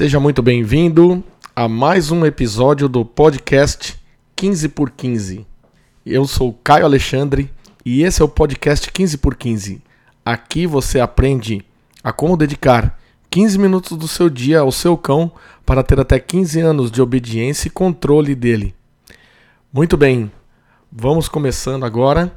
[0.00, 1.22] Seja muito bem-vindo
[1.54, 4.00] a mais um episódio do podcast
[4.34, 5.46] 15 por 15.
[6.06, 7.50] Eu sou Caio Alexandre
[7.84, 9.82] e esse é o podcast 15 por 15.
[10.24, 11.62] Aqui você aprende
[12.02, 15.30] a como dedicar 15 minutos do seu dia ao seu cão
[15.66, 18.74] para ter até 15 anos de obediência e controle dele.
[19.70, 20.32] Muito bem,
[20.90, 22.32] vamos começando agora.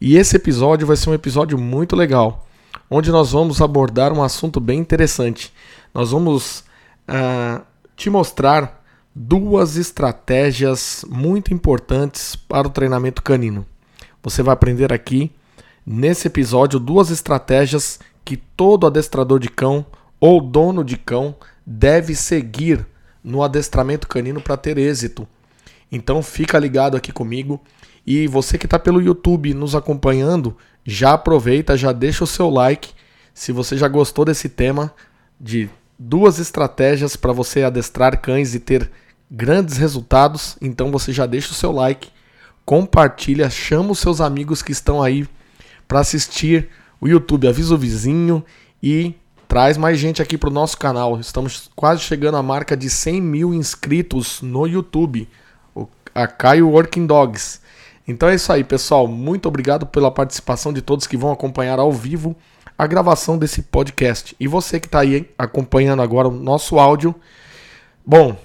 [0.00, 2.46] E esse episódio vai ser um episódio muito legal,
[2.88, 5.52] onde nós vamos abordar um assunto bem interessante.
[5.92, 6.67] Nós vamos
[7.08, 7.64] uh,
[7.96, 13.66] te mostrar duas estratégias muito importantes para o treinamento canino.
[14.22, 15.32] Você vai aprender aqui,
[15.84, 19.84] nesse episódio, duas estratégias que todo adestrador de cão
[20.20, 21.34] ou dono de cão
[21.66, 22.86] deve seguir
[23.22, 25.26] no adestramento canino para ter êxito.
[25.90, 27.60] Então fica ligado aqui comigo
[28.06, 32.90] e você que está pelo YouTube nos acompanhando, já aproveita, já deixa o seu like.
[33.34, 34.92] Se você já gostou desse tema
[35.40, 38.90] de duas estratégias para você adestrar cães e ter
[39.30, 42.08] grandes resultados, então você já deixa o seu like,
[42.64, 45.26] compartilha, chama os seus amigos que estão aí
[45.86, 46.68] para assistir
[47.00, 48.44] o YouTube, avisa o vizinho
[48.82, 49.14] e
[49.48, 51.18] traz mais gente aqui para o nosso canal.
[51.18, 55.28] Estamos quase chegando à marca de 100 mil inscritos no YouTube,
[56.14, 57.60] a Caio Working Dogs.
[58.06, 59.06] Então é isso aí, pessoal.
[59.06, 62.36] Muito obrigado pela participação de todos que vão acompanhar ao vivo
[62.78, 64.36] a gravação desse podcast.
[64.38, 67.12] E você que está aí acompanhando agora o nosso áudio.
[68.06, 68.36] Bom,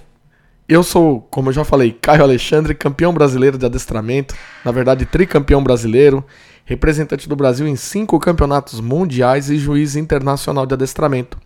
[0.68, 5.62] eu sou, como eu já falei, Caio Alexandre, campeão brasileiro de adestramento, na verdade, tricampeão
[5.62, 6.24] brasileiro,
[6.64, 11.38] representante do Brasil em cinco campeonatos mundiais e juiz internacional de adestramento.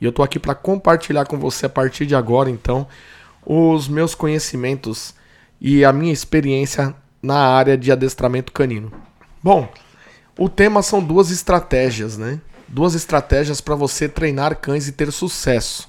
[0.00, 2.86] E eu estou aqui para compartilhar com você a partir de agora, então,
[3.44, 5.14] os meus conhecimentos
[5.60, 8.92] e a minha experiência na área de adestramento canino.
[9.42, 9.68] Bom,
[10.38, 12.40] o tema são duas estratégias, né?
[12.68, 15.88] Duas estratégias para você treinar cães e ter sucesso.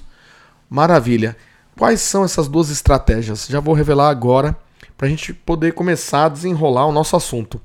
[0.70, 1.36] Maravilha.
[1.78, 3.48] Quais são essas duas estratégias?
[3.48, 4.56] Já vou revelar agora
[4.98, 7.62] para a gente poder começar a desenrolar o nosso assunto.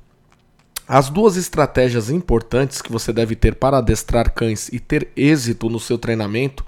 [0.87, 5.79] As duas estratégias importantes que você deve ter para adestrar cães e ter êxito no
[5.79, 6.65] seu treinamento,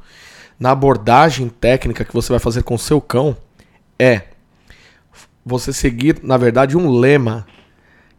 [0.57, 3.35] na abordagem técnica que você vai fazer com seu cão,
[4.00, 4.23] é
[5.45, 7.45] você seguir, na verdade, um lema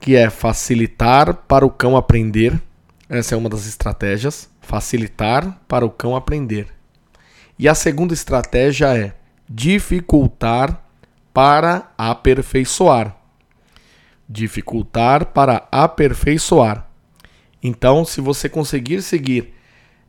[0.01, 2.61] que é facilitar para o cão aprender.
[3.09, 4.49] Essa é uma das estratégias.
[4.61, 6.69] Facilitar para o cão aprender.
[7.59, 9.15] E a segunda estratégia é
[9.49, 10.83] dificultar
[11.33, 13.17] para aperfeiçoar.
[14.29, 16.89] Dificultar para aperfeiçoar.
[17.63, 19.55] Então, se você conseguir seguir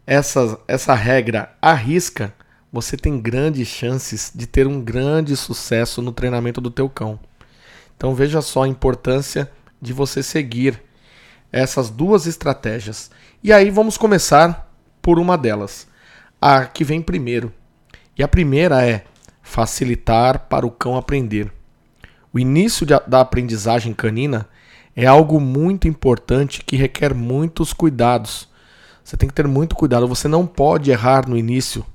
[0.05, 2.33] essa, essa regra à risca,
[2.71, 7.19] você tem grandes chances de ter um grande sucesso no treinamento do teu cão.
[7.95, 9.51] Então veja só a importância
[9.81, 10.81] de você seguir
[11.51, 13.09] essas duas estratégias.
[13.43, 14.71] E aí vamos começar
[15.01, 15.87] por uma delas,
[16.41, 17.53] a que vem primeiro.
[18.17, 19.05] E a primeira é
[19.41, 21.51] facilitar para o cão aprender.
[22.33, 24.47] O início de, da aprendizagem canina
[24.95, 28.49] é algo muito importante que requer muitos cuidados.
[29.03, 31.85] Você tem que ter muito cuidado, você não pode errar no início,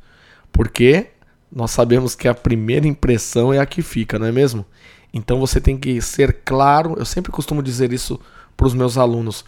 [0.51, 1.09] porque
[1.51, 4.65] nós sabemos que a primeira impressão é a que fica, não é mesmo?
[5.13, 8.19] Então você tem que ser claro, eu sempre costumo dizer isso
[8.57, 9.45] para os meus alunos.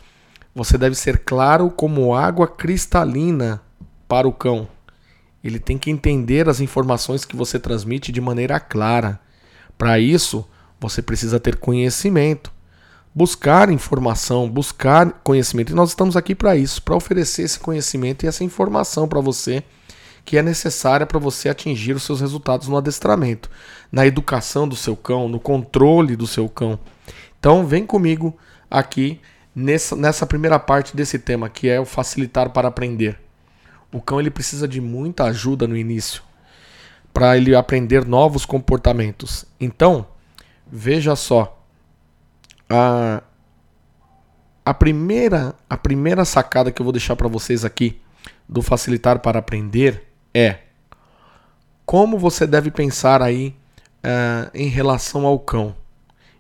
[0.55, 3.61] Você deve ser claro como água cristalina
[4.07, 4.69] para o cão.
[5.43, 9.21] Ele tem que entender as informações que você transmite de maneira clara.
[9.77, 10.47] Para isso,
[10.81, 12.53] você precisa ter conhecimento,
[13.15, 15.73] buscar informação, buscar conhecimento.
[15.73, 19.65] E nós estamos aqui para isso, para oferecer esse conhecimento e essa informação para você
[20.25, 23.51] que é necessária para você atingir os seus resultados no adestramento,
[23.93, 26.79] na educação do seu cão, no controle do seu cão.
[27.39, 28.37] Então, vem comigo
[28.71, 29.21] aqui
[29.55, 33.21] nessa, nessa primeira parte desse tema, que é o facilitar para aprender.
[33.93, 36.23] O cão ele precisa de muita ajuda no início
[37.13, 39.45] para ele aprender novos comportamentos.
[39.61, 40.07] Então,
[40.67, 41.63] veja só,
[42.69, 43.23] a,
[44.65, 48.01] a primeira a primeira sacada que eu vou deixar para vocês aqui
[48.49, 50.59] do facilitar para aprender é
[51.87, 53.55] como você deve pensar aí
[54.03, 55.75] uh, em relação ao cão.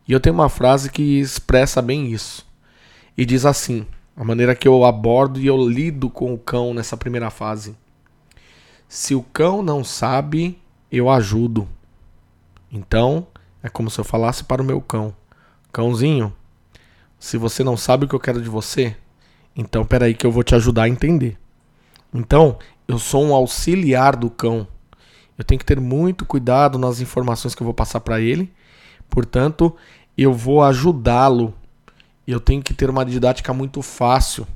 [0.06, 2.46] E eu tenho uma frase que expressa bem isso.
[3.16, 3.86] E diz assim:
[4.16, 7.76] a maneira que eu abordo e eu lido com o cão nessa primeira fase.
[8.88, 10.58] Se o cão não sabe,
[10.90, 11.68] eu ajudo.
[12.70, 13.26] Então,
[13.62, 15.14] é como se eu falasse para o meu cão:
[15.72, 16.34] Cãozinho,
[17.18, 18.96] se você não sabe o que eu quero de você,
[19.56, 21.38] então peraí que eu vou te ajudar a entender.
[22.12, 24.66] Então, eu sou um auxiliar do cão.
[25.36, 28.52] Eu tenho que ter muito cuidado nas informações que eu vou passar para ele.
[29.08, 29.74] Portanto,
[30.16, 31.54] eu vou ajudá-lo.
[32.26, 34.46] Eu tenho que ter uma didática muito fácil.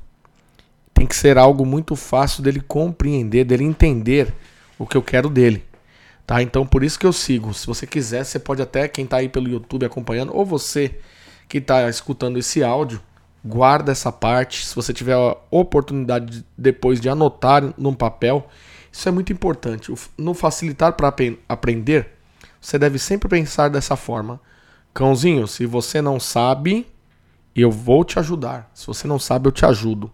[0.93, 4.33] Tem que ser algo muito fácil dele compreender, dele entender
[4.77, 5.63] o que eu quero dele.
[6.25, 6.41] Tá?
[6.41, 7.53] Então por isso que eu sigo.
[7.53, 10.99] Se você quiser, você pode até, quem está aí pelo YouTube acompanhando, ou você
[11.47, 13.01] que está escutando esse áudio,
[13.43, 14.65] guarda essa parte.
[14.65, 18.47] Se você tiver a oportunidade de, depois de anotar num papel,
[18.91, 19.93] isso é muito importante.
[20.17, 21.13] No facilitar para
[21.47, 22.17] aprender,
[22.59, 24.39] você deve sempre pensar dessa forma.
[24.93, 26.87] Cãozinho, se você não sabe,
[27.55, 28.69] eu vou te ajudar.
[28.73, 30.11] Se você não sabe, eu te ajudo.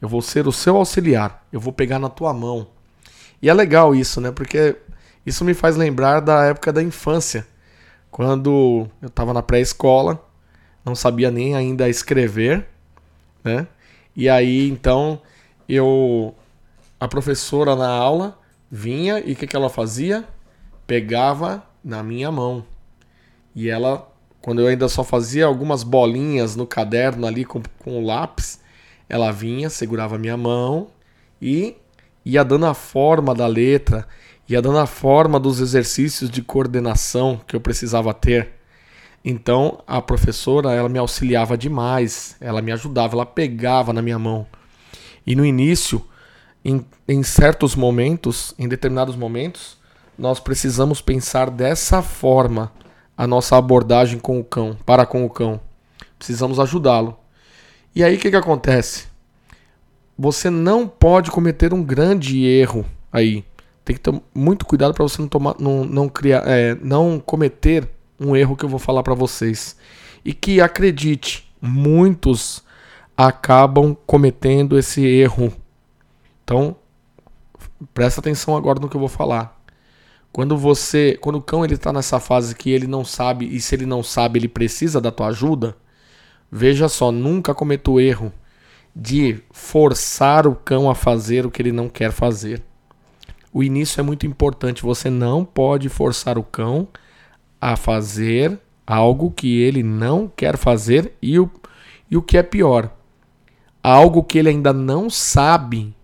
[0.00, 1.46] Eu vou ser o seu auxiliar.
[1.52, 2.66] Eu vou pegar na tua mão.
[3.40, 4.30] E é legal isso, né?
[4.30, 4.76] Porque
[5.24, 7.46] isso me faz lembrar da época da infância,
[8.10, 10.22] quando eu estava na pré-escola,
[10.84, 12.66] não sabia nem ainda escrever,
[13.42, 13.66] né?
[14.14, 15.20] E aí então
[15.68, 16.34] eu
[16.98, 18.38] a professora na aula
[18.70, 20.24] vinha e o que, que ela fazia?
[20.86, 22.64] Pegava na minha mão.
[23.54, 24.08] E ela,
[24.40, 28.60] quando eu ainda só fazia algumas bolinhas no caderno ali com, com o lápis,
[29.08, 30.88] ela vinha, segurava minha mão
[31.40, 31.76] e
[32.24, 34.06] ia dando a forma da letra
[34.48, 38.50] ia dando a forma dos exercícios de coordenação que eu precisava ter.
[39.24, 44.46] Então a professora ela me auxiliava demais, ela me ajudava, ela pegava na minha mão.
[45.26, 46.04] E no início,
[46.64, 49.78] em, em certos momentos, em determinados momentos,
[50.18, 52.72] nós precisamos pensar dessa forma
[53.16, 55.60] a nossa abordagem com o cão, para com o cão.
[56.18, 57.16] Precisamos ajudá-lo.
[57.94, 59.06] E aí o que, que acontece?
[60.18, 63.44] Você não pode cometer um grande erro aí.
[63.84, 67.88] Tem que ter muito cuidado para você não tomar, não, não criar, é, não cometer
[68.22, 69.76] um erro que eu vou falar para vocês.
[70.24, 72.62] E que acredite, muitos
[73.16, 75.52] acabam cometendo esse erro.
[76.44, 76.76] Então,
[77.92, 79.60] presta atenção agora no que eu vou falar.
[80.32, 83.74] Quando você, quando o cão ele está nessa fase que ele não sabe e se
[83.74, 85.76] ele não sabe ele precisa da tua ajuda,
[86.50, 88.32] veja só, nunca cometa o erro
[88.96, 92.62] de forçar o cão a fazer o que ele não quer fazer
[93.52, 94.82] o início é muito importante.
[94.82, 96.88] Você não pode forçar o cão
[97.62, 101.48] a fazer algo que ele não quer fazer e o,
[102.10, 102.92] e o que é pior,
[103.80, 105.94] algo que ele ainda não sabe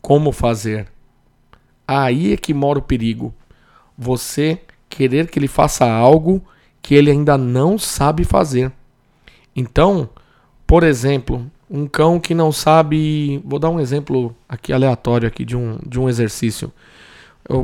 [0.00, 0.88] como fazer.
[1.86, 3.34] Aí é que mora o perigo.
[3.98, 6.42] Você querer que ele faça algo
[6.80, 8.72] que ele ainda não sabe fazer.
[9.54, 10.08] Então,
[10.66, 13.42] por exemplo, um cão que não sabe.
[13.44, 16.72] Vou dar um exemplo aqui aleatório aqui de um, de um exercício.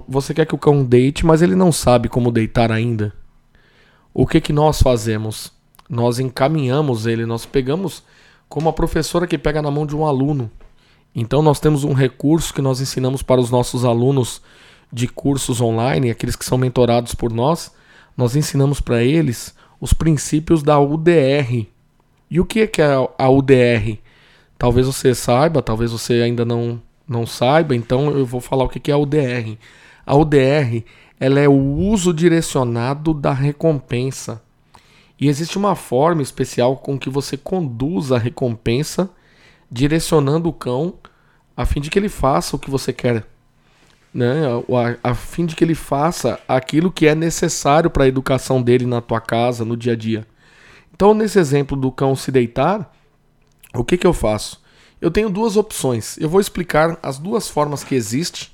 [0.08, 3.12] Você quer que o cão deite, mas ele não sabe como deitar ainda.
[4.12, 5.52] O que, que nós fazemos?
[5.88, 8.02] Nós encaminhamos ele, nós pegamos
[8.48, 10.50] como a professora que pega na mão de um aluno.
[11.14, 14.40] Então nós temos um recurso que nós ensinamos para os nossos alunos
[14.92, 17.72] de cursos online, aqueles que são mentorados por nós,
[18.16, 21.66] nós ensinamos para eles os princípios da UDR,
[22.30, 23.98] e o que é a UDR?
[24.56, 28.90] Talvez você saiba, talvez você ainda não, não saiba, então eu vou falar o que
[28.90, 29.58] é a UDR.
[30.06, 30.84] A UDR
[31.18, 34.42] ela é o uso direcionado da recompensa.
[35.20, 39.08] E existe uma forma especial com que você conduz a recompensa
[39.70, 40.94] direcionando o cão
[41.56, 43.24] a fim de que ele faça o que você quer.
[44.12, 44.44] Né?
[45.02, 48.86] A, a fim de que ele faça aquilo que é necessário para a educação dele
[48.86, 50.26] na tua casa, no dia a dia.
[50.92, 52.92] Então, nesse exemplo do cão se deitar,
[53.74, 54.62] o que, que eu faço?
[55.04, 56.16] Eu tenho duas opções.
[56.16, 58.48] Eu vou explicar as duas formas que existem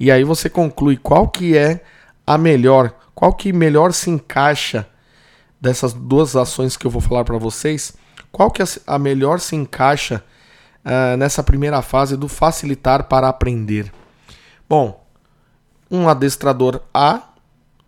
[0.00, 1.80] e aí você conclui qual que é
[2.26, 4.84] a melhor, qual que melhor se encaixa
[5.60, 7.92] dessas duas ações que eu vou falar para vocês.
[8.32, 10.24] Qual que é a melhor se encaixa
[10.84, 13.92] uh, nessa primeira fase do facilitar para aprender?
[14.68, 15.06] Bom,
[15.88, 17.28] um adestrador A,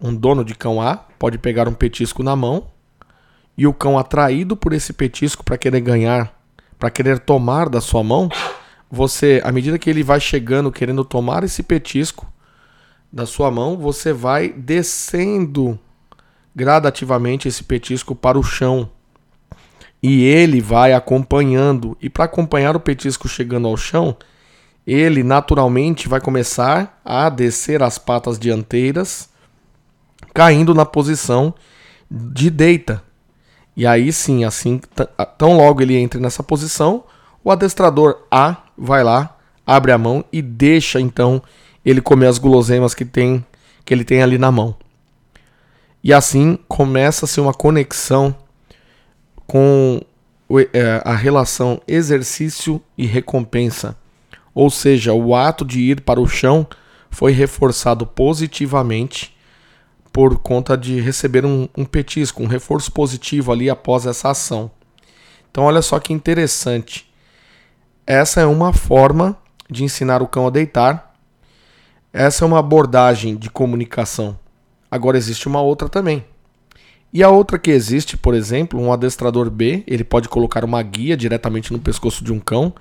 [0.01, 2.69] um dono de cão A, pode pegar um petisco na mão
[3.59, 6.33] e o cão atraído por esse petisco para querer ganhar,
[6.79, 8.29] para querer tomar da sua mão,
[8.91, 12.27] você, à medida que ele vai chegando querendo tomar esse petisco
[13.13, 15.79] da sua mão, você vai descendo
[16.55, 18.89] gradativamente esse petisco para o chão.
[20.03, 21.97] E ele vai acompanhando.
[22.01, 24.17] E para acompanhar o petisco chegando ao chão,
[24.87, 29.31] ele naturalmente vai começar a descer as patas dianteiras,
[30.35, 31.55] caindo na posição
[32.11, 33.03] de deita.
[33.77, 34.81] E aí sim, assim,
[35.37, 37.05] tão logo ele entra nessa posição,
[37.43, 41.43] o adestrador A vai lá, abre a mão e deixa então
[41.85, 43.45] ele comer as guloseimas que tem
[43.85, 44.75] que ele tem ali na mão.
[46.03, 48.35] E assim começa-se uma conexão
[49.47, 50.01] com
[50.73, 53.97] é, a relação exercício e recompensa.
[54.55, 56.67] Ou seja, o ato de ir para o chão
[57.11, 59.34] foi reforçado positivamente
[60.15, 64.71] por conta de receber um, um petisco, um reforço positivo ali após essa ação.
[65.51, 67.13] Então, olha só que interessante.
[68.07, 69.37] Essa é uma forma
[69.69, 71.17] de ensinar o cão a deitar.
[72.13, 74.39] Essa é uma abordagem de comunicação.
[74.89, 76.25] Agora existe uma outra também.
[77.13, 81.17] E a outra que existe, por exemplo, um adestrador B, ele pode colocar uma guia
[81.17, 82.73] diretamente no pescoço de um cão.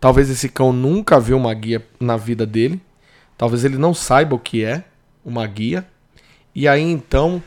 [0.00, 2.80] Talvez esse cão nunca viu uma guia na vida dele.
[3.38, 4.82] Talvez ele não saiba o que é
[5.24, 5.86] uma guia.
[6.60, 7.42] E aí então,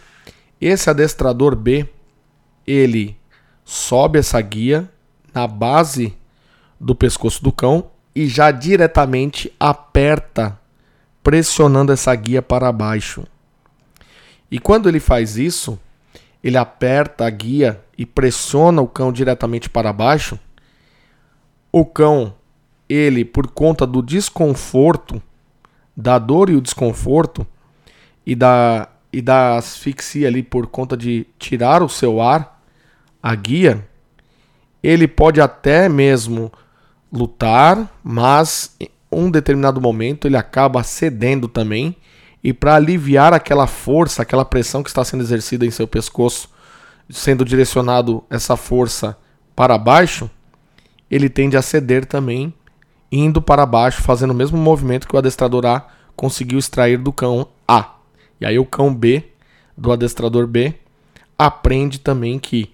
[0.60, 1.88] esse adestrador B,
[2.65, 3.15] ele
[3.63, 4.89] sobe essa guia
[5.32, 6.17] na base
[6.79, 10.60] do pescoço do cão e já diretamente aperta,
[11.22, 13.24] pressionando essa guia para baixo.
[14.50, 15.79] E quando ele faz isso,
[16.43, 20.39] ele aperta a guia e pressiona o cão diretamente para baixo,
[21.72, 22.34] o cão,
[22.89, 25.22] ele, por conta do desconforto,
[25.96, 27.46] da dor e o desconforto,
[28.25, 32.62] e da, e da asfixia ali por conta de tirar o seu ar,
[33.22, 33.88] a guia,
[34.82, 36.51] ele pode até mesmo
[37.12, 41.96] lutar, mas em um determinado momento ele acaba cedendo também
[42.43, 46.50] e para aliviar aquela força, aquela pressão que está sendo exercida em seu pescoço,
[47.10, 49.15] sendo direcionado essa força
[49.55, 50.29] para baixo,
[51.10, 52.53] ele tende a ceder também,
[53.12, 57.48] indo para baixo, fazendo o mesmo movimento que o adestrador A conseguiu extrair do cão.
[58.40, 59.24] E aí o cão B,
[59.78, 60.74] do adestrador B,
[61.38, 62.72] aprende também que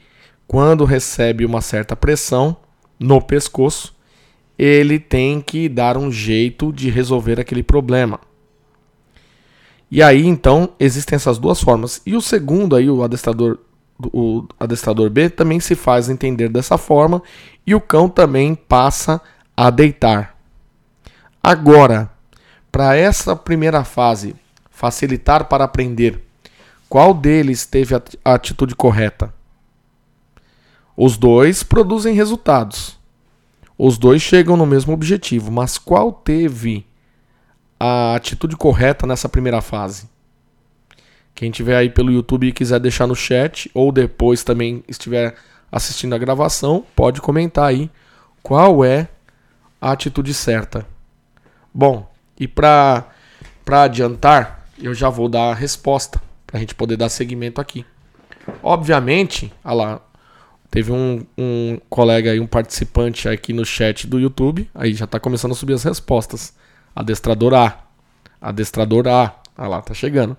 [0.47, 2.57] quando recebe uma certa pressão
[2.99, 3.95] no pescoço,
[4.57, 8.19] ele tem que dar um jeito de resolver aquele problema.
[9.91, 12.01] E aí, então, existem essas duas formas.
[12.05, 13.57] E o segundo aí, o adestrador,
[14.13, 17.23] o adestrador B, também se faz entender dessa forma
[17.65, 19.21] e o cão também passa
[19.55, 20.37] a deitar.
[21.41, 22.11] Agora,
[22.71, 24.35] para essa primeira fase,
[24.79, 26.23] facilitar para aprender,
[26.87, 27.93] qual deles teve
[28.23, 29.33] a atitude correta?
[30.95, 32.97] Os dois produzem resultados.
[33.77, 36.85] Os dois chegam no mesmo objetivo, mas qual teve
[37.77, 40.09] a atitude correta nessa primeira fase.
[41.35, 45.35] Quem tiver aí pelo YouTube e quiser deixar no chat ou depois também estiver
[45.69, 47.91] assistindo a gravação, pode comentar aí
[48.41, 49.09] qual é
[49.81, 50.87] a atitude certa.
[51.73, 52.09] Bom,
[52.39, 53.09] e para
[53.65, 57.85] para adiantar, eu já vou dar a resposta para a gente poder dar seguimento aqui.
[58.63, 60.01] Obviamente, olha lá,
[60.71, 65.19] teve um, um colega aí, um participante aqui no chat do YouTube, aí já está
[65.19, 66.53] começando a subir as respostas.
[66.95, 67.83] Adestrador A.
[68.41, 69.35] Adestrador A.
[69.55, 70.35] Ah lá, tá chegando.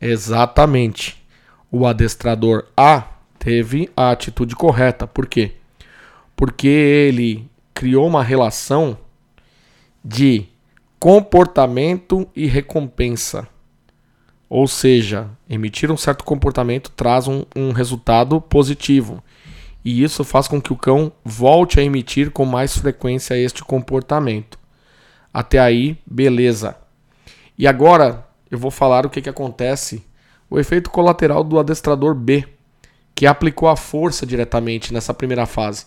[0.00, 1.24] Exatamente.
[1.70, 3.04] O adestrador A
[3.38, 5.06] teve a atitude correta.
[5.06, 5.52] Por quê?
[6.34, 8.98] Porque ele criou uma relação
[10.04, 10.46] de
[10.98, 13.48] comportamento e recompensa.
[14.48, 19.22] Ou seja, emitir um certo comportamento traz um, um, resultado positivo.
[19.84, 24.58] E isso faz com que o cão volte a emitir com mais frequência este comportamento.
[25.32, 26.76] Até aí, beleza.
[27.58, 30.04] E agora eu vou falar o que, que acontece,
[30.48, 32.44] o efeito colateral do adestrador B,
[33.14, 35.86] que aplicou a força diretamente nessa primeira fase.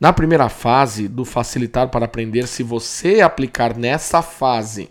[0.00, 4.90] Na primeira fase do facilitar para aprender, se você aplicar nessa fase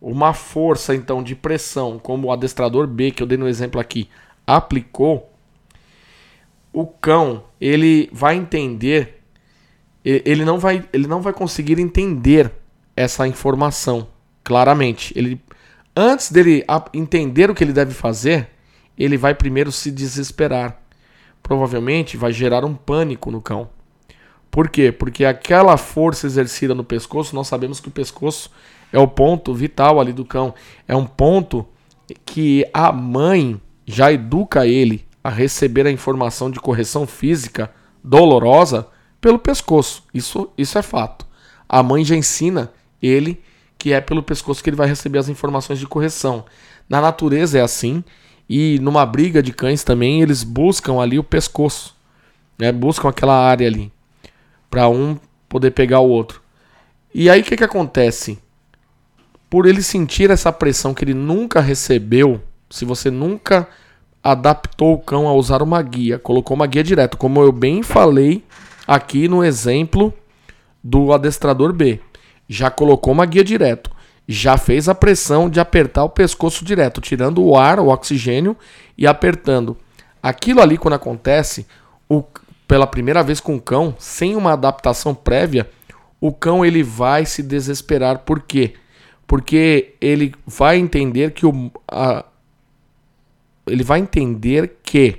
[0.00, 4.08] uma força então de pressão, como o adestrador B que eu dei no exemplo aqui,
[4.46, 5.30] aplicou,
[6.72, 9.22] o cão ele vai entender,
[10.04, 12.50] ele não vai, ele não vai conseguir entender
[12.96, 14.08] essa informação
[14.42, 15.12] claramente.
[15.16, 15.40] Ele
[15.94, 16.64] antes dele
[16.94, 18.48] entender o que ele deve fazer,
[18.96, 20.80] ele vai primeiro se desesperar.
[21.42, 23.68] Provavelmente vai gerar um pânico no cão.
[24.50, 24.90] Por quê?
[24.90, 28.50] Porque aquela força exercida no pescoço, nós sabemos que o pescoço
[28.92, 30.54] é o ponto vital ali do cão.
[30.86, 31.66] É um ponto
[32.24, 37.70] que a mãe já educa ele a receber a informação de correção física
[38.02, 38.86] dolorosa
[39.20, 40.02] pelo pescoço.
[40.12, 41.26] Isso, isso é fato.
[41.68, 43.40] A mãe já ensina ele
[43.78, 46.44] que é pelo pescoço que ele vai receber as informações de correção.
[46.88, 48.04] Na natureza é assim,
[48.48, 51.96] e numa briga de cães também eles buscam ali o pescoço,
[52.58, 52.70] né?
[52.72, 53.90] buscam aquela área ali,
[54.68, 55.16] para um
[55.48, 56.42] poder pegar o outro.
[57.14, 58.38] E aí o que, que acontece?
[59.50, 62.40] Por ele sentir essa pressão que ele nunca recebeu,
[62.70, 63.68] se você nunca
[64.22, 68.44] adaptou o cão a usar uma guia, colocou uma guia direto, como eu bem falei
[68.86, 70.14] aqui no exemplo
[70.82, 72.00] do adestrador B
[72.50, 73.92] já colocou uma guia direto,
[74.26, 78.56] já fez a pressão de apertar o pescoço direto, tirando o ar, o oxigênio
[78.98, 79.76] e apertando.
[80.20, 81.64] Aquilo ali, quando acontece,
[82.08, 82.24] o,
[82.66, 85.70] pela primeira vez com o cão, sem uma adaptação prévia,
[86.20, 88.18] o cão ele vai se desesperar.
[88.18, 88.74] Por quê?
[89.30, 92.24] Porque ele vai entender que o, a,
[93.64, 95.18] ele vai entender que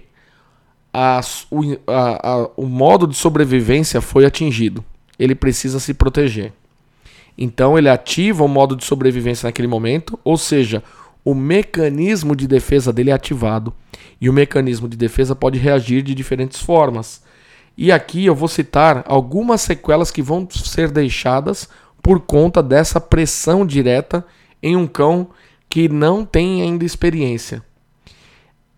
[0.94, 4.84] a, o, a, o modo de sobrevivência foi atingido.
[5.18, 6.52] Ele precisa se proteger.
[7.38, 10.84] Então ele ativa o modo de sobrevivência naquele momento, ou seja,
[11.24, 13.74] o mecanismo de defesa dele é ativado.
[14.20, 17.24] E o mecanismo de defesa pode reagir de diferentes formas.
[17.78, 21.70] E aqui eu vou citar algumas sequelas que vão ser deixadas
[22.02, 24.26] por conta dessa pressão direta
[24.62, 25.30] em um cão
[25.70, 27.64] que não tem ainda experiência.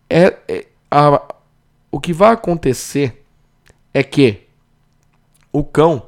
[0.10, 1.22] É, é a,
[1.92, 3.24] o que vai acontecer
[3.94, 4.42] é que
[5.52, 6.04] o cão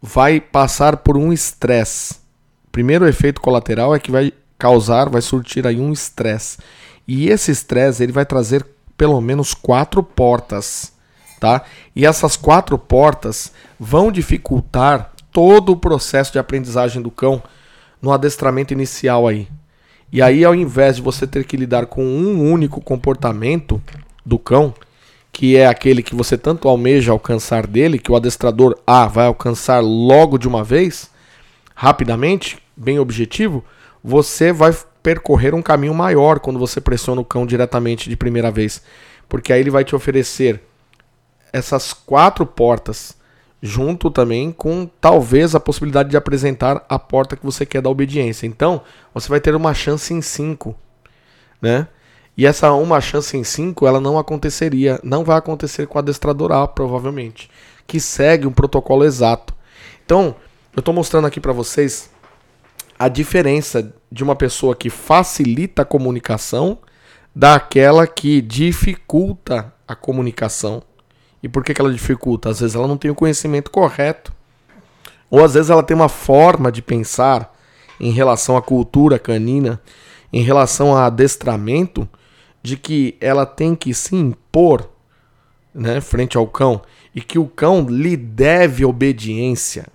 [0.00, 2.16] vai passar por um estresse.
[2.70, 6.58] Primeiro efeito colateral é que vai causar, vai surtir aí um estresse.
[7.06, 10.92] E esse estresse ele vai trazer pelo menos quatro portas,
[11.40, 11.64] tá?
[11.94, 17.40] E essas quatro portas vão dificultar todo o processo de aprendizagem do cão
[18.02, 19.46] no adestramento inicial aí.
[20.12, 23.80] E aí, ao invés de você ter que lidar com um único comportamento
[24.26, 24.74] do cão,
[25.30, 29.78] que é aquele que você tanto almeja alcançar dele, que o adestrador A vai alcançar
[29.78, 31.08] logo de uma vez,
[31.72, 33.64] rapidamente, bem objetivo,
[34.02, 38.82] você vai percorrer um caminho maior quando você pressiona o cão diretamente de primeira vez.
[39.28, 40.60] Porque aí ele vai te oferecer
[41.52, 43.16] essas quatro portas,
[43.60, 48.46] junto também com talvez a possibilidade de apresentar a porta que você quer da obediência.
[48.46, 50.76] Então, você vai ter uma chance em cinco,
[51.60, 51.88] né?
[52.36, 56.52] E essa uma chance em cinco, ela não aconteceria, não vai acontecer com o adestrador
[56.52, 57.50] A, provavelmente,
[57.84, 59.52] que segue um protocolo exato.
[60.04, 60.36] Então,
[60.72, 62.10] eu estou mostrando aqui para vocês
[62.96, 66.78] a diferença de uma pessoa que facilita a comunicação
[67.34, 70.82] daquela que dificulta a comunicação.
[71.42, 72.50] E por que, que ela dificulta?
[72.50, 74.32] Às vezes ela não tem o conhecimento correto.
[75.30, 77.54] Ou às vezes ela tem uma forma de pensar
[78.00, 79.80] em relação à cultura canina,
[80.32, 82.08] em relação a adestramento,
[82.62, 84.88] de que ela tem que se impor
[85.74, 86.82] né, frente ao cão
[87.14, 89.86] e que o cão lhe deve obediência.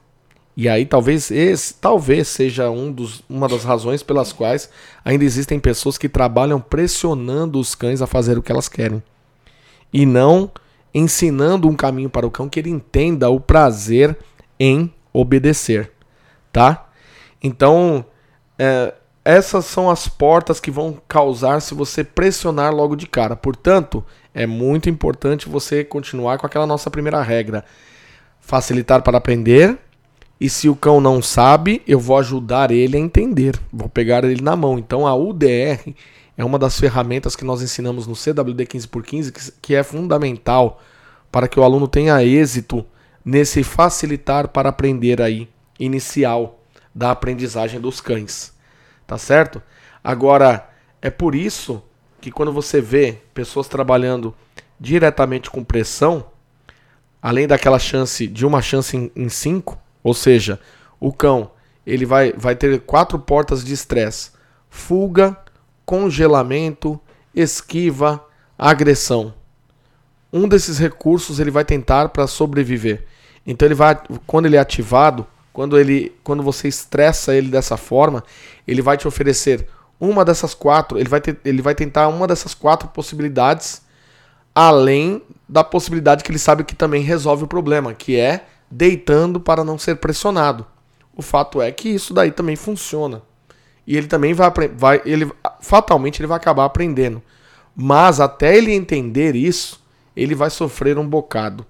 [0.56, 4.70] E aí talvez esse talvez seja um dos, uma das razões pelas quais
[5.04, 9.02] ainda existem pessoas que trabalham pressionando os cães a fazer o que elas querem.
[9.92, 10.52] E não
[10.94, 14.18] ensinando um caminho para o cão que ele entenda o prazer
[14.60, 15.92] em obedecer,
[16.52, 16.90] tá?
[17.42, 18.06] Então,
[18.58, 18.94] é,
[19.26, 23.36] essas são as portas que vão causar se você pressionar logo de cara.
[23.36, 24.04] Portanto,
[24.34, 27.66] é muito importante você continuar com aquela nossa primeira regra:
[28.40, 29.78] facilitar para aprender
[30.44, 33.58] e se o cão não sabe, eu vou ajudar ele a entender.
[33.72, 34.78] Vou pegar ele na mão.
[34.78, 35.94] Então a UDR
[36.38, 40.82] é uma das ferramentas que nós ensinamos no CWD 15x15 que é fundamental
[41.32, 42.86] para que o aluno tenha êxito
[43.24, 46.60] nesse facilitar para aprender aí inicial
[46.94, 48.54] da aprendizagem dos cães.
[49.06, 49.62] Tá certo?
[50.04, 50.70] Agora,
[51.02, 51.84] é por isso
[52.20, 54.34] que quando você vê pessoas trabalhando
[54.80, 56.26] diretamente com pressão,
[57.22, 60.60] além daquela chance de uma chance em 5, ou seja,
[61.00, 61.52] o cão
[61.86, 64.32] ele vai, vai ter quatro portas de estresse:
[64.70, 65.38] fuga,
[65.86, 67.00] congelamento,
[67.34, 68.24] esquiva,
[68.58, 69.34] agressão.
[70.32, 73.06] Um desses recursos ele vai tentar para sobreviver.
[73.46, 78.24] Então ele vai, quando ele é ativado, quando ele, quando você estressa ele dessa forma,
[78.68, 79.68] ele vai te oferecer
[80.00, 83.82] uma dessas quatro, ele vai, ter, ele vai tentar uma dessas quatro possibilidades,
[84.54, 89.64] além da possibilidade que ele sabe que também resolve o problema, que é deitando para
[89.64, 90.66] não ser pressionado.
[91.16, 93.22] O fato é que isso daí também funciona.
[93.86, 95.32] E ele também vai, vai ele
[95.64, 97.22] fatalmente ele vai acabar aprendendo.
[97.76, 99.82] Mas até ele entender isso,
[100.16, 101.66] ele vai sofrer um bocado.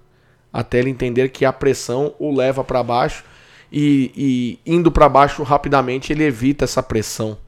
[0.52, 3.24] Até ele entender que a pressão o leva para baixo
[3.72, 4.12] e,
[4.66, 7.38] e indo para baixo rapidamente ele evita essa pressão.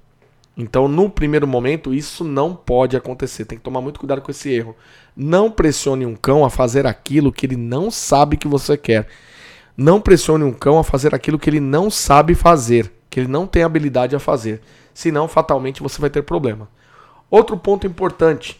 [0.56, 3.44] Então, no primeiro momento, isso não pode acontecer.
[3.44, 4.74] Tem que tomar muito cuidado com esse erro.
[5.14, 9.06] Não pressione um cão a fazer aquilo que ele não sabe que você quer.
[9.76, 13.46] Não pressione um cão a fazer aquilo que ele não sabe fazer, que ele não
[13.46, 14.62] tem habilidade a fazer.
[14.96, 16.70] Senão, fatalmente, você vai ter problema.
[17.30, 18.58] Outro ponto importante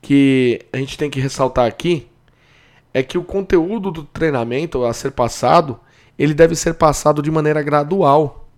[0.00, 2.08] que a gente tem que ressaltar aqui
[2.92, 5.78] é que o conteúdo do treinamento a ser passado,
[6.18, 8.48] ele deve ser passado de maneira gradual.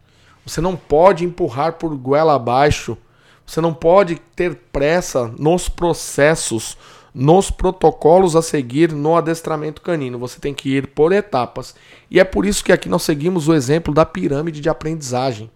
[0.46, 2.96] Você não pode empurrar por goela abaixo.
[3.44, 6.74] Você não pode ter pressa nos processos,
[7.12, 10.18] nos protocolos a seguir no adestramento canino.
[10.18, 11.74] Você tem que ir por etapas.
[12.10, 15.50] E é por isso que aqui nós seguimos o exemplo da pirâmide de aprendizagem.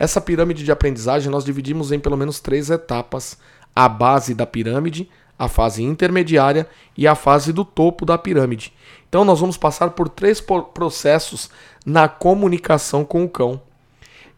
[0.00, 3.36] Essa pirâmide de aprendizagem nós dividimos em pelo menos três etapas:
[3.76, 5.06] a base da pirâmide,
[5.38, 8.72] a fase intermediária e a fase do topo da pirâmide.
[9.10, 11.50] Então nós vamos passar por três processos
[11.84, 13.60] na comunicação com o cão.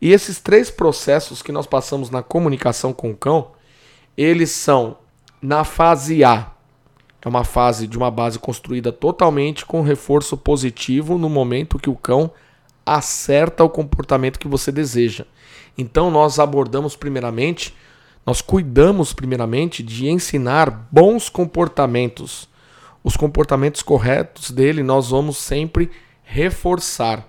[0.01, 3.53] E esses três processos que nós passamos na comunicação com o cão,
[4.17, 4.99] eles são
[5.41, 6.51] na fase A,
[7.25, 11.95] é uma fase de uma base construída totalmente com reforço positivo no momento que o
[11.95, 12.33] cão
[12.85, 15.25] acerta o comportamento que você deseja.
[15.77, 17.75] Então nós abordamos primeiramente,
[18.25, 22.49] nós cuidamos primeiramente de ensinar bons comportamentos.
[23.03, 25.91] Os comportamentos corretos dele nós vamos sempre
[26.23, 27.29] reforçar.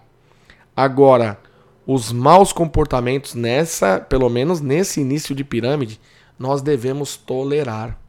[0.75, 1.39] Agora,
[1.85, 5.99] os maus comportamentos nessa, pelo menos nesse início de pirâmide,
[6.37, 7.99] nós devemos tolerar.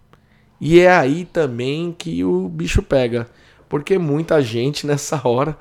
[0.61, 3.29] E é aí também que o bicho pega,
[3.69, 5.59] porque muita gente nessa hora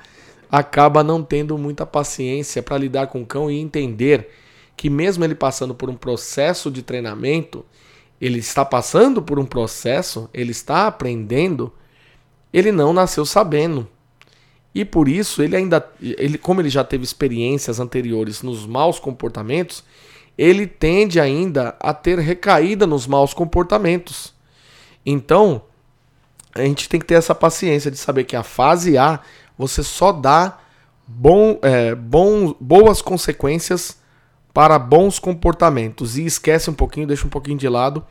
[0.49, 4.29] acaba não tendo muita paciência para lidar com o cão e entender
[4.75, 7.65] que mesmo ele passando por um processo de treinamento,
[8.19, 11.71] ele está passando por um processo, ele está aprendendo,
[12.51, 13.87] ele não nasceu sabendo.
[14.73, 19.83] E por isso ele ainda, ele, como ele já teve experiências anteriores nos maus comportamentos,
[20.37, 24.33] ele tende ainda a ter recaída nos maus comportamentos.
[25.05, 25.61] Então,
[26.55, 29.19] a gente tem que ter essa paciência de saber que a fase A
[29.57, 30.59] você só dá
[31.05, 34.01] bom, é, bom, boas consequências
[34.53, 38.05] para bons comportamentos e esquece um pouquinho, deixa um pouquinho de lado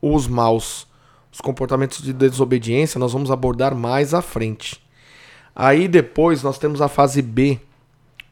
[0.00, 0.86] os maus.
[1.32, 4.82] Os comportamentos de desobediência nós vamos abordar mais à frente.
[5.54, 7.60] Aí depois nós temos a fase B,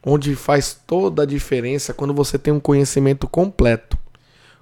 [0.03, 3.97] onde faz toda a diferença quando você tem um conhecimento completo,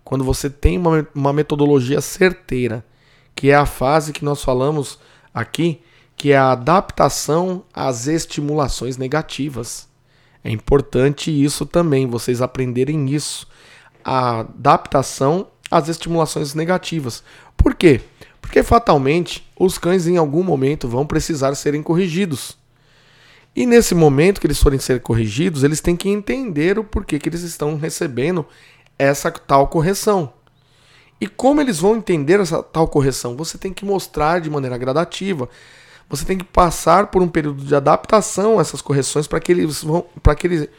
[0.03, 2.85] quando você tem uma, uma metodologia certeira,
[3.33, 4.99] que é a fase que nós falamos
[5.33, 5.81] aqui,
[6.15, 9.88] que é a adaptação às estimulações negativas.
[10.43, 13.47] É importante isso também, vocês aprenderem isso.
[14.04, 17.23] A adaptação às estimulações negativas.
[17.58, 18.02] Por quê?
[18.41, 22.58] Porque fatalmente os cães em algum momento vão precisar serem corrigidos.
[23.56, 27.28] E nesse momento que eles forem ser corrigidos, eles têm que entender o porquê que
[27.28, 28.45] eles estão recebendo
[28.97, 30.34] essa tal correção.
[31.19, 33.36] E como eles vão entender essa tal correção?
[33.36, 35.49] Você tem que mostrar de maneira gradativa.
[36.10, 39.84] Você tem que passar por um período de adaptação a essas correções para que eles
[39.84, 40.04] vão,
[40.36, 40.69] que ele,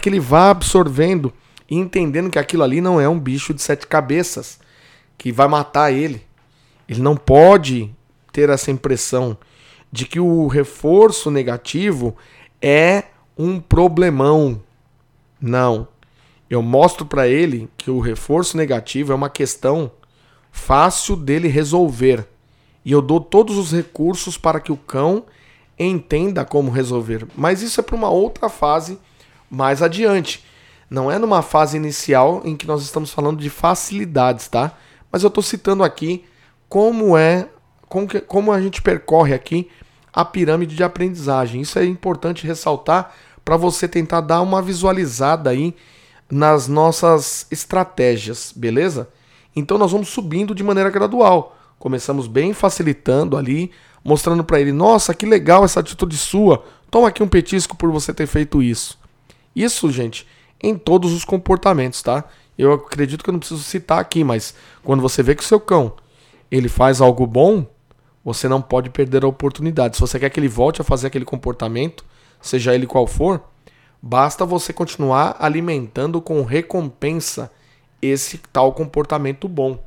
[0.00, 1.32] que ele vá absorvendo
[1.68, 4.60] e entendendo que aquilo ali não é um bicho de sete cabeças
[5.18, 6.22] que vai matar ele.
[6.88, 7.92] Ele não pode
[8.32, 9.36] ter essa impressão
[9.90, 12.16] de que o reforço negativo
[12.62, 13.04] é
[13.36, 14.62] um problemão.
[15.40, 15.88] Não.
[16.48, 19.90] Eu mostro para ele que o reforço negativo é uma questão
[20.52, 22.26] fácil dele resolver.
[22.86, 25.24] E eu dou todos os recursos para que o cão
[25.76, 27.26] entenda como resolver.
[27.36, 28.96] Mas isso é para uma outra fase
[29.50, 30.44] mais adiante.
[30.88, 34.72] Não é numa fase inicial em que nós estamos falando de facilidades, tá?
[35.10, 36.24] Mas eu estou citando aqui
[36.68, 37.48] como é,
[37.88, 39.68] como, que, como a gente percorre aqui
[40.12, 41.62] a pirâmide de aprendizagem.
[41.62, 43.12] Isso é importante ressaltar
[43.44, 45.74] para você tentar dar uma visualizada aí
[46.30, 49.08] nas nossas estratégias, beleza?
[49.56, 51.55] Então nós vamos subindo de maneira gradual.
[51.78, 53.70] Começamos bem facilitando ali,
[54.04, 56.64] mostrando para ele: "Nossa, que legal essa atitude sua.
[56.90, 58.98] Toma aqui um petisco por você ter feito isso".
[59.54, 60.26] Isso, gente,
[60.62, 62.24] em todos os comportamentos, tá?
[62.58, 65.60] Eu acredito que eu não preciso citar aqui, mas quando você vê que o seu
[65.60, 65.94] cão
[66.50, 67.66] ele faz algo bom,
[68.24, 69.96] você não pode perder a oportunidade.
[69.96, 72.04] Se você quer que ele volte a fazer aquele comportamento,
[72.40, 73.42] seja ele qual for,
[74.02, 77.50] basta você continuar alimentando com recompensa
[78.00, 79.85] esse tal comportamento bom.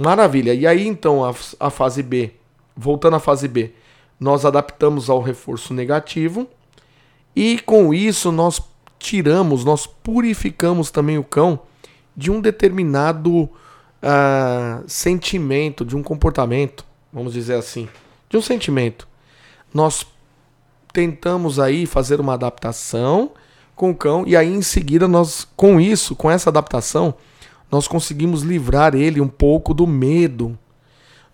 [0.00, 0.54] Maravilha.
[0.54, 2.32] E aí então a, a fase B,
[2.76, 3.72] voltando à fase B,
[4.18, 6.46] nós adaptamos ao reforço negativo
[7.34, 8.60] e com isso nós
[8.98, 11.60] tiramos, nós purificamos também o cão
[12.16, 17.88] de um determinado uh, sentimento, de um comportamento, vamos dizer assim,
[18.28, 19.08] de um sentimento.
[19.72, 20.06] Nós
[20.92, 23.30] tentamos aí fazer uma adaptação
[23.74, 27.14] com o cão e aí em seguida nós com isso, com essa adaptação,
[27.70, 30.58] nós conseguimos livrar ele um pouco do medo.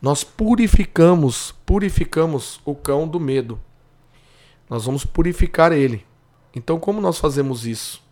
[0.00, 3.58] Nós purificamos, purificamos o cão do medo.
[4.68, 6.04] Nós vamos purificar ele.
[6.54, 8.02] Então, como nós fazemos isso?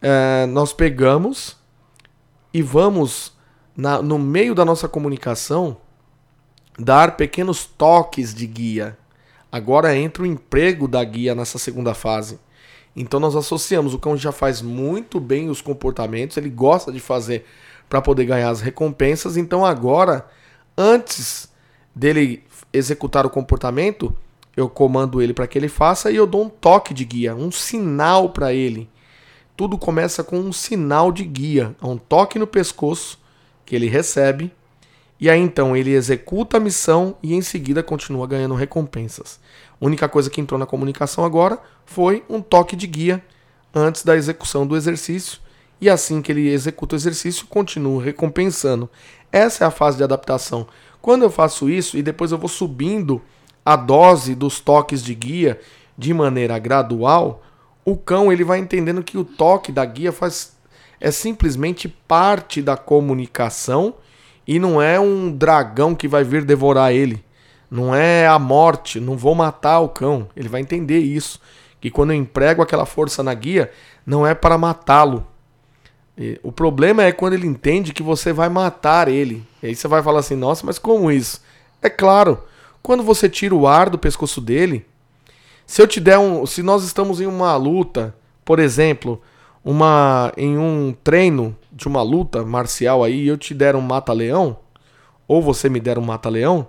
[0.00, 1.56] É, nós pegamos
[2.52, 3.32] e vamos,
[3.76, 5.76] na, no meio da nossa comunicação,
[6.78, 8.98] dar pequenos toques de guia.
[9.50, 12.38] Agora entra o emprego da guia nessa segunda fase.
[12.94, 17.46] Então nós associamos, o cão já faz muito bem os comportamentos, ele gosta de fazer
[17.88, 19.36] para poder ganhar as recompensas.
[19.36, 20.26] Então agora,
[20.76, 21.50] antes
[21.94, 24.14] dele executar o comportamento,
[24.56, 27.50] eu comando ele para que ele faça e eu dou um toque de guia, um
[27.50, 28.88] sinal para ele.
[29.56, 33.18] Tudo começa com um sinal de guia, um toque no pescoço
[33.64, 34.52] que ele recebe.
[35.22, 39.38] E aí então ele executa a missão e em seguida continua ganhando recompensas.
[39.80, 43.24] A única coisa que entrou na comunicação agora foi um toque de guia
[43.72, 45.38] antes da execução do exercício,
[45.80, 48.90] e assim que ele executa o exercício, continua recompensando.
[49.30, 50.66] Essa é a fase de adaptação.
[51.00, 53.22] Quando eu faço isso e depois eu vou subindo
[53.64, 55.60] a dose dos toques de guia
[55.96, 57.44] de maneira gradual,
[57.84, 60.56] o cão ele vai entendendo que o toque da guia faz
[61.00, 63.94] é simplesmente parte da comunicação
[64.46, 67.24] e não é um dragão que vai vir devorar ele.
[67.70, 70.28] Não é a morte, não vou matar o cão.
[70.36, 71.40] Ele vai entender isso.
[71.80, 73.70] Que quando eu emprego aquela força na guia,
[74.06, 75.26] não é para matá-lo.
[76.42, 79.42] O problema é quando ele entende que você vai matar ele.
[79.62, 81.40] E aí você vai falar assim: nossa, mas como isso?
[81.80, 82.44] É claro,
[82.82, 84.84] quando você tira o ar do pescoço dele,
[85.66, 86.44] se eu te der um.
[86.44, 89.20] Se nós estamos em uma luta, por exemplo,
[89.64, 94.56] uma em um treino de uma luta marcial aí, eu te der um mata-leão,
[95.26, 96.68] ou você me der um mata-leão,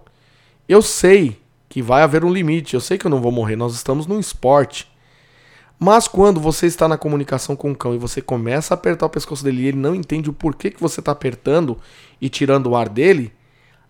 [0.68, 3.74] eu sei que vai haver um limite, eu sei que eu não vou morrer, nós
[3.74, 4.92] estamos num esporte.
[5.80, 9.10] Mas quando você está na comunicação com o cão e você começa a apertar o
[9.10, 11.78] pescoço dele e ele não entende o porquê que você está apertando
[12.22, 13.34] e tirando o ar dele,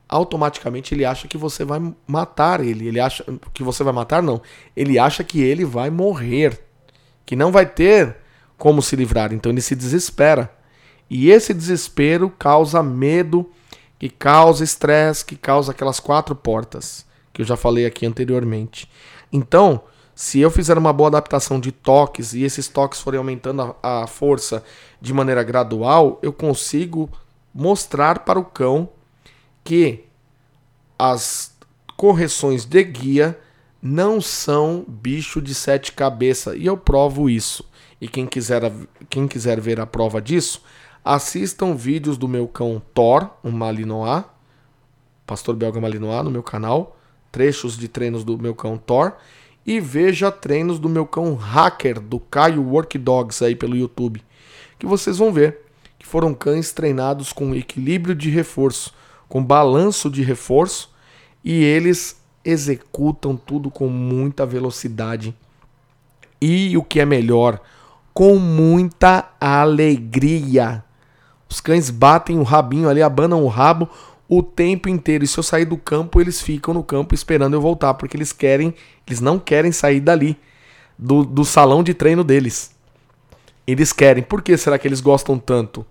[0.09, 2.87] automaticamente ele acha que você vai matar ele.
[2.87, 4.41] Ele acha que você vai matar, não.
[4.75, 6.59] Ele acha que ele vai morrer,
[7.25, 8.22] que não vai ter
[8.57, 9.33] como se livrar.
[9.33, 10.53] Então ele se desespera.
[11.09, 13.49] E esse desespero causa medo
[13.99, 18.89] que causa estresse, que causa aquelas quatro portas que eu já falei aqui anteriormente.
[19.31, 19.81] Então,
[20.15, 24.07] se eu fizer uma boa adaptação de toques e esses toques forem aumentando a, a
[24.07, 24.63] força
[25.01, 27.09] de maneira gradual, eu consigo
[27.53, 28.89] mostrar para o cão
[29.63, 30.03] que
[30.97, 31.55] as
[31.97, 33.39] correções de guia
[33.81, 36.55] não são bicho de sete cabeças.
[36.57, 37.65] E eu provo isso.
[38.03, 38.71] E quem quiser,
[39.09, 40.61] quem quiser ver a prova disso,
[41.05, 44.23] Assistam vídeos do meu cão Thor, um Malinois,
[45.27, 46.97] pastor belga Malinois, no meu canal,
[47.29, 49.11] trechos de treinos do meu cão Thor,
[49.65, 54.23] e veja treinos do meu cão Hacker, do Caio Work Dogs aí pelo YouTube,
[54.79, 55.59] que vocês vão ver
[55.99, 58.93] que foram cães treinados com equilíbrio de reforço,
[59.27, 60.89] com balanço de reforço,
[61.43, 65.35] e eles executam tudo com muita velocidade.
[66.39, 67.59] E o que é melhor,
[68.13, 70.83] com muita alegria.
[71.49, 73.89] Os cães batem o rabinho ali, abanam o rabo
[74.27, 75.23] o tempo inteiro.
[75.23, 78.31] E se eu sair do campo, eles ficam no campo esperando eu voltar, porque eles
[78.31, 78.73] querem,
[79.05, 80.37] eles não querem sair dali,
[80.97, 82.73] do, do salão de treino deles.
[83.65, 84.23] Eles querem.
[84.23, 85.85] Por que será que eles gostam tanto?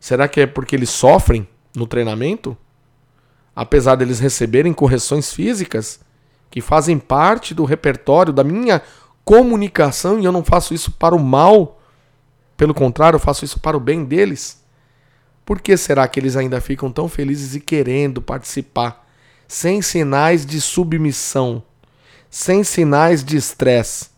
[0.00, 2.56] Será que é porque eles sofrem no treinamento?
[3.54, 6.00] Apesar deles receberem correções físicas
[6.50, 8.82] que fazem parte do repertório da minha
[9.24, 11.80] comunicação e eu não faço isso para o mal,
[12.56, 14.62] pelo contrário, eu faço isso para o bem deles.
[15.44, 19.06] Por que será que eles ainda ficam tão felizes e querendo participar,
[19.46, 21.62] sem sinais de submissão,
[22.30, 24.10] sem sinais de estresse,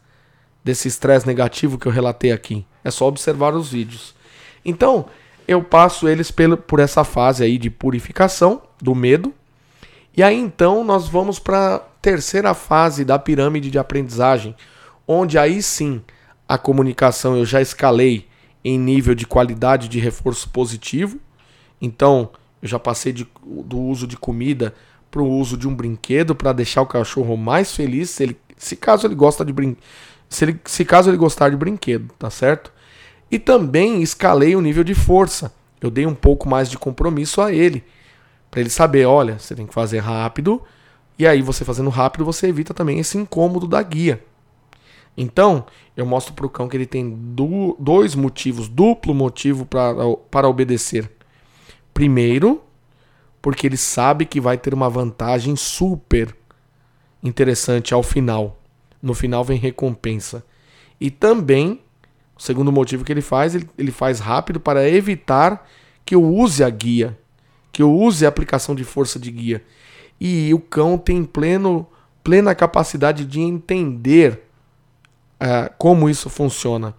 [0.62, 2.64] desse estresse negativo que eu relatei aqui?
[2.84, 4.14] É só observar os vídeos.
[4.64, 5.06] Então,
[5.46, 6.32] eu passo eles
[6.66, 9.32] por essa fase aí de purificação do medo.
[10.16, 14.56] E aí então nós vamos para a terceira fase da pirâmide de aprendizagem,
[15.06, 16.02] onde aí sim
[16.48, 18.26] a comunicação eu já escalei
[18.64, 21.18] em nível de qualidade de reforço positivo.
[21.80, 24.74] Então, eu já passei de, do uso de comida
[25.10, 28.76] para o uso de um brinquedo para deixar o cachorro mais feliz, se, ele, se
[28.76, 29.76] caso ele gosta de brin
[30.28, 32.72] se, ele, se caso ele gostar de brinquedo, tá certo?
[33.30, 35.52] E também escalei o nível de força.
[35.80, 37.84] Eu dei um pouco mais de compromisso a ele,
[38.50, 40.62] para ele saber, olha, você tem que fazer rápido,
[41.18, 44.22] e aí você fazendo rápido, você evita também esse incômodo da guia.
[45.16, 45.64] Então,
[45.96, 51.10] eu mostro para o cão que ele tem du dois motivos, duplo motivo para obedecer.
[51.94, 52.62] Primeiro,
[53.40, 56.36] porque ele sabe que vai ter uma vantagem super
[57.22, 58.60] interessante ao final.
[59.00, 60.44] No final vem recompensa.
[61.00, 61.80] E também,
[62.36, 65.66] o segundo motivo que ele faz, ele, ele faz rápido para evitar
[66.04, 67.18] que eu use a guia,
[67.72, 69.62] que eu use a aplicação de força de guia.
[70.20, 71.86] E o cão tem pleno,
[72.22, 74.45] plena capacidade de entender
[75.40, 76.94] uh, como isso funciona.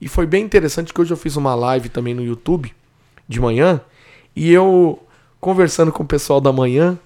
[0.00, 2.74] E foi bem interessante que hoje eu fiz uma live também no YouTube
[3.28, 3.80] de manhã
[4.34, 5.02] e eu
[5.40, 6.98] conversando com o pessoal da manhã,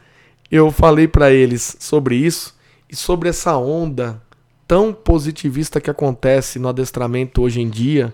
[0.51, 2.57] eu falei para eles sobre isso
[2.89, 4.21] e sobre essa onda
[4.67, 8.13] tão positivista que acontece no adestramento hoje em dia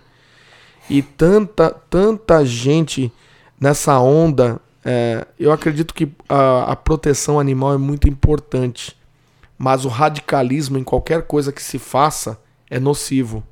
[0.88, 3.12] e tanta tanta gente
[3.60, 4.60] nessa onda.
[4.84, 8.96] É, eu acredito que a, a proteção animal é muito importante,
[9.56, 12.38] mas o radicalismo em qualquer coisa que se faça
[12.74, 13.44] é nocivo.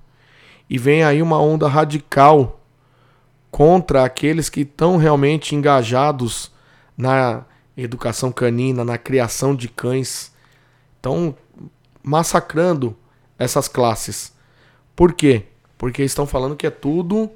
[0.68, 2.60] E vem aí uma onda radical
[3.52, 6.50] contra aqueles que estão realmente engajados
[6.96, 7.44] na
[7.76, 10.32] educação canina, na criação de cães.
[10.96, 11.36] Estão
[12.02, 12.96] massacrando
[13.38, 14.32] essas classes.
[14.96, 15.44] Por quê?
[15.78, 17.30] Porque estão falando que é tudo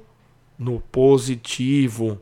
[0.59, 2.19] no positivo.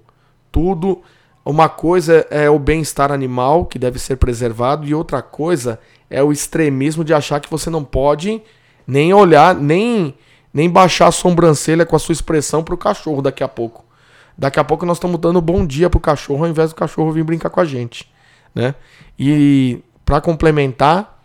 [0.51, 1.01] Tudo.
[1.43, 6.31] Uma coisa é o bem-estar animal, que deve ser preservado, e outra coisa é o
[6.31, 8.43] extremismo de achar que você não pode
[8.87, 10.13] nem olhar, nem
[10.53, 13.83] nem baixar a sobrancelha com a sua expressão pro cachorro daqui a pouco.
[14.37, 17.25] Daqui a pouco nós estamos dando bom dia pro cachorro ao invés do cachorro vir
[17.25, 18.09] brincar com a gente,
[18.53, 18.73] né?
[19.19, 21.21] E para complementar,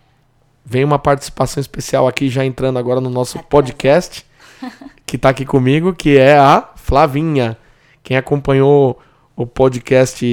[0.64, 4.26] vem uma participação especial aqui já entrando agora no nosso podcast,
[5.06, 7.56] que tá aqui comigo, que é a Flavinha.
[8.02, 8.98] Quem acompanhou
[9.36, 10.24] o podcast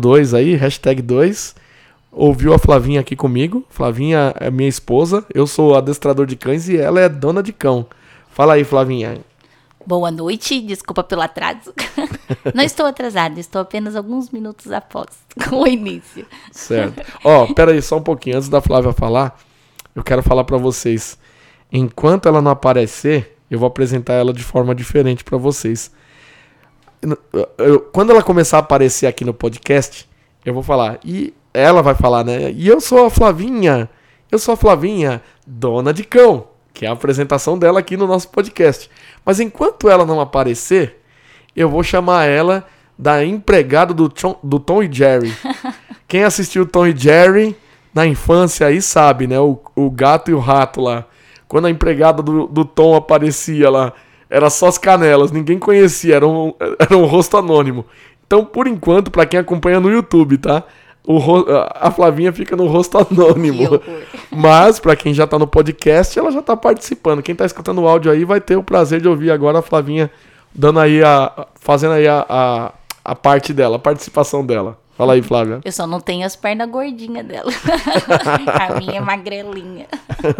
[0.00, 1.54] 02 aí, hashtag 2,
[2.16, 3.62] ouviu a Flavinha aqui comigo.
[3.68, 7.86] Flavinha é minha esposa, eu sou adestrador de cães e ela é dona de cão.
[8.30, 9.20] Fala aí, Flavinha.
[9.86, 11.72] Boa noite, desculpa pelo atraso.
[12.52, 15.08] Não estou atrasada, estou apenas alguns minutos após
[15.52, 16.26] o início.
[16.50, 17.02] Certo.
[17.22, 19.38] Ó, oh, pera aí só um pouquinho, antes da Flávia falar,
[19.94, 21.16] eu quero falar para vocês.
[21.70, 25.92] Enquanto ela não aparecer, eu vou apresentar ela de forma diferente para vocês.
[27.58, 30.08] Eu, quando ela começar a aparecer aqui no podcast,
[30.44, 30.98] eu vou falar.
[31.04, 32.52] E ela vai falar, né?
[32.52, 33.88] E eu sou a Flavinha.
[34.30, 38.28] Eu sou a Flavinha, dona de cão que é a apresentação dela aqui no nosso
[38.28, 38.90] podcast.
[39.24, 41.00] Mas enquanto ela não aparecer,
[41.56, 42.66] eu vou chamar ela
[42.98, 45.34] da empregada do, Tom, do Tom e Jerry.
[46.06, 47.56] Quem assistiu Tom e Jerry
[47.94, 49.40] na infância aí sabe, né?
[49.40, 51.06] O, o gato e o rato lá.
[51.48, 53.94] Quando a empregada do, do Tom aparecia lá,
[54.28, 57.86] era só as canelas, ninguém conhecia, era um, era um rosto anônimo.
[58.26, 60.62] Então, por enquanto, para quem acompanha no YouTube, tá?
[61.06, 61.18] O,
[61.74, 63.80] a Flavinha fica no rosto anônimo.
[64.30, 67.22] Mas, para quem já tá no podcast, ela já tá participando.
[67.22, 70.10] Quem tá escutando o áudio aí vai ter o prazer de ouvir agora a Flavinha
[70.52, 71.46] dando aí a.
[71.60, 72.72] fazendo aí a, a,
[73.04, 74.78] a parte dela, a participação dela.
[74.96, 75.60] Fala aí, Flávia.
[75.62, 77.52] Eu só não tenho as pernas gordinhas dela.
[78.58, 79.86] a minha é magrelinha.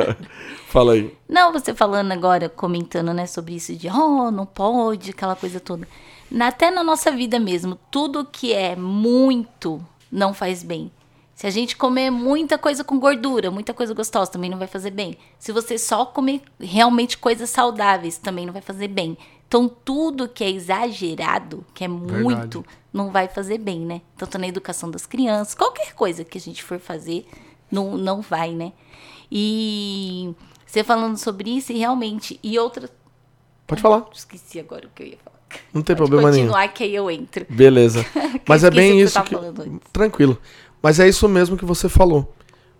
[0.69, 1.15] Fala aí.
[1.29, 5.87] Não, você falando agora, comentando, né, sobre isso de, oh, não pode, aquela coisa toda.
[6.41, 9.79] Até na nossa vida mesmo, tudo que é muito
[10.11, 10.91] não faz bem.
[11.35, 14.91] Se a gente comer muita coisa com gordura, muita coisa gostosa, também não vai fazer
[14.91, 15.19] bem.
[15.39, 19.19] Se você só comer realmente coisas saudáveis, também não vai fazer bem.
[19.47, 22.79] Então, tudo que é exagerado, que é muito, Verdade.
[22.91, 24.01] não vai fazer bem, né?
[24.17, 27.29] Tanto na educação das crianças, qualquer coisa que a gente for fazer,
[27.71, 28.73] não, não vai, né?
[29.31, 30.35] E
[30.67, 32.91] você falando sobre isso, e realmente, e outra.
[33.67, 34.07] Pode falar.
[34.13, 35.36] Esqueci agora o que eu ia falar.
[35.73, 36.73] Não tem Pode problema continuar nenhum.
[36.73, 37.47] que aí eu entro.
[37.49, 38.05] Beleza.
[38.47, 39.37] Mas é bem isso que...
[39.93, 40.39] Tranquilo.
[40.83, 42.35] Mas é isso mesmo que você falou.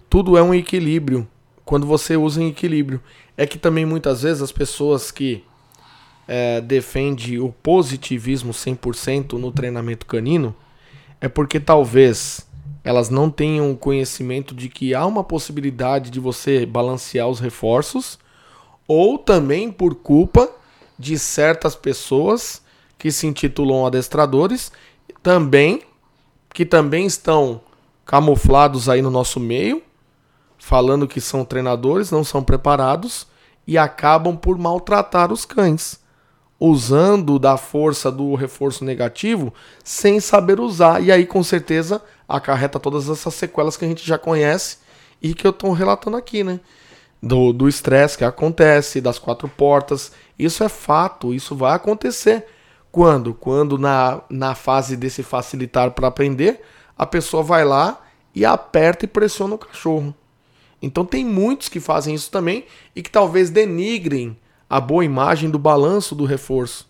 [0.09, 1.27] Tudo é um equilíbrio.
[1.65, 3.01] Quando você usa em equilíbrio.
[3.37, 5.45] É que também muitas vezes as pessoas que
[6.27, 10.55] é, defendem o positivismo 100% no treinamento canino
[11.21, 12.47] é porque talvez
[12.83, 18.19] elas não tenham conhecimento de que há uma possibilidade de você balancear os reforços
[18.87, 20.51] ou também por culpa
[20.99, 22.63] de certas pessoas
[22.99, 24.73] que se intitulam adestradores,
[25.23, 25.83] também
[26.53, 27.61] que também estão
[28.07, 29.83] camuflados aí no nosso meio,
[30.59, 33.27] falando que são treinadores, não são preparados
[33.67, 36.01] e acabam por maltratar os cães,
[36.59, 39.53] usando da força do reforço negativo
[39.85, 41.03] sem saber usar.
[41.03, 44.79] E aí, com certeza, acarreta todas essas sequelas que a gente já conhece
[45.21, 46.59] e que eu estou relatando aqui, né?
[47.23, 50.13] Do estresse que acontece, das quatro portas.
[50.39, 52.47] Isso é fato, isso vai acontecer.
[52.91, 53.35] Quando?
[53.35, 56.63] Quando na, na fase desse facilitar para aprender,
[56.97, 58.03] a pessoa vai lá
[58.35, 60.15] e aperta e pressiona o cachorro.
[60.81, 64.37] Então tem muitos que fazem isso também e que talvez denigrem
[64.69, 66.89] a boa imagem do balanço do reforço,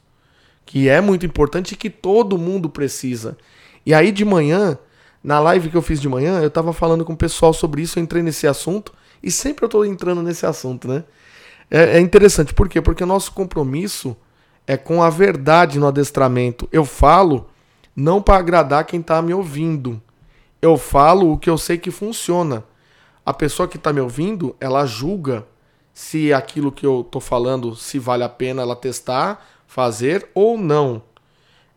[0.64, 3.36] que é muito importante e que todo mundo precisa.
[3.84, 4.78] E aí de manhã,
[5.22, 7.98] na live que eu fiz de manhã, eu estava falando com o pessoal sobre isso,
[7.98, 11.04] eu entrei nesse assunto e sempre eu estou entrando nesse assunto, né?
[11.70, 12.80] É, é interessante, por quê?
[12.80, 14.16] Porque o nosso compromisso
[14.66, 16.68] é com a verdade no adestramento.
[16.72, 17.48] Eu falo
[17.94, 20.00] não para agradar quem está me ouvindo.
[20.60, 22.64] Eu falo o que eu sei que funciona.
[23.24, 25.46] A pessoa que está me ouvindo, ela julga
[25.92, 31.02] se aquilo que eu estou falando, se vale a pena ela testar, fazer ou não.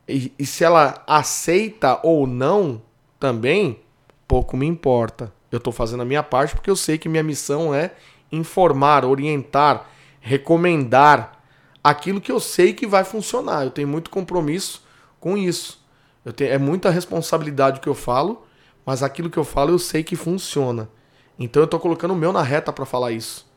[0.08, 2.82] E, e se ela aceita ou não,
[3.20, 3.80] também,
[4.28, 5.32] pouco me importa.
[5.52, 7.94] Eu estou fazendo a minha parte porque eu sei que minha missão é
[8.32, 11.40] informar, orientar, recomendar
[11.84, 13.64] aquilo que eu sei que vai funcionar.
[13.64, 14.84] Eu tenho muito compromisso
[15.20, 15.84] com isso.
[16.24, 18.46] Eu tenho, é muita responsabilidade o que eu falo,
[18.86, 20.90] mas aquilo que eu falo eu sei que funciona.
[21.38, 23.48] Então eu estou colocando o meu na reta para falar isso.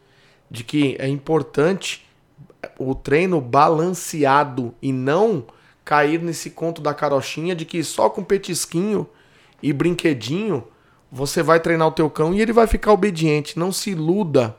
[0.51, 2.07] De que é importante
[2.79, 5.45] o treino balanceado e não
[5.85, 9.09] cair nesse conto da carochinha de que só com petisquinho
[9.63, 10.65] e brinquedinho
[11.11, 13.59] você vai treinar o teu cão e ele vai ficar obediente.
[13.59, 14.57] Não se iluda.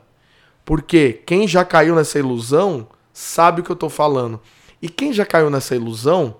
[0.64, 4.40] Porque quem já caiu nessa ilusão sabe o que eu estou falando.
[4.80, 6.36] E quem já caiu nessa ilusão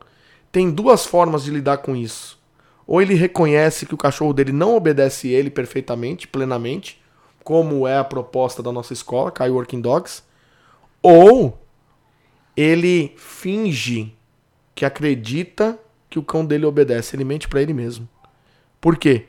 [0.50, 2.38] tem duas formas de lidar com isso.
[2.86, 7.02] Ou ele reconhece que o cachorro dele não obedece ele perfeitamente, plenamente,
[7.42, 10.22] como é a proposta da nossa escola, Kai Working Dogs,
[11.02, 11.58] ou
[12.56, 14.14] ele finge
[14.74, 18.08] que acredita que o cão dele obedece, ele mente para ele mesmo.
[18.80, 19.26] Por quê?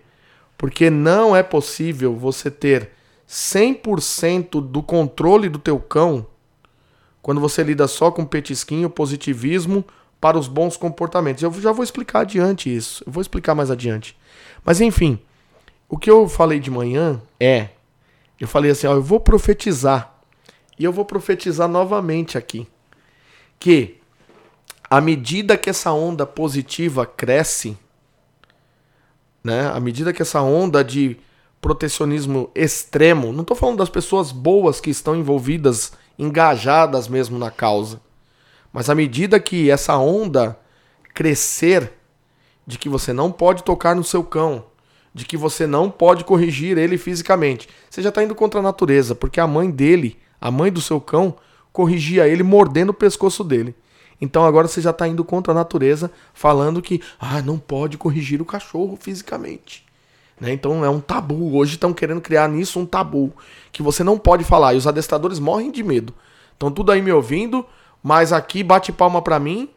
[0.57, 2.91] Porque não é possível você ter
[3.27, 6.25] 100% do controle do teu cão
[7.21, 9.83] quando você lida só com petisquinho, positivismo
[10.21, 11.41] para os bons comportamentos.
[11.41, 13.03] Eu já vou explicar adiante isso.
[13.05, 14.15] Eu vou explicar mais adiante.
[14.63, 15.19] Mas enfim,
[15.89, 17.69] o que eu falei de manhã é,
[18.39, 20.15] eu falei assim, ó, eu vou profetizar.
[20.77, 22.67] E eu vou profetizar novamente aqui
[23.59, 23.97] que
[24.89, 27.77] à medida que essa onda positiva cresce,
[29.43, 29.67] né?
[29.69, 31.17] À medida que essa onda de
[31.65, 37.99] protecionismo extremo, não estou falando das pessoas boas que estão envolvidas, engajadas mesmo na causa,
[38.71, 40.59] mas à medida que essa onda
[41.11, 41.91] crescer
[42.67, 44.65] de que você não pode tocar no seu cão,
[45.11, 49.15] de que você não pode corrigir ele fisicamente, você já está indo contra a natureza,
[49.15, 51.35] porque a mãe dele, a mãe do seu cão,
[51.73, 53.73] corrigia ele mordendo o pescoço dele.
[54.21, 58.39] Então agora você já está indo contra a natureza, falando que ah, não pode corrigir
[58.39, 59.84] o cachorro fisicamente.
[60.39, 60.53] Né?
[60.53, 61.55] Então é um tabu.
[61.55, 63.33] Hoje estão querendo criar nisso um tabu
[63.71, 64.73] que você não pode falar.
[64.73, 66.13] E os adestradores morrem de medo.
[66.53, 67.65] Estão tudo aí me ouvindo,
[68.01, 69.69] mas aqui bate palma para mim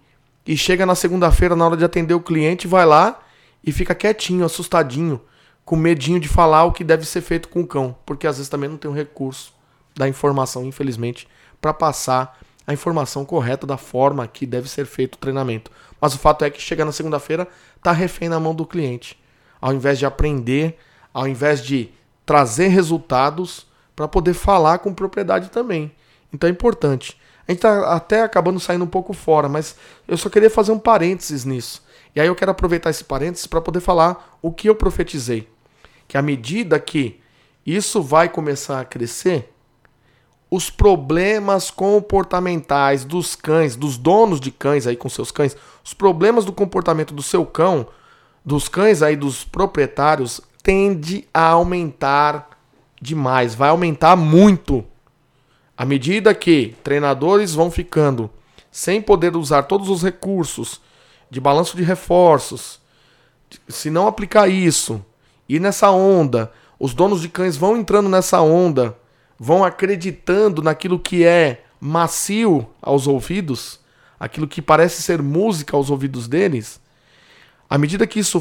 [0.47, 3.21] e chega na segunda-feira na hora de atender o cliente, vai lá
[3.63, 5.21] e fica quietinho, assustadinho,
[5.65, 8.49] com medinho de falar o que deve ser feito com o cão, porque às vezes
[8.49, 9.53] também não tem o recurso
[9.95, 11.29] da informação, infelizmente,
[11.61, 15.71] para passar a informação correta da forma que deve ser feito o treinamento.
[16.01, 17.47] Mas o fato é que chega na segunda-feira,
[17.83, 19.19] tá refém na mão do cliente.
[19.61, 20.79] Ao invés de aprender,
[21.13, 21.91] ao invés de
[22.25, 25.91] trazer resultados para poder falar com propriedade também.
[26.33, 27.19] Então é importante.
[27.47, 29.75] A gente está até acabando saindo um pouco fora, mas
[30.07, 31.83] eu só queria fazer um parênteses nisso.
[32.15, 35.49] E aí eu quero aproveitar esse parênteses para poder falar o que eu profetizei.
[36.07, 37.21] Que à medida que
[37.65, 39.53] isso vai começar a crescer,
[40.51, 46.45] os problemas comportamentais dos cães, dos donos de cães aí com seus cães, os problemas
[46.45, 47.87] do comportamento do seu cão,
[48.45, 52.51] dos cães aí dos proprietários, tende a aumentar
[53.01, 54.85] demais, vai aumentar muito.
[55.77, 58.31] À medida que treinadores vão ficando
[58.71, 60.81] sem poder usar todos os recursos
[61.31, 62.81] de balanço de reforços,
[63.69, 65.05] se não aplicar isso,
[65.49, 68.97] e nessa onda, os donos de cães vão entrando nessa onda
[69.39, 73.79] vão acreditando naquilo que é macio aos ouvidos,
[74.19, 76.81] aquilo que parece ser música aos ouvidos deles,
[77.69, 78.41] à medida que isso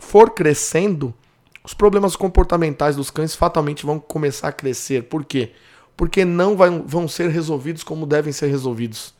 [0.00, 1.14] for crescendo,
[1.62, 5.04] os problemas comportamentais dos cães fatalmente vão começar a crescer.
[5.04, 5.52] Por quê?
[5.96, 9.14] Porque não vão ser resolvidos como devem ser resolvidos.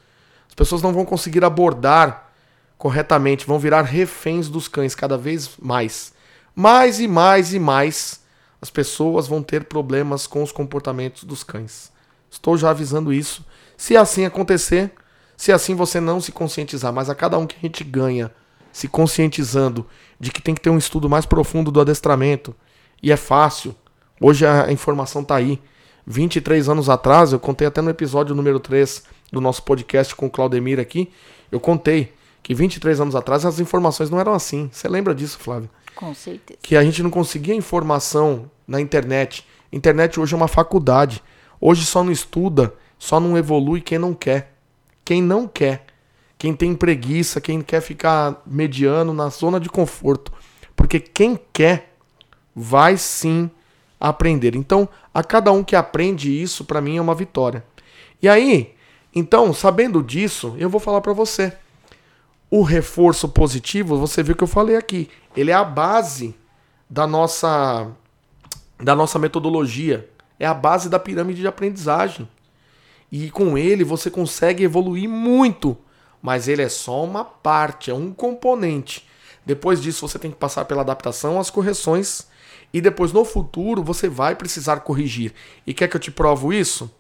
[0.49, 2.33] As pessoas não vão conseguir abordar
[2.77, 6.13] corretamente, vão virar reféns dos cães cada vez mais.
[6.55, 8.21] Mais e mais e mais
[8.61, 11.93] as pessoas vão ter problemas com os comportamentos dos cães.
[12.31, 13.45] Estou já avisando isso.
[13.77, 14.93] Se assim acontecer,
[15.37, 18.31] se assim você não se conscientizar, mas a cada um que a gente ganha
[18.75, 19.87] se conscientizando
[20.19, 22.53] de que tem que ter um estudo mais profundo do adestramento,
[23.01, 23.73] e é fácil.
[24.21, 25.61] Hoje a informação está aí.
[26.05, 30.31] 23 anos atrás, eu contei até no episódio número 3 do nosso podcast com o
[30.31, 31.09] Claudemir aqui,
[31.53, 32.13] eu contei
[32.43, 34.69] que 23 anos atrás as informações não eram assim.
[34.73, 35.71] Você lembra disso, Flávio?
[35.95, 36.59] Com certeza.
[36.61, 39.47] Que a gente não conseguia informação na internet.
[39.73, 41.23] Internet hoje é uma faculdade.
[41.61, 44.53] Hoje só não estuda, só não evolui quem não quer.
[45.05, 45.84] Quem não quer.
[46.45, 50.31] Quem tem preguiça, quem quer ficar mediano na zona de conforto.
[50.77, 51.97] Porque quem quer
[52.55, 53.51] vai sim
[53.99, 54.55] aprender.
[54.55, 57.65] Então, a cada um que aprende isso, para mim é uma vitória.
[58.21, 58.75] E aí,
[59.15, 61.51] então, sabendo disso, eu vou falar para você.
[62.51, 66.35] O reforço positivo, você viu que eu falei aqui, ele é a base
[66.91, 67.91] da nossa
[68.79, 70.11] da nossa metodologia.
[70.39, 72.29] É a base da pirâmide de aprendizagem.
[73.11, 75.79] E com ele você consegue evoluir muito,
[76.25, 79.07] mas ele é só uma parte, é um componente.
[79.45, 82.27] Depois disso você tem que passar pela adaptação, as correções
[82.73, 85.35] e depois no futuro você vai precisar corrigir.
[85.67, 86.91] E quer que eu te provo isso?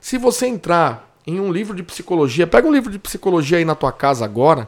[0.00, 3.76] Se você entrar em um livro de psicologia, pega um livro de psicologia aí na
[3.76, 4.66] tua casa agora,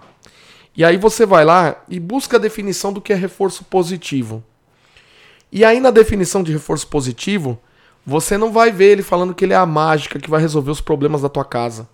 [0.76, 4.44] e aí você vai lá e busca a definição do que é reforço positivo.
[5.50, 7.58] E aí na definição de reforço positivo,
[8.06, 10.80] você não vai ver ele falando que ele é a mágica que vai resolver os
[10.80, 11.88] problemas da tua casa.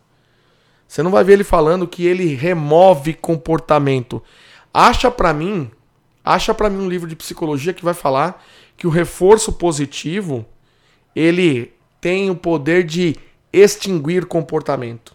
[0.86, 4.22] Você não vai ver ele falando que ele remove comportamento.
[4.72, 5.70] Acha para mim,
[6.24, 8.44] acha para mim um livro de psicologia que vai falar
[8.76, 10.46] que o reforço positivo
[11.14, 13.16] ele tem o poder de
[13.52, 15.14] extinguir comportamento.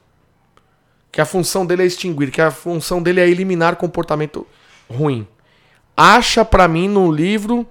[1.12, 4.48] Que a função dele é extinguir, que a função dele é eliminar comportamento
[4.90, 5.28] ruim.
[5.96, 7.68] Acha para mim no livro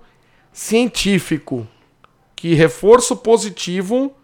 [0.53, 1.67] científico
[2.37, 4.15] que reforço positivo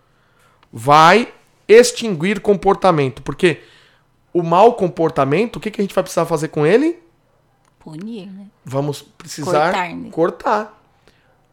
[0.72, 1.33] vai
[1.69, 3.23] extinguir comportamento.
[3.23, 3.61] Porque
[4.33, 6.99] o mau comportamento, o que, que a gente vai precisar fazer com ele?
[7.79, 8.47] Punir, né?
[8.64, 10.11] Vamos precisar Cortar, né?
[10.11, 10.83] cortar.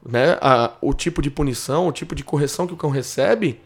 [0.06, 0.38] Né?
[0.42, 3.62] A- o tipo de punição, o tipo de correção que o cão recebe,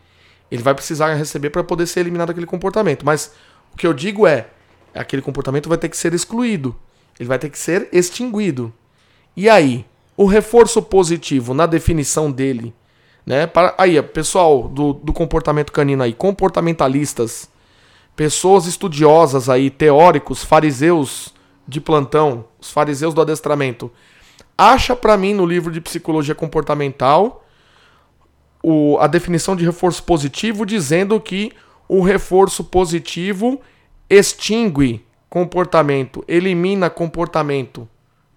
[0.52, 3.06] ele vai precisar receber para poder ser eliminado aquele comportamento.
[3.06, 3.32] Mas
[3.74, 4.48] o que eu digo é,
[4.94, 6.76] aquele comportamento vai ter que ser excluído.
[7.20, 8.72] Ele vai ter que ser extinguido.
[9.36, 9.86] E aí,
[10.16, 12.74] o reforço positivo na definição dele,
[13.28, 13.46] né?
[13.46, 17.50] Para, aí, pessoal do, do comportamento canino aí, comportamentalistas,
[18.16, 21.36] pessoas estudiosas aí, teóricos, fariseus
[21.68, 23.92] de plantão, os fariseus do adestramento,
[24.58, 27.44] acha pra mim no livro de psicologia comportamental
[28.64, 31.52] o- a definição de reforço positivo dizendo que
[31.88, 33.60] o reforço positivo
[34.10, 37.88] extingue comportamento, elimina comportamento.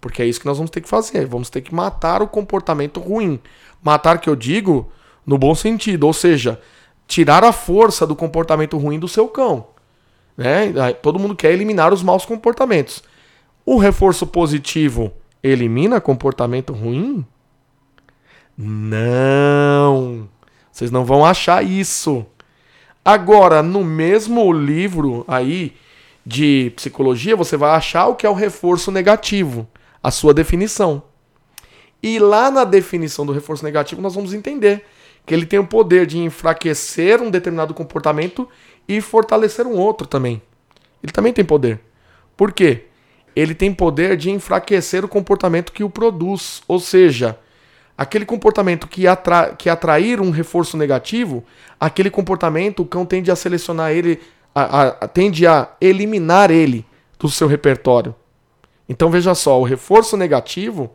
[0.01, 1.25] Porque é isso que nós vamos ter que fazer.
[1.25, 3.39] Vamos ter que matar o comportamento ruim.
[3.81, 4.91] Matar, que eu digo,
[5.25, 6.05] no bom sentido.
[6.05, 6.59] Ou seja,
[7.07, 9.67] tirar a força do comportamento ruim do seu cão.
[10.37, 10.71] Né?
[11.01, 13.03] Todo mundo quer eliminar os maus comportamentos.
[13.65, 15.11] O reforço positivo
[15.43, 17.25] elimina comportamento ruim?
[18.57, 20.27] Não.
[20.71, 22.25] Vocês não vão achar isso.
[23.03, 25.75] Agora, no mesmo livro aí
[26.25, 29.67] de psicologia, você vai achar o que é o reforço negativo,
[30.01, 31.01] a sua definição.
[32.03, 34.83] E lá na definição do reforço negativo, nós vamos entender
[35.25, 38.47] que ele tem o poder de enfraquecer um determinado comportamento
[38.87, 40.41] e fortalecer um outro também.
[41.03, 41.79] Ele também tem poder.
[42.35, 42.85] Por quê?
[43.35, 46.63] Ele tem poder de enfraquecer o comportamento que o produz.
[46.67, 47.37] Ou seja,
[47.97, 51.43] aquele comportamento que, atra que atrair um reforço negativo,
[51.79, 54.19] aquele comportamento o cão tende a selecionar ele,
[54.55, 56.85] a- a- a- tende a eliminar ele
[57.19, 58.15] do seu repertório.
[58.89, 60.91] Então veja só, o reforço negativo,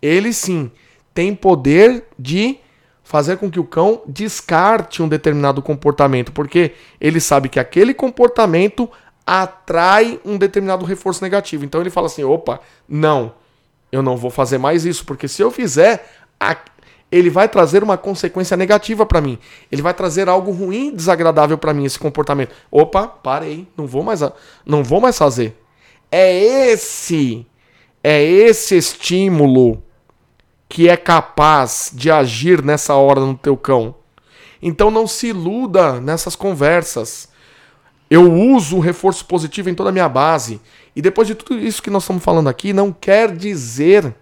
[0.00, 0.70] ele sim
[1.12, 2.58] tem poder de
[3.02, 8.88] fazer com que o cão descarte um determinado comportamento, porque ele sabe que aquele comportamento
[9.26, 11.64] atrai um determinado reforço negativo.
[11.64, 13.32] Então ele fala assim: opa, não,
[13.90, 16.06] eu não vou fazer mais isso, porque se eu fizer,
[17.10, 19.38] ele vai trazer uma consequência negativa para mim.
[19.72, 22.54] Ele vai trazer algo ruim, desagradável para mim esse comportamento.
[22.70, 24.20] Opa, parei, não vou mais,
[24.66, 25.56] não vou mais fazer.
[26.12, 27.46] É esse,
[28.04, 29.82] é esse estímulo
[30.68, 33.94] que é capaz de agir nessa hora no teu cão.
[34.60, 37.28] Então não se iluda nessas conversas.
[38.10, 40.60] Eu uso o reforço positivo em toda a minha base.
[40.94, 44.14] E depois de tudo isso que nós estamos falando aqui, não quer dizer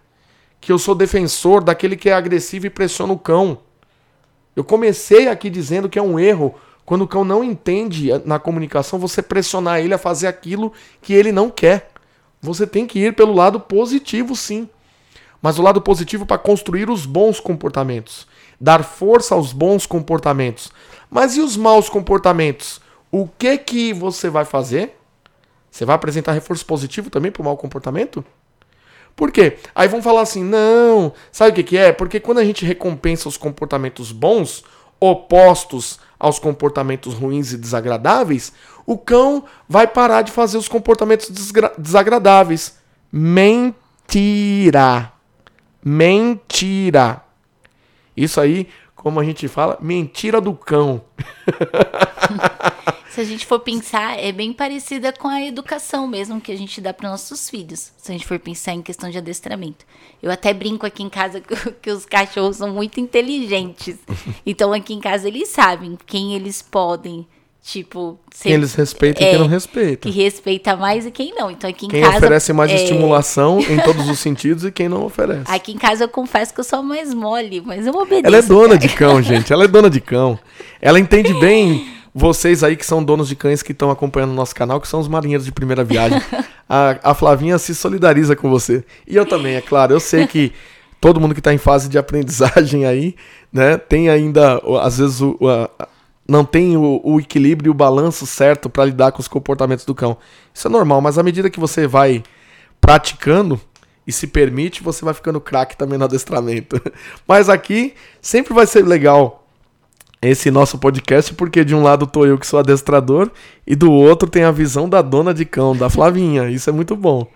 [0.60, 3.58] que eu sou defensor daquele que é agressivo e pressiona o cão.
[4.54, 8.98] Eu comecei aqui dizendo que é um erro quando o cão não entende na comunicação
[8.98, 10.72] você pressionar ele a fazer aquilo
[11.02, 11.90] que ele não quer.
[12.40, 14.68] Você tem que ir pelo lado positivo, sim.
[15.40, 18.26] Mas o lado positivo para construir os bons comportamentos,
[18.60, 20.70] dar força aos bons comportamentos.
[21.10, 22.80] Mas e os maus comportamentos?
[23.10, 24.98] O que que você vai fazer?
[25.70, 28.24] Você vai apresentar reforço positivo também para o mau comportamento?
[29.14, 29.58] Por quê?
[29.74, 31.92] Aí vão falar assim: não, sabe o que, que é?
[31.92, 34.64] Porque quando a gente recompensa os comportamentos bons,
[35.00, 38.52] opostos aos comportamentos ruins e desagradáveis,
[38.86, 41.30] o cão vai parar de fazer os comportamentos
[41.78, 42.78] desagradáveis.
[43.10, 45.15] Mentira!
[45.88, 47.22] Mentira!
[48.16, 48.66] Isso aí,
[48.96, 51.00] como a gente fala, mentira do cão.
[53.08, 56.80] Se a gente for pensar, é bem parecida com a educação mesmo que a gente
[56.80, 57.92] dá para nossos filhos.
[57.96, 59.86] Se a gente for pensar em questão de adestramento.
[60.20, 61.54] Eu até brinco aqui em casa que,
[61.88, 63.96] os cachorros são muito inteligentes.
[64.44, 67.26] Então aqui em casa eles sabem quem eles podem,
[67.66, 70.08] tipo, Quem eles respeitam e é, quem não respeita.
[70.08, 71.50] que respeita mais e quem não.
[71.50, 74.88] Então aqui em Quem casa oferece mais é, estimulação em todos os sentidos e quem
[74.88, 75.42] não oferece.
[75.50, 78.22] Aqui em casa eu confesso que eu sou mais mole, mas eu obedeço.
[78.26, 78.78] Ela é dona cara.
[78.78, 79.52] de cão, gente.
[79.52, 80.38] Ela é dona de cão.
[80.80, 84.54] Ela entende bem vocês aí que são donos de cães que estão acompanhando o nosso
[84.54, 86.20] canal, que são os marinheiros de primeira viagem.
[86.68, 88.82] A, a Flavinha se solidariza com você.
[89.06, 89.92] E eu também, é claro.
[89.92, 90.52] Eu sei que
[91.00, 93.14] todo mundo que está em fase de aprendizagem aí,
[93.52, 95.70] né, tem ainda, às vezes, o, o- a-
[96.28, 99.94] não tem o, o equilíbrio e o balanço certo para lidar com os comportamentos do
[99.94, 100.16] cão.
[100.52, 102.22] Isso é normal, mas à medida que você vai
[102.80, 103.60] praticando
[104.06, 106.80] e se permite, você vai ficando craque também no adestramento.
[107.26, 109.44] Mas aqui sempre vai ser legal
[110.22, 113.30] esse nosso podcast, porque de um lado tô eu que sou adestrador
[113.66, 116.48] e do outro tem a visão da dona de cão, da Flavinha.
[116.50, 117.26] Isso é muito bom.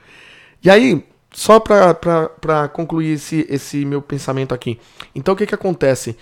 [0.63, 4.79] E aí, só pra concluir esse, esse meu pensamento aqui.
[5.13, 6.17] Então, o que que acontece?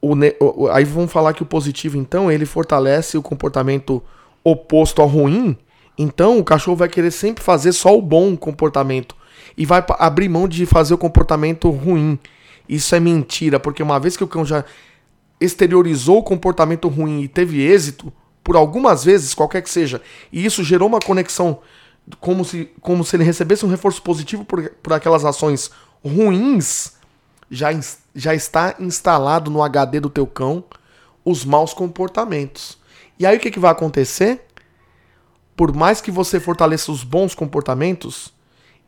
[0.00, 4.02] O o- aí vamos falar que o positivo, então, ele fortalece o comportamento
[4.44, 5.56] oposto ao ruim.
[5.96, 9.16] Então, o cachorro vai querer sempre fazer só o bom comportamento
[9.56, 12.18] e vai abrir mão de fazer o comportamento ruim.
[12.68, 14.64] Isso é mentira, porque uma vez que o cão já
[15.40, 18.12] exteriorizou o comportamento ruim e teve êxito,
[18.44, 20.00] por algumas vezes, qualquer que seja,
[20.32, 21.58] e isso gerou uma conexão
[22.20, 25.70] como se, como se ele recebesse um reforço positivo por, por aquelas ações
[26.04, 26.92] ruins,
[27.50, 27.68] já,
[28.18, 30.64] já está instalado no HD do teu cão
[31.24, 32.76] os maus comportamentos.
[33.16, 34.44] E aí o que, que vai acontecer?
[35.56, 38.34] Por mais que você fortaleça os bons comportamentos,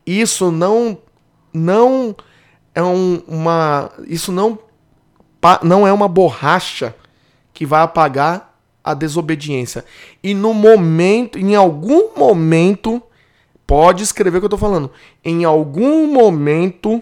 [0.05, 0.97] isso não
[1.53, 2.13] não
[2.75, 4.59] é um, uma isso não
[5.63, 6.93] não é uma borracha
[7.53, 9.85] que vai apagar a desobediência.
[10.21, 13.01] E no momento, em algum momento,
[13.65, 14.91] pode escrever o que eu tô falando.
[15.23, 17.01] Em algum momento,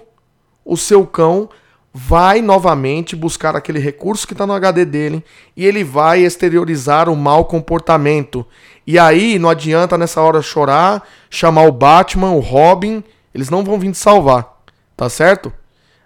[0.64, 1.50] o seu cão
[1.94, 5.24] vai novamente buscar aquele recurso que está no HD dele
[5.56, 8.46] e ele vai exteriorizar o mau comportamento.
[8.86, 13.80] E aí não adianta nessa hora chorar, chamar o Batman, o Robin, eles não vão
[13.80, 14.62] vir te salvar,
[14.96, 15.52] tá certo?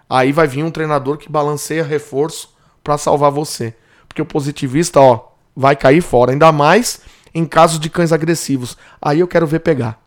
[0.08, 3.74] Aí vai vir um treinador que balanceia reforço para salvar você.
[4.06, 7.00] Porque o positivista, ó, vai cair fora, ainda mais
[7.34, 8.76] em casos de cães agressivos.
[9.00, 10.00] Aí eu quero ver pegar,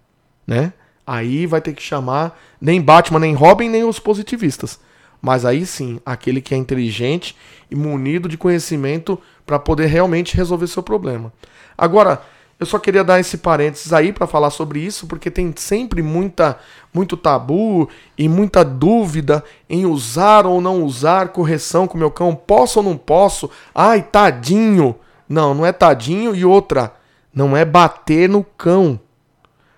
[0.46, 0.74] né?
[1.06, 4.80] Aí vai ter que chamar nem Batman, nem Robin, nem os positivistas.
[5.22, 7.36] Mas aí sim, aquele que é inteligente
[7.70, 11.34] e munido de conhecimento para poder realmente resolver seu problema.
[11.78, 12.22] Agora,
[12.60, 16.58] eu só queria dar esse parênteses aí para falar sobre isso, porque tem sempre muita,
[16.92, 17.88] muito tabu
[18.18, 22.34] e muita dúvida em usar ou não usar correção com meu cão.
[22.34, 23.50] Posso ou não posso?
[23.76, 24.96] Ai, tadinho.
[25.30, 26.36] Não, não é tadinho.
[26.36, 26.94] E outra,
[27.32, 29.00] não é bater no cão,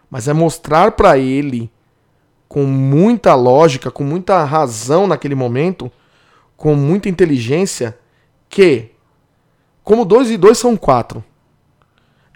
[0.10, 1.70] mas é mostrar para ele
[2.50, 5.90] com muita lógica, com muita razão naquele momento,
[6.58, 7.98] com muita inteligência,
[8.50, 8.92] que
[9.84, 11.24] como dois e dois são quatro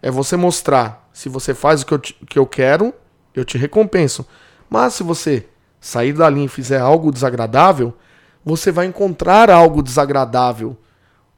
[0.02, 2.94] é você mostrar se você faz o que eu, te, que eu quero,
[3.34, 4.28] eu te recompenso.
[4.70, 5.48] Mas se você
[5.80, 7.94] sair da linha e fizer algo desagradável,
[8.44, 10.78] você vai encontrar algo desagradável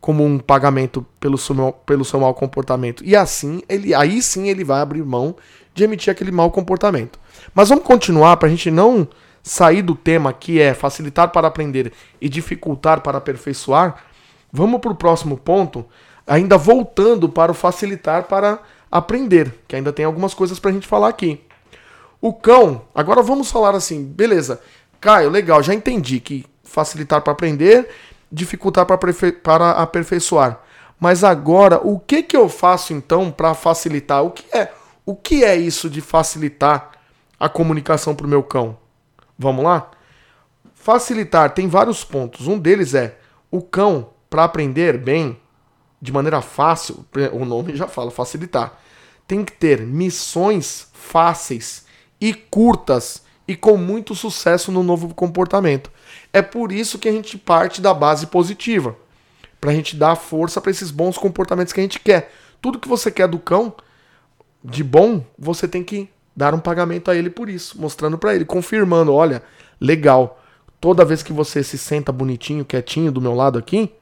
[0.02, 3.04] como um pagamento pelo seu, pelo seu mau comportamento.
[3.06, 5.36] E assim, ele, aí sim ele vai abrir mão
[5.74, 7.20] de emitir aquele mau comportamento.
[7.56, 9.08] Mas vamos continuar para a gente não
[9.42, 13.96] sair do tema que é facilitar para aprender e dificultar para aperfeiçoar.
[14.52, 15.86] Vamos para o próximo ponto,
[16.28, 18.60] ainda voltando para o facilitar para
[18.92, 21.42] aprender, que ainda tem algumas coisas para a gente falar aqui.
[22.20, 24.60] O cão, agora vamos falar assim, beleza,
[25.00, 27.88] Caio, legal, já entendi que facilitar para aprender,
[28.30, 28.98] dificultar para,
[29.42, 30.60] para aperfeiçoar.
[31.00, 34.24] Mas agora, o que, que eu faço então para facilitar?
[34.24, 34.72] O que é
[35.06, 36.95] o que é isso de facilitar
[37.40, 38.78] a comunicação para o meu cão?
[39.38, 39.92] Vamos lá?
[40.74, 42.48] Facilitar tem vários pontos.
[42.48, 43.18] Um deles é
[43.52, 45.40] o cão, para aprender bem,
[46.02, 48.80] de maneira fácil, o nome já fala, facilitar.
[49.28, 51.86] Tem que ter missões fáceis
[52.20, 55.92] e curtas e com muito sucesso no novo comportamento.
[56.34, 58.96] É por isso que a gente parte da base positiva,
[59.60, 62.32] para a gente dar força para esses bons comportamentos que a gente quer.
[62.62, 63.74] Tudo que você quer do cão,
[64.64, 68.44] de bom, você tem que dar um pagamento a ele por isso, mostrando para ele,
[68.44, 69.42] confirmando, olha,
[69.80, 70.42] legal.
[70.82, 73.94] Toda vez que você se senta bonitinho, quietinho do meu lado aqui,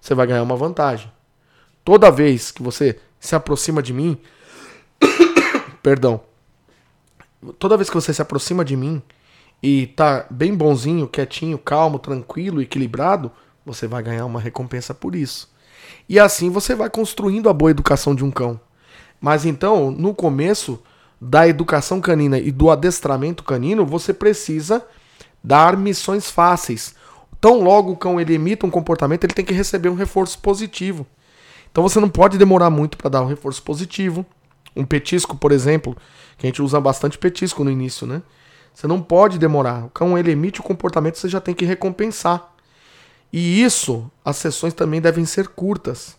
[0.00, 1.10] você vai ganhar uma vantagem.
[1.84, 4.18] Toda vez que você se aproxima de mim,
[5.82, 6.20] perdão.
[7.58, 9.02] Toda vez que você se aproxima de mim
[9.62, 13.30] e tá bem bonzinho, quietinho, calmo, tranquilo, equilibrado,
[13.64, 15.50] você vai ganhar uma recompensa por isso.
[16.08, 18.60] E assim você vai construindo a boa educação de um cão.
[19.20, 20.82] Mas então, no começo
[21.20, 24.84] da educação canina e do adestramento canino, você precisa
[25.44, 26.94] dar missões fáceis.
[27.40, 31.06] Tão logo o cão ele emita um comportamento, ele tem que receber um reforço positivo.
[31.70, 34.24] Então você não pode demorar muito para dar um reforço positivo.
[34.74, 35.96] Um petisco, por exemplo,
[36.38, 38.22] que a gente usa bastante petisco no início, né?
[38.72, 39.86] Você não pode demorar.
[39.86, 42.52] O cão ele emite o comportamento, você já tem que recompensar.
[43.32, 46.16] E isso, as sessões também devem ser curtas.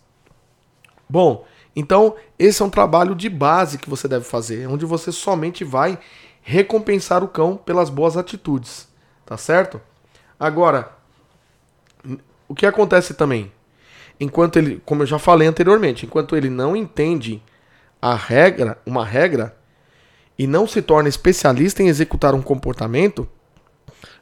[1.10, 1.46] Bom,
[1.76, 6.00] então esse é um trabalho de base que você deve fazer, onde você somente vai
[6.42, 8.88] recompensar o cão pelas boas atitudes,
[9.26, 9.80] tá certo?
[10.40, 10.92] Agora,
[12.48, 13.52] o que acontece também?
[14.22, 17.42] enquanto ele, como eu já falei anteriormente, enquanto ele não entende
[18.00, 19.58] a regra, uma regra,
[20.38, 23.28] e não se torna especialista em executar um comportamento,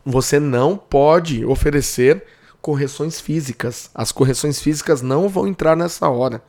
[0.03, 2.23] você não pode oferecer
[2.61, 3.89] correções físicas.
[3.93, 6.41] As correções físicas não vão entrar nessa hora.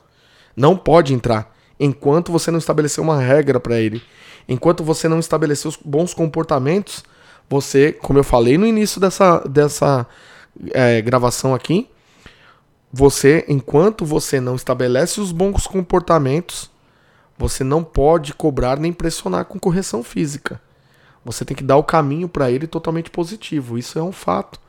[0.61, 4.02] Não pode entrar enquanto você não estabelecer uma regra para ele.
[4.46, 7.02] Enquanto você não estabelecer os bons comportamentos,
[7.48, 10.06] você, como eu falei no início dessa, dessa
[10.72, 11.88] é, gravação aqui,
[12.92, 16.70] você, enquanto você não estabelece os bons comportamentos,
[17.38, 20.61] você não pode cobrar nem pressionar com correção física.
[21.24, 23.78] Você tem que dar o caminho para ele totalmente positivo.
[23.78, 24.61] Isso é um fato.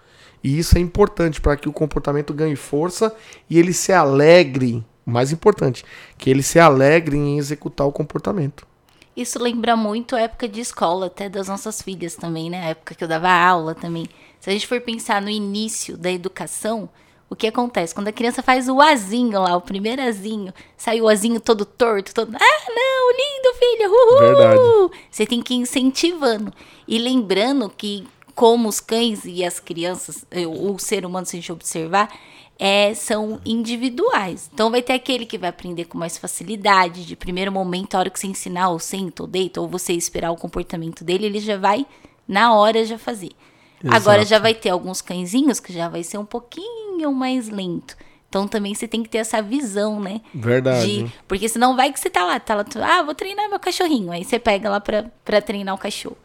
[0.41, 3.13] E isso é importante para que o comportamento ganhe força
[3.49, 5.83] e ele se alegre o mais importante,
[6.17, 8.65] que eles se alegrem em executar o comportamento.
[9.15, 12.65] Isso lembra muito a época de escola, até das nossas filhas também, né?
[12.65, 14.07] A época que eu dava aula também.
[14.39, 16.89] Se a gente for pensar no início da educação,
[17.29, 17.93] o que acontece?
[17.93, 22.13] Quando a criança faz o azinho lá, o primeiro azinho, sai o azinho todo torto,
[22.13, 22.35] todo.
[22.35, 23.89] Ah, não, lindo, filho!
[23.91, 24.19] Uhul!
[24.19, 25.01] Verdade.
[25.09, 26.53] Você tem que ir incentivando.
[26.87, 31.51] E lembrando que, como os cães e as crianças, o ser humano, se a gente
[31.51, 32.09] observar,
[32.63, 34.47] é, são individuais.
[34.53, 38.09] Então vai ter aquele que vai aprender com mais facilidade, de primeiro momento, a hora
[38.11, 41.57] que você ensinar, ou senta, ou deita, ou você esperar o comportamento dele, ele já
[41.57, 41.87] vai,
[42.27, 43.31] na hora, já fazer.
[43.83, 44.29] Agora Exato.
[44.29, 47.97] já vai ter alguns cãezinhos que já vai ser um pouquinho mais lento.
[48.29, 50.21] Então também você tem que ter essa visão, né?
[50.31, 51.05] Verdade.
[51.05, 54.11] De, porque senão vai que você tá lá, tá lá, ah, vou treinar meu cachorrinho.
[54.11, 56.17] Aí você pega lá pra, pra treinar o cachorro.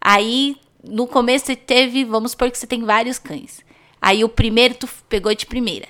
[0.00, 3.62] Aí, no começo você teve, vamos supor que você tem vários cães.
[4.02, 5.86] Aí o primeiro tu pegou de primeira.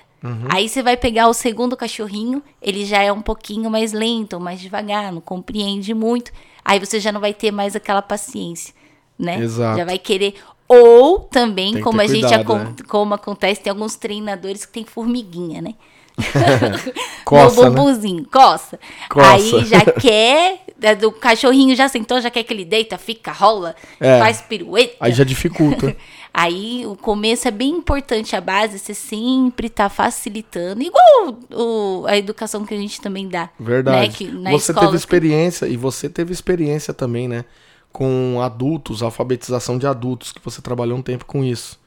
[0.49, 4.61] Aí você vai pegar o segundo cachorrinho, ele já é um pouquinho mais lento, mais
[4.61, 6.31] devagar, não compreende muito.
[6.63, 8.73] Aí você já não vai ter mais aquela paciência,
[9.19, 9.39] né?
[9.39, 9.77] Exato.
[9.77, 10.35] Já vai querer.
[10.65, 12.75] Ou também, como a gente cuidado, né?
[12.87, 15.75] como acontece, tem alguns treinadores que tem formiguinha, né?
[17.25, 17.69] Coça, no né?
[17.69, 18.79] bumbumzinho, coça.
[19.09, 19.31] Coça.
[19.31, 23.75] Aí já quer, é, do cachorrinho já sentou, já quer que ele deita, fica, rola,
[23.99, 24.19] É.
[24.19, 24.95] faz pirueta.
[24.99, 25.95] Aí já dificulta.
[26.33, 30.81] Aí o começo é bem importante, a base, você sempre tá facilitando.
[30.81, 33.49] Igual o, a educação que a gente também dá.
[33.59, 34.07] Verdade.
[34.07, 34.13] Né?
[34.13, 37.45] Que na você escola, teve experiência, e você teve experiência também, né?
[37.91, 41.79] Com adultos, alfabetização de adultos, que você trabalhou um tempo com isso.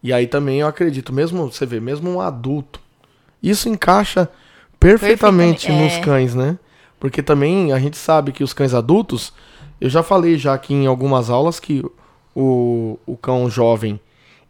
[0.00, 2.80] E aí também eu acredito, mesmo, você vê, mesmo um adulto,
[3.42, 4.30] isso encaixa
[4.78, 6.00] perfeitamente Perfeitamente, nos é.
[6.00, 6.56] cães, né?
[7.00, 9.32] Porque também a gente sabe que os cães adultos,
[9.80, 11.84] eu já falei já aqui em algumas aulas que
[12.40, 13.98] o, o cão jovem,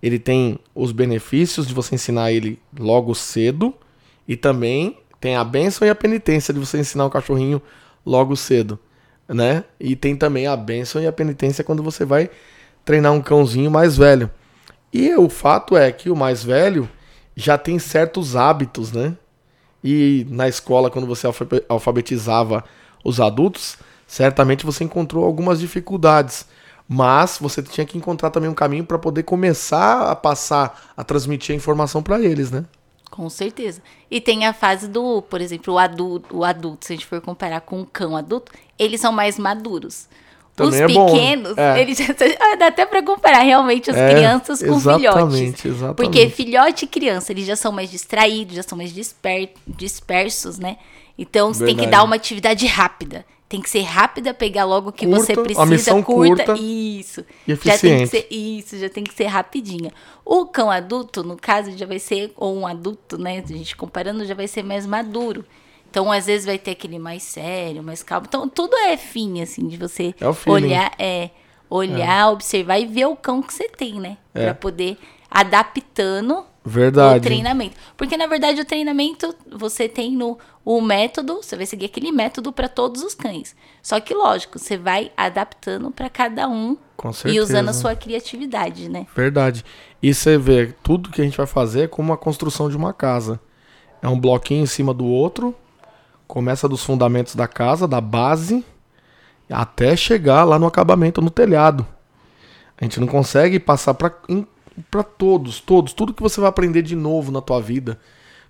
[0.02, 3.72] ele tem os benefícios de você ensinar ele logo cedo
[4.26, 7.62] e também tem a bênção e a penitência de você ensinar o cachorrinho
[8.04, 8.78] logo cedo,
[9.26, 9.64] né?
[9.80, 12.28] E tem também a bênção e a penitência quando você vai
[12.84, 14.30] treinar um cãozinho mais velho.
[14.92, 16.86] E o fato é que o mais velho
[17.34, 19.16] já tem certos hábitos, né?
[19.82, 22.62] E na escola, quando você alfabe- alfabetizava
[23.02, 26.46] os adultos, certamente você encontrou algumas dificuldades.
[26.88, 31.52] Mas você tinha que encontrar também um caminho para poder começar a passar, a transmitir
[31.52, 32.64] a informação para eles, né?
[33.10, 33.82] Com certeza.
[34.10, 37.20] E tem a fase do, por exemplo, o adulto, o adulto, se a gente for
[37.20, 40.08] comparar com um cão adulto, eles são mais maduros.
[40.56, 41.12] Também os é bom, né?
[41.12, 41.80] pequenos, É.
[41.80, 42.04] eles já
[42.40, 45.04] ah, dá até pra comparar realmente as É, crianças com filhotes.
[45.04, 45.94] exatamente, exatamente.
[45.96, 50.76] Porque filhote e criança, eles já são mais distraídos, já são mais disper- dispersos, né?
[51.16, 51.96] Então você tem que Verdade.
[52.02, 53.24] dar uma atividade rápida.
[53.48, 57.24] Tem que ser rápida, pegar logo o que Curta, você precisa, missão curta, curta isso.
[57.46, 58.08] e já tem que eficiente.
[58.08, 59.90] ser isso, já tem que ser rapidinha.
[60.22, 63.42] O cão adulto, no caso, já vai ser, ou um adulto, né?
[63.42, 65.46] A gente comparando, já vai ser mais maduro.
[65.90, 68.26] Então, às vezes, vai ter aquele mais sério, mais calmo.
[68.28, 71.30] Então, tudo é fim, assim, de você É olhar, é,
[71.70, 74.18] olhar, observar e ver o cão que você tem, né?
[74.34, 74.44] É.
[74.44, 74.98] Pra poder
[75.30, 77.24] adaptando o Verdade.
[77.24, 77.76] treinamento.
[77.96, 82.52] Porque, na verdade, o treinamento, você tem no o método, você vai seguir aquele método
[82.52, 83.56] para todos os cães.
[83.82, 87.42] Só que, lógico, você vai adaptando para cada um Com e certeza.
[87.44, 89.06] usando a sua criatividade, né?
[89.16, 89.64] Verdade.
[90.02, 92.92] E você vê, tudo que a gente vai fazer é como a construção de uma
[92.92, 93.40] casa.
[94.02, 95.54] É um bloquinho em cima do outro,
[96.26, 98.64] começa dos fundamentos da casa, da base,
[99.50, 101.86] até chegar lá no acabamento, no telhado.
[102.80, 104.12] A gente não consegue passar para
[105.16, 107.98] todos, todos, tudo que você vai aprender de novo na tua vida.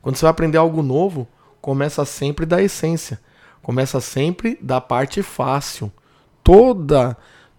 [0.03, 1.27] Quando você vai aprender algo novo,
[1.61, 3.21] começa sempre da essência.
[3.63, 5.93] Começa sempre da parte fácil.
[6.43, 7.17] Toda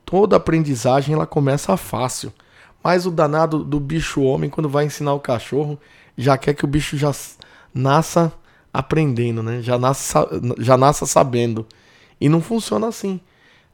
[0.10, 2.34] toda aprendizagem ela começa fácil.
[2.84, 5.80] Mas o danado do bicho homem, quando vai ensinar o cachorro,
[6.18, 7.12] já quer que o bicho já
[7.72, 8.34] nasça
[8.74, 9.62] aprendendo, né?
[9.62, 11.66] Já nasça, já nasça sabendo.
[12.20, 13.20] E não funciona assim.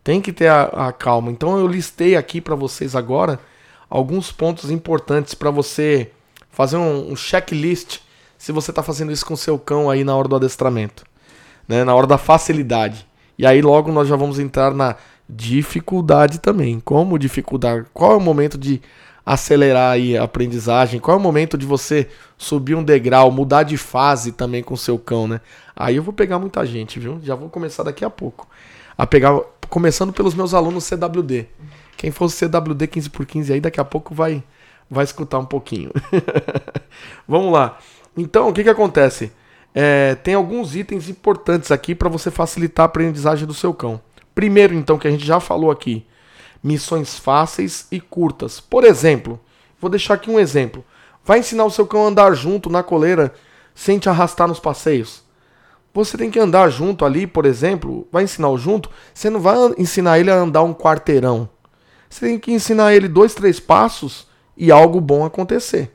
[0.03, 1.31] Tem que ter a, a calma.
[1.31, 3.39] Então eu listei aqui para vocês agora
[3.89, 6.11] alguns pontos importantes para você
[6.49, 7.99] fazer um, um checklist
[8.37, 11.03] se você está fazendo isso com seu cão aí na hora do adestramento,
[11.67, 11.83] né?
[11.83, 13.07] Na hora da facilidade.
[13.37, 14.95] E aí logo nós já vamos entrar na
[15.27, 16.79] dificuldade também.
[16.79, 17.85] Como dificultar?
[17.93, 18.81] Qual é o momento de
[19.25, 20.99] acelerar aí a aprendizagem?
[20.99, 22.07] Qual é o momento de você
[22.37, 25.41] subir um degrau, mudar de fase também com seu cão, né?
[25.75, 27.19] Aí eu vou pegar muita gente, viu?
[27.23, 28.47] Já vou começar daqui a pouco.
[28.97, 29.37] A pegar,
[29.69, 31.47] começando pelos meus alunos CWD.
[31.97, 34.43] Quem for CWD 15 por 15 aí daqui a pouco vai
[34.89, 35.91] vai escutar um pouquinho.
[37.27, 37.77] Vamos lá.
[38.15, 39.31] Então, o que que acontece?
[39.73, 43.99] É, tem alguns itens importantes aqui para você facilitar a aprendizagem do seu cão.
[44.33, 46.05] Primeiro, então, que a gente já falou aqui,
[46.63, 48.59] missões fáceis e curtas.
[48.59, 49.39] Por exemplo,
[49.79, 50.83] vou deixar aqui um exemplo.
[51.23, 53.33] Vai ensinar o seu cão a andar junto na coleira
[53.73, 55.23] sem te arrastar nos passeios.
[55.93, 59.55] você tem que andar junto ali, por exemplo, vai ensinar o junto, você não vai
[59.77, 61.49] ensinar ele a andar um quarteirão.
[62.09, 65.91] Você tem que ensinar ele dois, três passos e algo bom acontecer.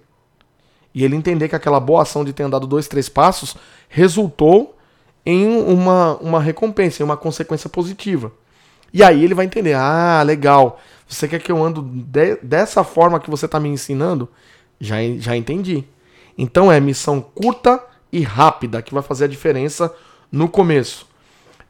[0.95, 3.57] E ele entender que aquela boa ação de ter andado dois, três passos
[3.89, 4.77] resultou
[5.25, 8.33] em uma, uma recompensa, em uma consequência positiva.
[8.93, 13.21] E aí ele vai entender: ah, legal, você quer que eu ando de, dessa forma
[13.21, 14.29] que você está me ensinando?
[14.81, 15.85] Já, já entendi.
[16.37, 17.83] Então é missão curta
[18.13, 19.95] e rápida que vai fazer a diferença
[20.33, 21.07] no começo.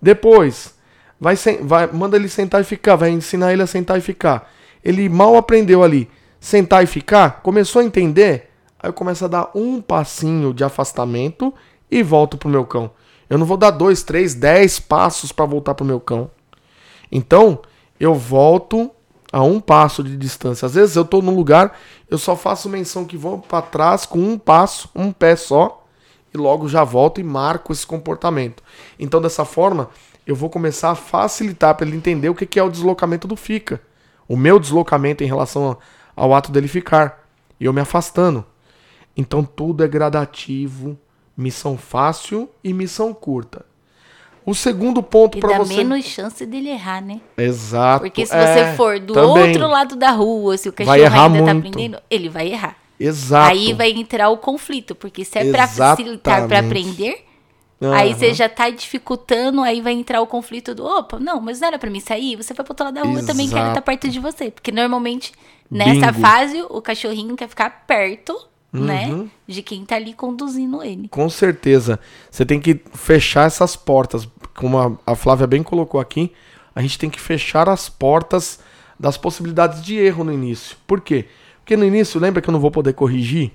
[0.00, 0.74] Depois,
[1.20, 4.50] vai, vai manda ele sentar e ficar, vai ensinar ele a sentar e ficar.
[4.82, 6.08] Ele mal aprendeu ali,
[6.40, 11.52] sentar e ficar, começou a entender, aí eu começo a dar um passinho de afastamento
[11.90, 12.90] e volto pro meu cão.
[13.28, 16.30] Eu não vou dar dois, três, dez passos para voltar pro meu cão.
[17.12, 17.60] Então,
[17.98, 18.90] eu volto
[19.32, 20.66] a um passo de distância.
[20.66, 24.18] Às vezes eu estou num lugar, eu só faço menção que vou para trás com
[24.18, 25.84] um passo, um pé só,
[26.32, 28.62] e logo já volto e marco esse comportamento.
[28.98, 29.90] Então, dessa forma,
[30.30, 33.80] eu vou começar a facilitar para ele entender o que é o deslocamento do fica.
[34.28, 35.76] O meu deslocamento em relação
[36.14, 37.28] ao ato dele ficar.
[37.58, 38.46] E eu me afastando.
[39.16, 40.96] Então, tudo é gradativo,
[41.36, 43.66] missão fácil e missão curta.
[44.46, 45.78] O segundo ponto para você.
[45.78, 47.20] menos chance dele errar, né?
[47.36, 48.04] Exato.
[48.04, 49.48] Porque se é, você for do também.
[49.48, 51.44] outro lado da rua, se o cachorro ainda tá muito.
[51.44, 52.76] tá aprendendo, ele vai errar.
[52.98, 53.50] Exato.
[53.50, 57.24] Aí vai entrar o conflito, porque se é para facilitar para aprender,
[57.80, 57.92] uhum.
[57.92, 61.68] aí você já tá dificultando, aí vai entrar o conflito do, opa, não, mas não
[61.68, 63.24] era para mim sair, você vai pro outro lado da rua, Exato.
[63.24, 65.32] eu também quero estar perto de você, porque normalmente
[65.70, 66.20] nessa Bingo.
[66.20, 69.08] fase o cachorrinho quer ficar perto né?
[69.08, 69.28] Uhum.
[69.46, 71.08] De quem tá ali conduzindo ele.
[71.08, 71.98] Com certeza.
[72.30, 74.28] Você tem que fechar essas portas.
[74.54, 76.32] Como a, a Flávia bem colocou aqui,
[76.74, 78.60] a gente tem que fechar as portas
[78.98, 80.76] das possibilidades de erro no início.
[80.86, 81.26] Por quê?
[81.58, 83.52] Porque no início, lembra que eu não vou poder corrigir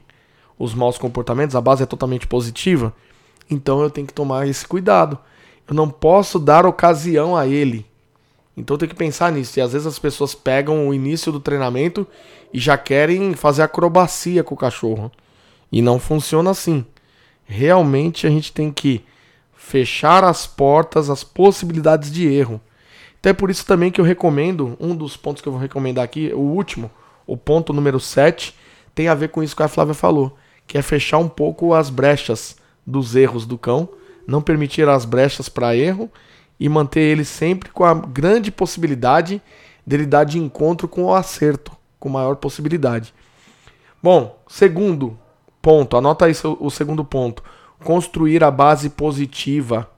[0.57, 2.93] os maus comportamentos, a base é totalmente positiva.
[3.49, 5.17] Então eu tenho que tomar esse cuidado.
[5.67, 7.85] Eu não posso dar ocasião a ele.
[8.55, 9.59] Então tenho que pensar nisso.
[9.59, 12.07] E às vezes as pessoas pegam o início do treinamento
[12.53, 15.11] e já querem fazer acrobacia com o cachorro.
[15.71, 16.85] E não funciona assim.
[17.45, 19.03] Realmente a gente tem que
[19.55, 22.61] fechar as portas, as possibilidades de erro.
[23.19, 26.03] Então é por isso também que eu recomendo, um dos pontos que eu vou recomendar
[26.03, 26.91] aqui, o último,
[27.25, 28.55] o ponto número 7,
[28.93, 30.37] tem a ver com isso que a Flávia falou,
[30.67, 32.55] que é fechar um pouco as brechas
[32.85, 33.89] dos erros do cão,
[34.27, 36.09] não permitir as brechas para erro
[36.59, 39.41] e manter ele sempre com a grande possibilidade
[39.85, 43.13] dele dar de encontro com o acerto, com maior possibilidade.
[44.01, 45.17] Bom, segundo
[45.61, 47.43] ponto, anota aí o segundo ponto.
[47.83, 49.89] Construir a base positiva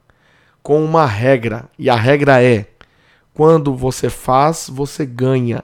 [0.63, 1.69] com uma regra.
[1.77, 2.67] E a regra é:
[3.33, 5.63] quando você faz, você ganha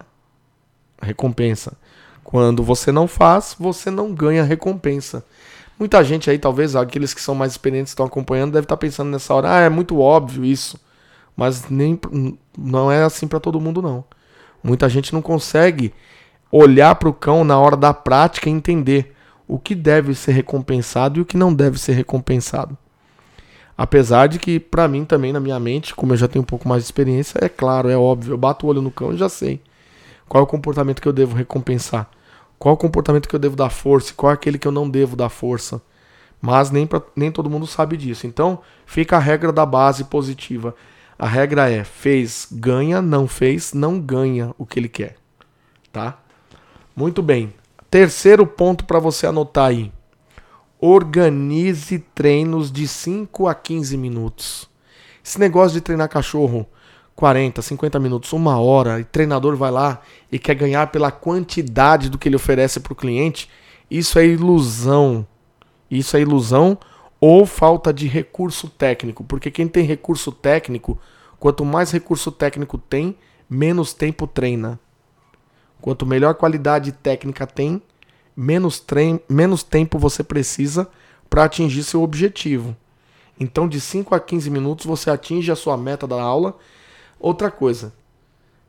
[1.02, 1.78] recompensa.
[2.24, 5.26] Quando você não faz, você não ganha recompensa.
[5.78, 9.34] Muita gente aí, talvez aqueles que são mais experientes estão acompanhando, deve estar pensando nessa
[9.34, 10.80] hora: ah, é muito óbvio isso.
[11.36, 12.00] Mas nem
[12.58, 14.04] não é assim para todo mundo não.
[14.64, 15.94] Muita gente não consegue
[16.52, 19.14] olhar para o cão na hora da prática e entender
[19.48, 22.78] o que deve ser recompensado e o que não deve ser recompensado.
[23.76, 26.70] Apesar de que, para mim também, na minha mente, como eu já tenho um pouco
[26.70, 29.28] mais de experiência, é claro, é óbvio, eu bato o olho no cão e já
[29.28, 29.60] sei
[30.30, 32.10] qual é o comportamento que eu devo recompensar,
[32.64, 35.18] qual o comportamento que eu devo dar força, qual é aquele que eu não devo
[35.18, 35.82] dar força.
[36.42, 38.26] Mas nem, pra, nem todo mundo sabe disso.
[38.26, 40.74] Então, fica a regra da base positiva.
[41.20, 45.18] A regra é: fez, ganha, não fez, não ganha o que ele quer.
[45.92, 46.18] Tá?
[46.96, 47.54] Muito bem.
[47.92, 49.92] Terceiro ponto para você anotar aí.
[50.80, 54.70] Organize treinos de 5 a 15 minutos.
[55.22, 56.66] Esse negócio de treinar cachorro
[57.16, 60.02] 40, 50 minutos, uma hora, e treinador vai lá
[60.32, 63.50] e quer ganhar pela quantidade do que ele oferece para o cliente,
[63.90, 65.26] isso é ilusão.
[65.90, 66.78] Isso é ilusão
[67.26, 71.00] ou falta de recurso técnico, porque quem tem recurso técnico,
[71.40, 73.16] quanto mais recurso técnico tem,
[73.50, 74.78] menos tempo treina.
[75.80, 77.82] Quanto melhor qualidade técnica tem,
[78.36, 80.86] menos, trein menos tempo você precisa
[81.30, 82.76] para atingir seu objetivo.
[83.40, 86.58] Então, de 5 a 15 minutos você atinge a sua meta da aula.
[87.24, 87.94] Outra coisa,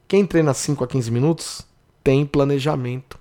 [0.07, 1.67] quem treina 5 a 15 minutos
[2.05, 3.19] tem planejamento,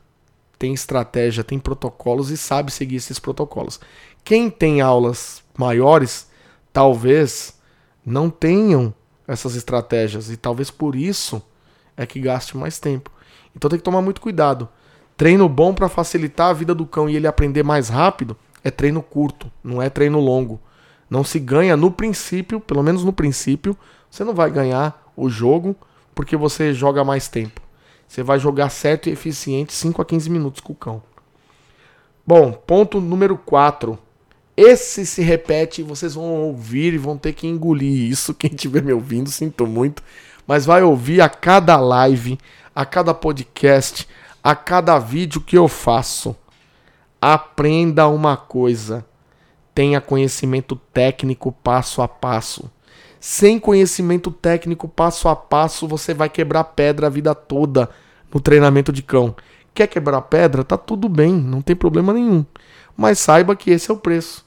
[0.60, 3.80] tem estratégia, tem protocolos e sabe seguir esses protocolos.
[4.24, 6.30] Quem tem aulas maiores,
[6.72, 7.60] talvez
[8.06, 8.94] não tenham
[9.28, 11.42] essas estratégias e talvez por isso
[11.98, 13.10] é que gaste mais tempo.
[13.56, 14.70] Então tem que tomar muito cuidado.
[15.18, 19.02] Treino bom para facilitar a vida do cão e ele aprender mais rápido é treino
[19.02, 20.62] curto, não é treino longo.
[21.10, 23.76] Não se ganha no princípio, pelo menos no princípio,
[24.12, 25.76] você não vai ganhar o jogo
[26.14, 27.61] porque você joga mais tempo.
[28.07, 31.01] Você vai jogar certo e eficiente 5 a 15 minutos com o cão.
[32.26, 33.97] Bom, ponto número 4
[34.55, 38.34] Esse se repete, vocês vão ouvir e vão ter que engolir isso.
[38.36, 40.03] Quem estiver me ouvindo, sinto muito.
[40.45, 42.38] Mas vai ouvir a cada live,
[42.76, 44.07] a cada podcast,
[44.43, 46.36] a cada vídeo que eu faço.
[47.20, 49.05] Aprenda uma coisa.
[49.74, 52.70] Tenha conhecimento técnico passo a passo.
[53.26, 57.90] Sem conhecimento técnico passo a passo, você vai quebrar pedra a vida toda
[58.34, 59.34] no treinamento de cão.
[59.74, 60.62] Quer quebrar pedra?
[60.62, 62.46] Tá tudo bem, não tem problema nenhum.
[62.98, 64.46] Mas saiba que esse é o preço.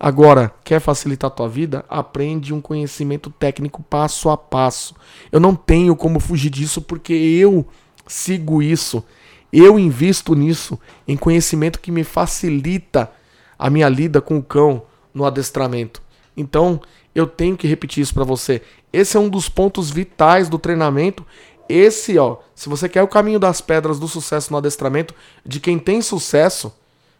[0.00, 1.84] Agora, quer facilitar a tua vida?
[1.88, 4.96] Aprende um conhecimento técnico passo a passo.
[5.30, 7.64] Eu não tenho como fugir disso porque eu
[8.04, 9.04] sigo isso.
[9.52, 13.12] Eu invisto nisso, em conhecimento que me facilita
[13.56, 14.82] a minha lida com o cão
[15.14, 16.02] no adestramento.
[16.36, 16.80] Então,
[17.18, 18.62] eu tenho que repetir isso para você.
[18.92, 21.26] Esse é um dos pontos vitais do treinamento.
[21.68, 25.14] Esse, ó, se você quer o caminho das pedras do sucesso no adestramento,
[25.44, 26.72] de quem tem sucesso,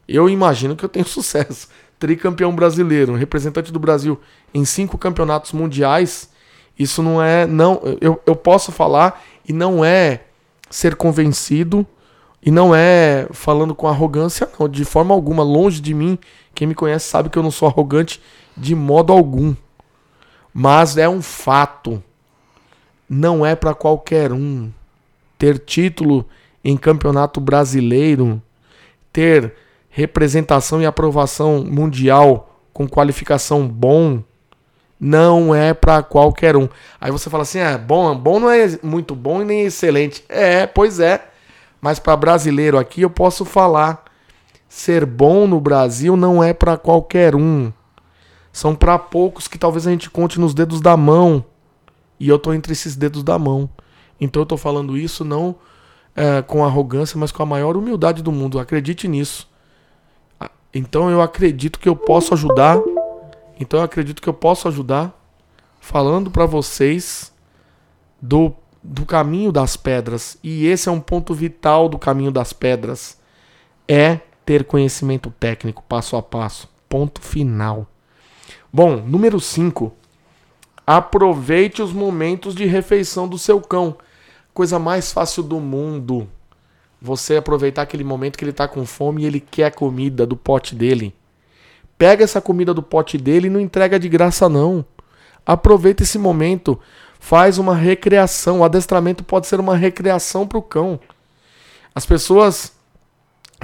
[0.07, 1.69] eu imagino que eu tenho sucesso.
[1.99, 4.21] Tricampeão brasileiro, representante do Brasil
[4.55, 6.31] em cinco campeonatos mundiais.
[6.79, 7.45] Isso não é.
[7.45, 10.23] não eu, eu posso falar e não é
[10.71, 11.85] ser convencido
[12.41, 16.17] e não é falando com arrogância, não, de forma alguma, longe de mim.
[16.55, 18.23] Quem me conhece sabe que eu não sou arrogante
[18.57, 19.57] de modo algum.
[20.61, 22.03] Mas é um fato.
[23.09, 24.73] Não é para qualquer um
[25.39, 26.27] ter título
[26.65, 28.43] em campeonato brasileiro,
[29.13, 29.55] ter
[29.89, 34.21] representação e aprovação mundial com qualificação bom,
[34.99, 36.69] não é para qualquer um.
[37.01, 40.25] Aí você fala assim: é bom, bom não é muito bom e nem excelente.
[40.29, 41.25] É, pois é.
[41.81, 44.05] Mas para brasileiro aqui eu posso falar.
[44.69, 47.73] Ser bom no Brasil não é para qualquer um.
[48.59, 51.45] São para poucos que talvez a gente conte nos dedos da mão.
[52.19, 53.71] E eu tô entre esses dedos da mão.
[54.21, 55.55] Então eu tô falando isso não
[56.17, 58.59] é, com arrogância, mas com a maior humildade do mundo.
[58.59, 59.49] Acredite nisso.
[60.75, 62.81] Então eu acredito que eu posso ajudar.
[63.61, 65.17] Então eu acredito que eu posso ajudar
[65.81, 67.33] falando para vocês
[68.21, 68.53] do
[68.83, 73.19] do caminho das pedras, e esse é um ponto vital do caminho das pedras,
[73.87, 76.69] é ter conhecimento técnico passo a passo.
[76.89, 77.87] Ponto final.
[78.73, 79.93] Bom, número 5.
[80.87, 83.97] Aproveite os momentos de refeição do seu cão.
[84.53, 86.29] Coisa mais fácil do mundo.
[87.01, 90.75] Você aproveitar aquele momento que ele está com fome e ele quer comida do pote
[90.75, 91.15] dele.
[91.97, 94.85] Pega essa comida do pote dele e não entrega de graça não.
[95.47, 96.79] Aproveita esse momento
[97.19, 98.61] faz uma recreação.
[98.61, 101.01] O adestramento pode ser uma recreação para o cão.
[101.95, 102.73] As pessoas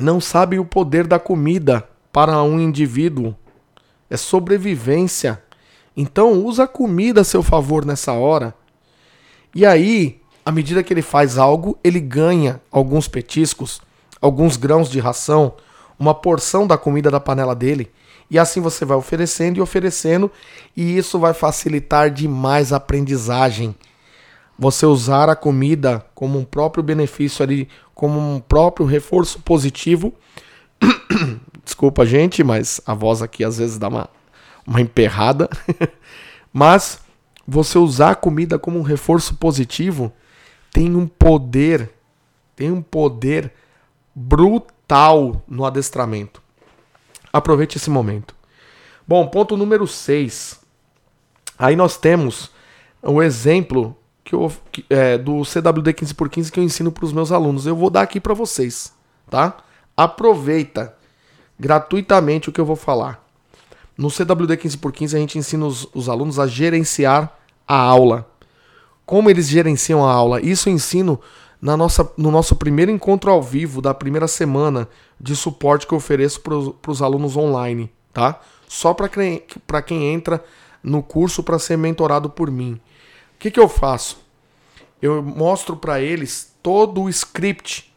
[0.00, 3.34] não sabem o poder da comida para um indivíduo.
[4.14, 5.42] É sobrevivência.
[5.96, 8.54] Então usa a comida a seu favor nessa hora.
[9.54, 13.80] E aí, à medida que ele faz algo, ele ganha alguns petiscos,
[14.20, 15.54] alguns grãos de ração,
[15.98, 17.90] uma porção da comida da panela dele
[18.30, 20.30] e assim você vai oferecendo e oferecendo,
[20.76, 23.74] e isso vai facilitar demais a aprendizagem.
[24.58, 30.12] Você usar a comida como um próprio benefício ali, como um próprio reforço positivo.
[31.64, 34.08] Desculpa, gente, mas a voz aqui às vezes dá uma,
[34.66, 35.48] uma emperrada.
[36.52, 37.00] mas
[37.46, 40.12] você usar a comida como um reforço positivo
[40.72, 41.90] tem um poder,
[42.56, 43.52] tem um poder
[44.14, 46.42] brutal no adestramento.
[47.32, 48.34] Aproveite esse momento.
[49.06, 50.60] Bom, ponto número 6.
[51.58, 52.50] Aí nós temos
[53.02, 57.30] o exemplo que eu, que, é, do CWD 15x15 que eu ensino para os meus
[57.30, 57.66] alunos.
[57.66, 58.92] Eu vou dar aqui para vocês,
[59.30, 59.58] tá?
[59.96, 60.94] Aproveita
[61.58, 63.24] gratuitamente o que eu vou falar.
[63.96, 67.32] No CWD 15x15 a gente ensina os, os alunos a gerenciar
[67.66, 68.28] a aula.
[69.06, 70.40] Como eles gerenciam a aula?
[70.40, 71.20] Isso eu ensino
[71.60, 74.88] na nossa, no nosso primeiro encontro ao vivo da primeira semana
[75.20, 78.40] de suporte que eu ofereço para os alunos online, tá?
[78.68, 79.42] Só para quem,
[79.86, 80.44] quem entra
[80.82, 82.80] no curso para ser mentorado por mim.
[83.36, 84.18] O que, que eu faço?
[85.00, 87.93] Eu mostro para eles todo o script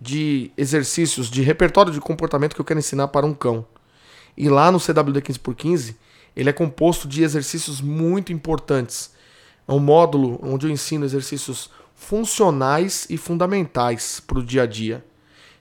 [0.00, 3.66] de exercícios, de repertório de comportamento que eu quero ensinar para um cão.
[4.36, 5.96] E lá no CWD 15x15,
[6.36, 9.12] ele é composto de exercícios muito importantes.
[9.66, 15.04] É um módulo onde eu ensino exercícios funcionais e fundamentais para o dia a dia.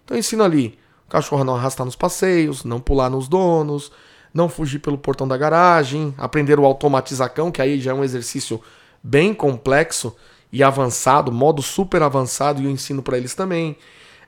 [0.04, 0.78] Então eu ensino ali
[1.08, 3.92] o cachorro não arrastar nos passeios, não pular nos donos,
[4.34, 8.60] não fugir pelo portão da garagem, aprender o automatizacão, que aí já é um exercício
[9.02, 10.16] bem complexo
[10.52, 13.78] e avançado, modo super avançado, e eu ensino para eles também.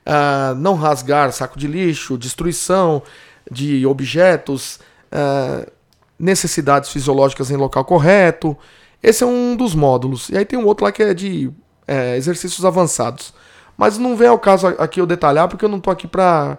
[0.08, 3.02] Uh, não rasgar saco de lixo, destruição
[3.50, 4.80] de objetos,
[5.12, 5.70] uh,
[6.18, 8.56] necessidades fisiológicas em local correto.
[9.02, 10.30] Esse é um dos módulos.
[10.30, 11.50] E aí tem um outro lá que é de
[11.86, 13.34] é, exercícios avançados.
[13.76, 16.58] Mas não vem ao caso aqui eu detalhar, porque eu não estou aqui para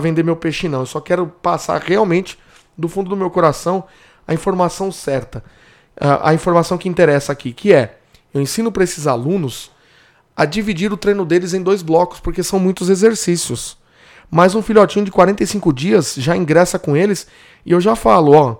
[0.00, 0.80] vender meu peixe, não.
[0.80, 2.38] Eu só quero passar realmente
[2.76, 3.84] do fundo do meu coração
[4.26, 5.44] a informação certa,
[6.00, 7.98] a, a informação que interessa aqui, que é
[8.32, 9.70] eu ensino para esses alunos
[10.36, 13.76] a dividir o treino deles em dois blocos, porque são muitos exercícios.
[14.30, 17.26] Mas um filhotinho de 45 dias já ingressa com eles
[17.64, 18.56] e eu já falo, ó,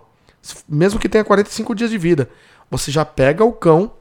[0.69, 2.29] mesmo que tenha 45 dias de vida,
[2.71, 3.93] você já pega o cão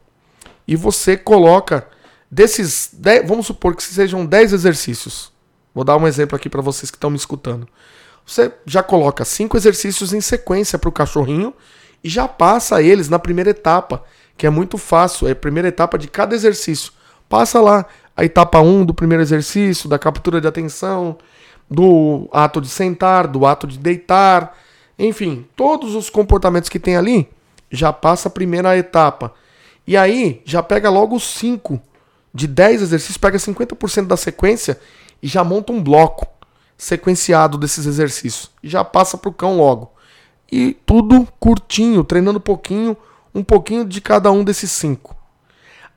[0.68, 1.88] e você coloca
[2.30, 5.32] desses 10, vamos supor que sejam 10 exercícios.
[5.74, 7.66] Vou dar um exemplo aqui para vocês que estão me escutando.
[8.24, 11.52] Você já coloca cinco exercícios em sequência para o cachorrinho
[12.02, 14.02] e já passa eles na primeira etapa,
[14.36, 16.92] que é muito fácil, é a primeira etapa de cada exercício.
[17.28, 21.16] Passa lá a etapa 1 um do primeiro exercício, da captura de atenção,
[21.68, 24.56] do ato de sentar, do ato de deitar,
[24.98, 27.28] enfim, todos os comportamentos que tem ali,
[27.70, 29.32] já passa a primeira etapa.
[29.86, 31.80] E aí, já pega logo os 5
[32.32, 34.78] de 10 exercícios, pega 50% da sequência
[35.22, 36.26] e já monta um bloco
[36.76, 38.50] sequenciado desses exercícios.
[38.62, 39.92] E já passa para o cão logo.
[40.50, 42.96] E tudo curtinho, treinando um pouquinho,
[43.34, 45.16] um pouquinho de cada um desses cinco.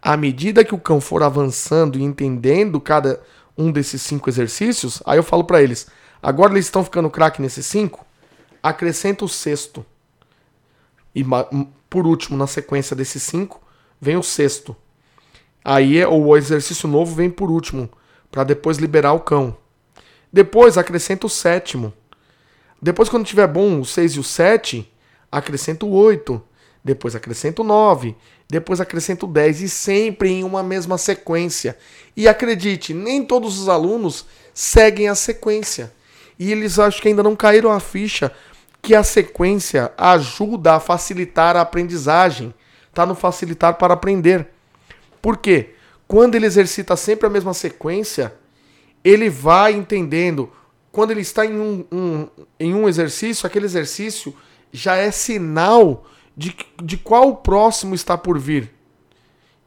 [0.08, 3.22] À medida que o cão for avançando e entendendo cada
[3.58, 5.88] um desses cinco exercícios, aí eu falo para eles:
[6.24, 8.05] agora eles estão ficando craque nesses cinco,
[8.64, 9.86] acrescenta o sexto.
[11.14, 11.26] E
[11.89, 13.62] por último, na sequência desses cinco,
[13.99, 14.74] vem o sexto.
[15.62, 17.89] Aí é, o exercício novo vem por último,
[18.32, 19.58] para depois liberar o cão.
[20.32, 21.91] Depois acrescenta o sétimo.
[22.82, 24.89] Depois, quando tiver bom o 6 e o 7,
[25.30, 26.41] acrescenta o 8.
[26.88, 28.16] Depois acrescenta o 9.
[28.50, 29.62] Depois acrescenta o 10.
[29.62, 31.78] E sempre em uma mesma sequência.
[32.16, 35.92] E acredite, nem todos os alunos seguem a sequência.
[36.40, 38.32] E eles acho que ainda não caíram a ficha
[38.82, 42.54] que a sequência ajuda a facilitar a aprendizagem.
[42.88, 44.48] Está no facilitar para aprender.
[45.22, 45.72] Por quê?
[46.08, 48.34] Quando ele exercita sempre a mesma sequência,
[49.04, 50.50] ele vai entendendo.
[50.90, 52.28] Quando ele está em um, um,
[52.58, 54.34] em um exercício, aquele exercício
[54.72, 56.06] já é sinal
[56.38, 58.72] de, de qual próximo está por vir.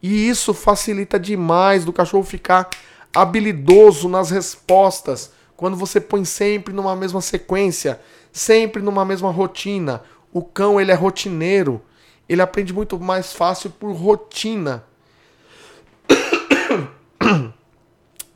[0.01, 2.69] E isso facilita demais do cachorro ficar
[3.13, 5.33] habilidoso nas respostas.
[5.57, 7.99] Quando você põe sempre numa mesma sequência,
[8.31, 10.01] sempre numa mesma rotina.
[10.33, 11.81] O cão, ele é rotineiro.
[12.27, 14.83] Ele aprende muito mais fácil por rotina.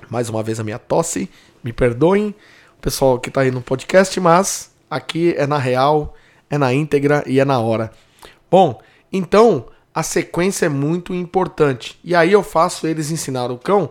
[0.10, 1.30] mais uma vez a minha tosse,
[1.64, 2.36] me perdoem,
[2.78, 6.14] o pessoal que está aí no podcast, mas aqui é na real,
[6.50, 7.92] é na íntegra e é na hora.
[8.56, 8.80] Bom,
[9.12, 12.00] então a sequência é muito importante.
[12.02, 13.90] E aí eu faço eles ensinar o cão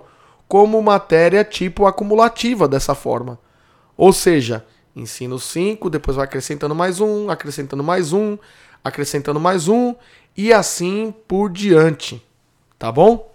[0.49, 3.39] como matéria tipo acumulativa dessa forma.
[3.95, 4.65] Ou seja,
[4.97, 8.39] ensino 5, depois vai acrescentando mais um, acrescentando mais um,
[8.83, 9.95] acrescentando mais um
[10.35, 12.27] e assim por diante.
[12.79, 13.35] Tá bom?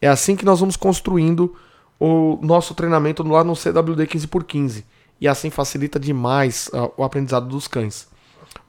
[0.00, 1.54] É assim que nós vamos construindo
[1.98, 4.82] o nosso treinamento lá no CWD 15x15.
[5.20, 8.08] E assim facilita demais uh, o aprendizado dos cães.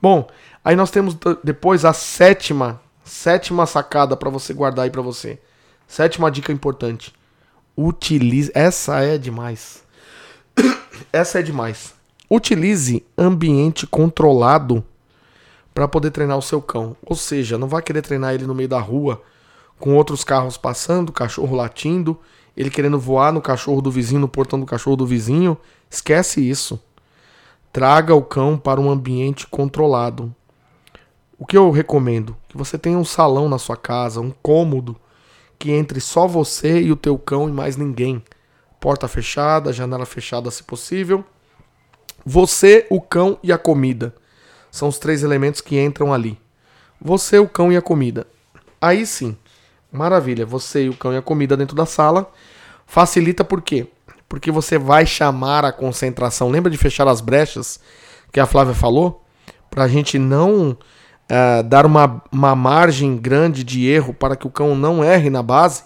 [0.01, 0.28] Bom,
[0.64, 5.39] aí nós temos depois a sétima, sétima sacada para você guardar aí para você.
[5.88, 7.14] Sétima dica importante.
[7.76, 9.84] Utilize, essa é demais.
[11.12, 11.93] essa é demais.
[12.30, 14.84] Utilize ambiente controlado
[15.74, 16.95] para poder treinar o seu cão.
[17.05, 19.22] Ou seja, não vai querer treinar ele no meio da rua
[19.80, 22.20] com outros carros passando, cachorro latindo
[22.55, 25.57] ele querendo voar no cachorro do vizinho, no portão do cachorro do vizinho.
[25.89, 26.80] Esquece isso.
[27.72, 30.34] Traga o cão para um ambiente controlado.
[31.41, 32.38] O que eu recomendo?
[32.47, 34.95] Que você tenha um salão na sua casa, um cômodo,
[35.57, 38.23] que entre só você e o teu cão e mais ninguém.
[38.80, 41.26] Porta fechada, janela fechada se possível.
[42.23, 44.13] Você, o cão e a comida.
[44.69, 46.39] São os três elementos que entram ali.
[47.01, 48.27] Você, o cão e a comida.
[48.80, 49.35] Aí sim,
[49.91, 52.31] Maravilha, você e o cão e a comida dentro da sala.
[52.85, 53.88] Facilita por quê?
[54.30, 56.51] Porque você vai chamar a concentração.
[56.51, 57.80] Lembra de fechar as brechas
[58.31, 59.26] que a Flávia falou?
[59.72, 60.77] Para a gente não
[61.32, 65.41] uh, dar uma, uma margem grande de erro para que o cão não erre na
[65.41, 65.84] base.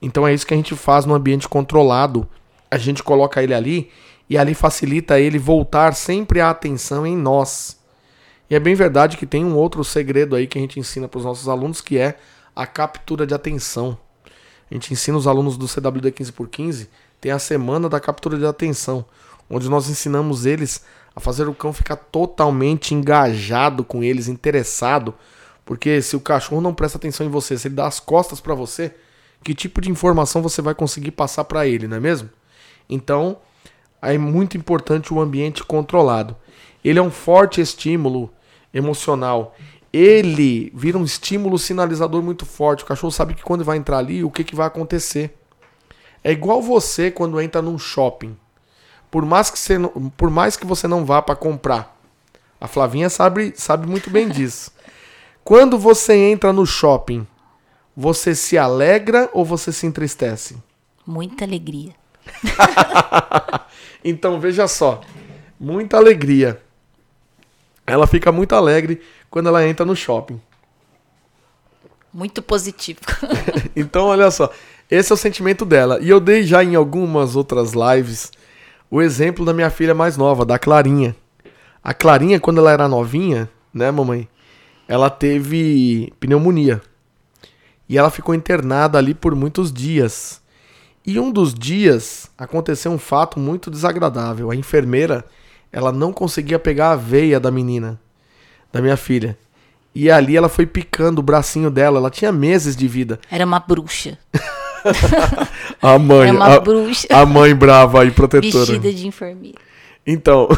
[0.00, 2.26] Então é isso que a gente faz no ambiente controlado.
[2.70, 3.90] A gente coloca ele ali
[4.28, 7.78] e ali facilita ele voltar sempre a atenção em nós.
[8.48, 11.18] E é bem verdade que tem um outro segredo aí que a gente ensina para
[11.18, 12.16] os nossos alunos que é
[12.56, 13.98] a captura de atenção.
[14.70, 16.88] A gente ensina os alunos do CWD 15x15,
[17.20, 19.04] tem a semana da captura de atenção,
[19.48, 20.84] onde nós ensinamos eles
[21.18, 25.12] a fazer o cão ficar totalmente engajado com eles, interessado,
[25.64, 28.54] porque se o cachorro não presta atenção em você, se ele dá as costas para
[28.54, 28.94] você,
[29.42, 32.30] que tipo de informação você vai conseguir passar para ele, não é mesmo?
[32.88, 33.38] Então,
[34.00, 36.36] é muito importante o ambiente controlado.
[36.84, 38.30] Ele é um forte estímulo
[38.72, 39.54] emocional
[39.92, 42.84] ele vira um estímulo sinalizador muito forte.
[42.84, 45.34] O cachorro sabe que quando vai entrar ali, o que, que vai acontecer.
[46.22, 48.36] É igual você quando entra num shopping.
[49.10, 51.96] Por mais que você não, por mais que você não vá para comprar,
[52.60, 54.72] A Flavinha sabe, sabe muito bem disso.
[55.44, 57.26] Quando você entra no shopping,
[57.96, 60.56] você se alegra ou você se entristece?
[61.06, 61.94] Muita alegria.
[64.04, 65.00] então veja só,
[65.58, 66.60] muita alegria.
[67.86, 70.38] Ela fica muito alegre quando ela entra no shopping.
[72.12, 73.00] Muito positivo.
[73.74, 74.52] então olha só,
[74.90, 75.98] esse é o sentimento dela.
[76.00, 78.30] E eu dei já em algumas outras lives
[78.90, 81.14] o exemplo da minha filha mais nova, da Clarinha.
[81.82, 84.28] A Clarinha, quando ela era novinha, né, mamãe?
[84.86, 86.80] Ela teve pneumonia.
[87.88, 90.40] E ela ficou internada ali por muitos dias.
[91.06, 94.50] E um dos dias aconteceu um fato muito desagradável.
[94.50, 95.24] A enfermeira,
[95.72, 98.00] ela não conseguia pegar a veia da menina,
[98.72, 99.38] da minha filha.
[99.94, 101.98] E ali ela foi picando o bracinho dela.
[101.98, 103.18] Ela tinha meses de vida.
[103.30, 104.18] Era uma bruxa.
[105.82, 106.28] a mãe.
[106.28, 107.08] Era uma a, bruxa.
[107.10, 108.64] A mãe brava e protetora.
[108.64, 109.58] Vestida de enfermeira.
[110.06, 110.48] Então.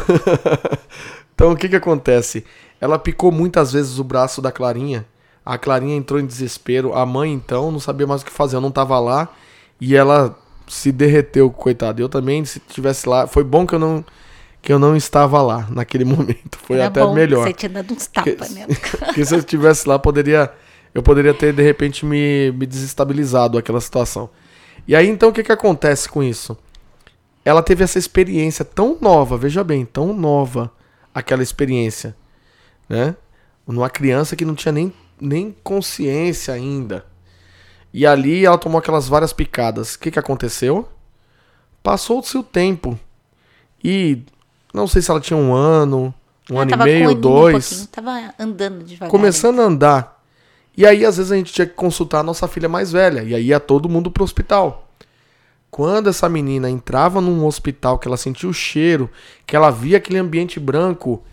[1.33, 2.45] então o que que acontece?
[2.79, 5.05] Ela picou muitas vezes o braço da Clarinha.
[5.45, 6.93] A Clarinha entrou em desespero.
[6.93, 8.55] A mãe, então, não sabia mais o que fazer.
[8.55, 9.29] Eu não tava lá.
[9.79, 10.37] E ela
[10.67, 12.01] se derreteu, coitada.
[12.01, 13.27] Eu também, se tivesse lá.
[13.27, 14.05] Foi bom que eu não
[14.61, 16.57] que eu não estava lá naquele momento.
[16.63, 17.47] Foi Era até melhor.
[17.47, 18.67] Você tinha dado uns tapas nela.
[19.05, 20.51] Porque se eu estivesse lá, poderia,
[20.93, 24.29] eu poderia ter, de repente, me, me desestabilizado aquela situação.
[24.87, 26.57] E aí, então, o que, que acontece com isso?
[27.43, 30.71] Ela teve essa experiência tão nova, veja bem, tão nova
[31.13, 32.15] aquela experiência,
[32.87, 33.15] né?
[33.65, 37.05] Numa criança que não tinha nem, nem consciência ainda.
[37.93, 39.95] E ali ela tomou aquelas várias picadas.
[39.95, 40.87] O que, que aconteceu?
[41.83, 42.97] Passou-se o tempo.
[43.83, 44.23] E
[44.73, 46.13] não sei se ela tinha um ano,
[46.49, 47.69] um Ela ano e meio, um dois.
[47.69, 49.09] pouquinho, Tava andando devagar.
[49.09, 50.10] Começando a andar.
[50.75, 53.21] E aí, às vezes, a gente tinha que consultar a nossa filha mais velha.
[53.23, 54.87] E aí ia todo mundo pro hospital.
[55.69, 59.09] Quando essa menina entrava num hospital, que ela sentia o cheiro,
[59.45, 61.23] que ela via aquele ambiente branco,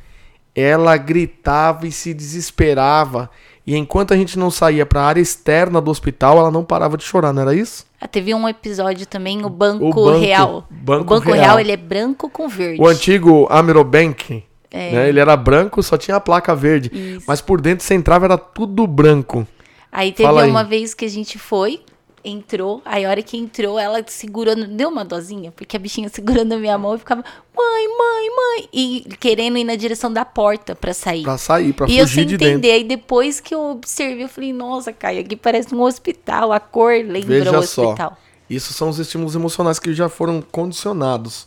[0.55, 3.31] ela gritava e se desesperava.
[3.67, 6.97] E enquanto a gente não saía para a área externa do hospital, ela não parava
[6.97, 7.85] de chorar, não era isso?
[8.01, 10.67] Ah, teve um episódio também, o Banco, O Banco- Real.
[10.71, 11.37] Banco o Banco Real.
[11.45, 11.61] Real.
[11.61, 12.81] ele é branco com verde.
[12.81, 14.93] O antigo Amerobank, É.
[14.93, 15.09] né?
[15.09, 16.91] Ele era branco, só tinha a placa verde.
[16.93, 17.25] Isso.
[17.27, 19.47] Mas por dentro você entrava, era tudo branco.
[19.91, 20.51] Aí teve Fala aí.
[20.51, 21.81] uma vez que a gente foi,
[22.23, 26.53] entrou, aí a hora que entrou, ela segurando, deu uma dosinha, porque a bichinha segurando
[26.53, 27.25] a minha mão e ficava,
[27.57, 31.23] mãe, mãe, mãe, e querendo ir na direção da porta pra sair.
[31.23, 32.71] Pra sair, pra e eu fugir sem de entender, dentro.
[32.73, 36.93] aí depois que eu observei, eu falei, nossa, Caio, aqui parece um hospital, a cor
[36.93, 37.85] lembra Veja o só.
[37.87, 38.19] hospital.
[38.51, 41.47] Isso são os estímulos emocionais que já foram condicionados.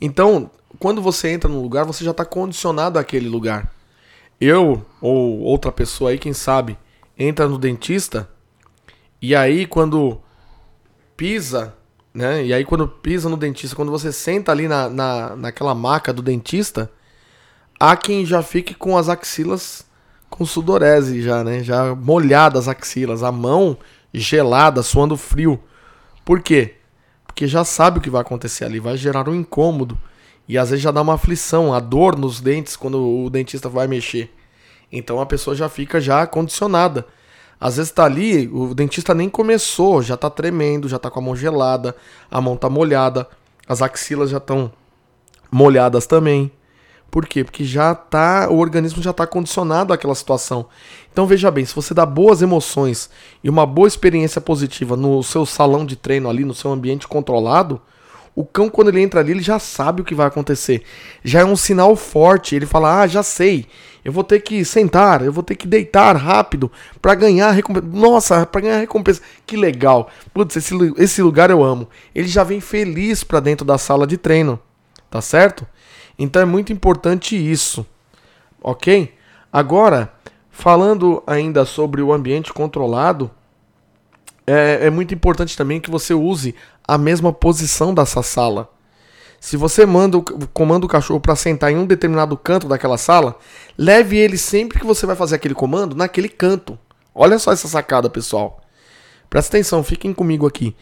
[0.00, 3.72] Então, quando você entra num lugar, você já está condicionado àquele lugar.
[4.40, 6.76] Eu, ou outra pessoa aí, quem sabe,
[7.18, 8.28] entra no dentista,
[9.20, 10.20] e aí quando
[11.16, 11.74] pisa,
[12.12, 12.44] né?
[12.44, 16.20] E aí quando pisa no dentista, quando você senta ali na, na, naquela maca do
[16.20, 16.90] dentista,
[17.78, 19.86] há quem já fique com as axilas
[20.34, 21.62] com sudorese já, né?
[21.62, 23.78] Já molhadas as axilas, a mão
[24.12, 25.62] gelada, suando frio.
[26.24, 26.74] Por quê?
[27.24, 29.96] Porque já sabe o que vai acontecer ali, vai gerar um incômodo.
[30.48, 33.86] E às vezes já dá uma aflição, a dor nos dentes quando o dentista vai
[33.86, 34.30] mexer.
[34.92, 37.06] Então a pessoa já fica já condicionada.
[37.60, 41.22] Às vezes tá ali, o dentista nem começou, já tá tremendo, já tá com a
[41.22, 41.96] mão gelada,
[42.30, 43.26] a mão tá molhada,
[43.66, 44.70] as axilas já estão
[45.50, 46.52] molhadas também.
[47.10, 47.44] Por quê?
[47.44, 50.66] Porque já tá, o organismo já tá condicionado àquela situação.
[51.12, 53.08] Então veja bem, se você dá boas emoções
[53.42, 57.80] e uma boa experiência positiva no seu salão de treino ali, no seu ambiente controlado,
[58.34, 60.82] o cão quando ele entra ali, ele já sabe o que vai acontecer.
[61.22, 63.66] Já é um sinal forte, ele fala: "Ah, já sei.
[64.04, 66.70] Eu vou ter que sentar, eu vou ter que deitar rápido
[67.00, 67.86] para ganhar a recompensa.
[67.86, 69.22] Nossa, para ganhar a recompensa.
[69.46, 70.10] Que legal.
[70.34, 71.88] Putz, esse, esse lugar eu amo.
[72.14, 74.60] Ele já vem feliz para dentro da sala de treino.
[75.10, 75.66] Tá certo?
[76.18, 77.86] Então é muito importante isso.
[78.60, 79.14] OK?
[79.50, 80.12] Agora,
[80.50, 83.30] falando ainda sobre o ambiente controlado,
[84.46, 86.54] é, é muito importante também que você use
[86.86, 88.70] a mesma posição dessa sala.
[89.40, 93.38] Se você manda o, comanda o cachorro para sentar em um determinado canto daquela sala,
[93.76, 96.78] leve ele sempre que você vai fazer aquele comando naquele canto.
[97.14, 98.62] Olha só essa sacada, pessoal.
[99.28, 100.74] Presta atenção, fiquem comigo aqui.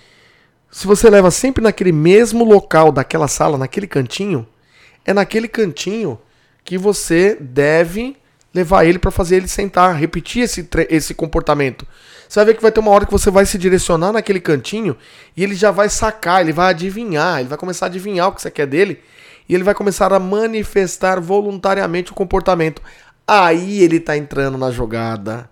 [0.70, 4.47] Se você leva sempre naquele mesmo local daquela sala, naquele cantinho,
[5.05, 6.18] é naquele cantinho
[6.64, 8.16] que você deve
[8.55, 11.87] levar ele para fazer ele sentar, repetir esse, esse comportamento.
[12.29, 14.97] Você vai ver que vai ter uma hora que você vai se direcionar naquele cantinho
[15.37, 18.43] e ele já vai sacar, ele vai adivinhar, ele vai começar a adivinhar o que
[18.43, 19.01] você quer dele
[19.49, 22.81] e ele vai começar a manifestar voluntariamente o comportamento.
[23.27, 25.49] Aí ele está entrando na jogada.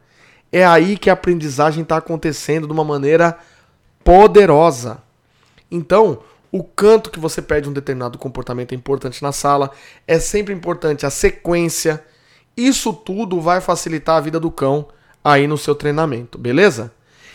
[0.52, 3.38] É aí que a aprendizagem está acontecendo de uma maneira
[4.02, 5.02] poderosa.
[5.70, 6.20] Então,
[6.50, 9.70] o canto que você pede um determinado comportamento é importante na sala.
[10.06, 12.04] É sempre importante a sequência.
[12.56, 14.88] Isso tudo vai facilitar a vida do cão
[15.24, 16.92] aí no seu treinamento, beleza?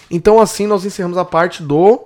[0.10, 2.06] Então assim nós encerramos a parte do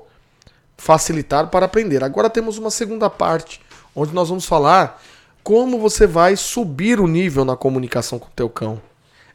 [0.77, 2.03] facilitar para aprender.
[2.03, 3.61] Agora temos uma segunda parte,
[3.95, 5.02] onde nós vamos falar
[5.44, 8.81] como você vai subir o nível na comunicação com o teu cão.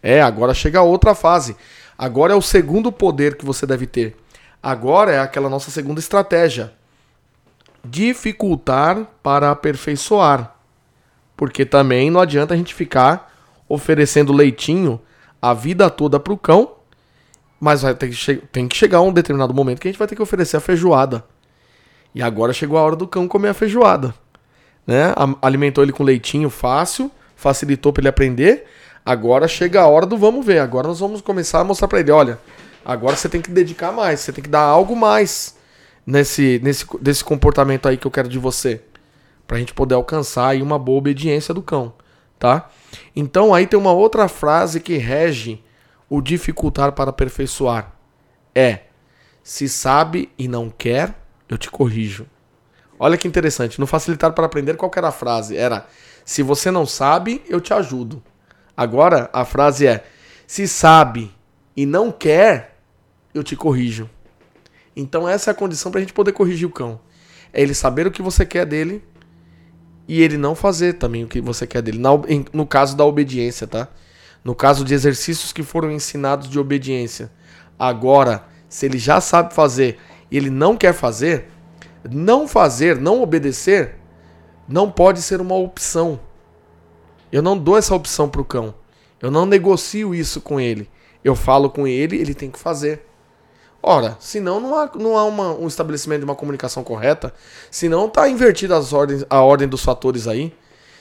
[0.03, 1.57] É, agora chega a outra fase.
[1.97, 4.17] Agora é o segundo poder que você deve ter.
[4.63, 6.73] Agora é aquela nossa segunda estratégia.
[7.85, 10.55] Dificultar para aperfeiçoar.
[11.37, 13.34] Porque também não adianta a gente ficar
[13.69, 15.01] oferecendo leitinho
[15.41, 16.73] a vida toda para o cão,
[17.61, 20.16] mas vai ter que, tem que chegar um determinado momento que a gente vai ter
[20.16, 21.24] que oferecer a feijoada.
[22.15, 24.15] E agora chegou a hora do cão comer a feijoada.
[24.86, 25.15] Né?
[25.41, 28.66] Alimentou ele com leitinho fácil, facilitou para ele aprender.
[29.05, 30.59] Agora chega a hora do vamos ver.
[30.59, 32.39] Agora nós vamos começar a mostrar para ele, olha,
[32.85, 35.57] agora você tem que dedicar mais, você tem que dar algo mais
[36.07, 38.82] nesse nesse desse comportamento aí que eu quero de você,
[39.47, 41.95] pra gente poder alcançar aí uma boa obediência do cão,
[42.39, 42.70] tá?
[43.15, 45.62] Então aí tem uma outra frase que rege
[46.09, 47.93] o dificultar para aperfeiçoar.
[48.55, 48.81] É:
[49.43, 51.15] se sabe e não quer,
[51.49, 52.27] eu te corrijo.
[52.99, 53.81] Olha que interessante.
[53.81, 55.57] No facilitar para aprender, qual era a frase?
[55.57, 55.87] Era:
[56.25, 58.23] se você não sabe, eu te ajudo.
[58.77, 60.05] Agora a frase é:
[60.47, 61.33] se sabe
[61.77, 62.77] e não quer,
[63.35, 64.09] eu te corrijo.
[64.97, 67.01] Então essa é a condição para a gente poder corrigir o cão.
[67.53, 69.03] É ele saber o que você quer dele
[70.07, 72.01] e ele não fazer também o que você quer dele.
[72.53, 73.89] No caso da obediência, tá?
[74.43, 77.31] No caso de exercícios que foram ensinados de obediência.
[77.79, 79.99] Agora, se ele já sabe fazer
[80.31, 81.49] e ele não quer fazer,
[82.09, 83.97] não fazer, não obedecer,
[84.69, 86.21] não pode ser uma opção.
[87.33, 88.75] Eu não dou essa opção para o cão.
[89.21, 90.91] Eu não negocio isso com ele.
[91.25, 93.07] Eu falo com ele, ele tem que fazer.
[93.86, 97.35] Ora, senão não há, não há uma, um estabelecimento de uma comunicação correta.
[97.70, 100.55] Senão tá invertida as ordens, a ordem dos fatores aí.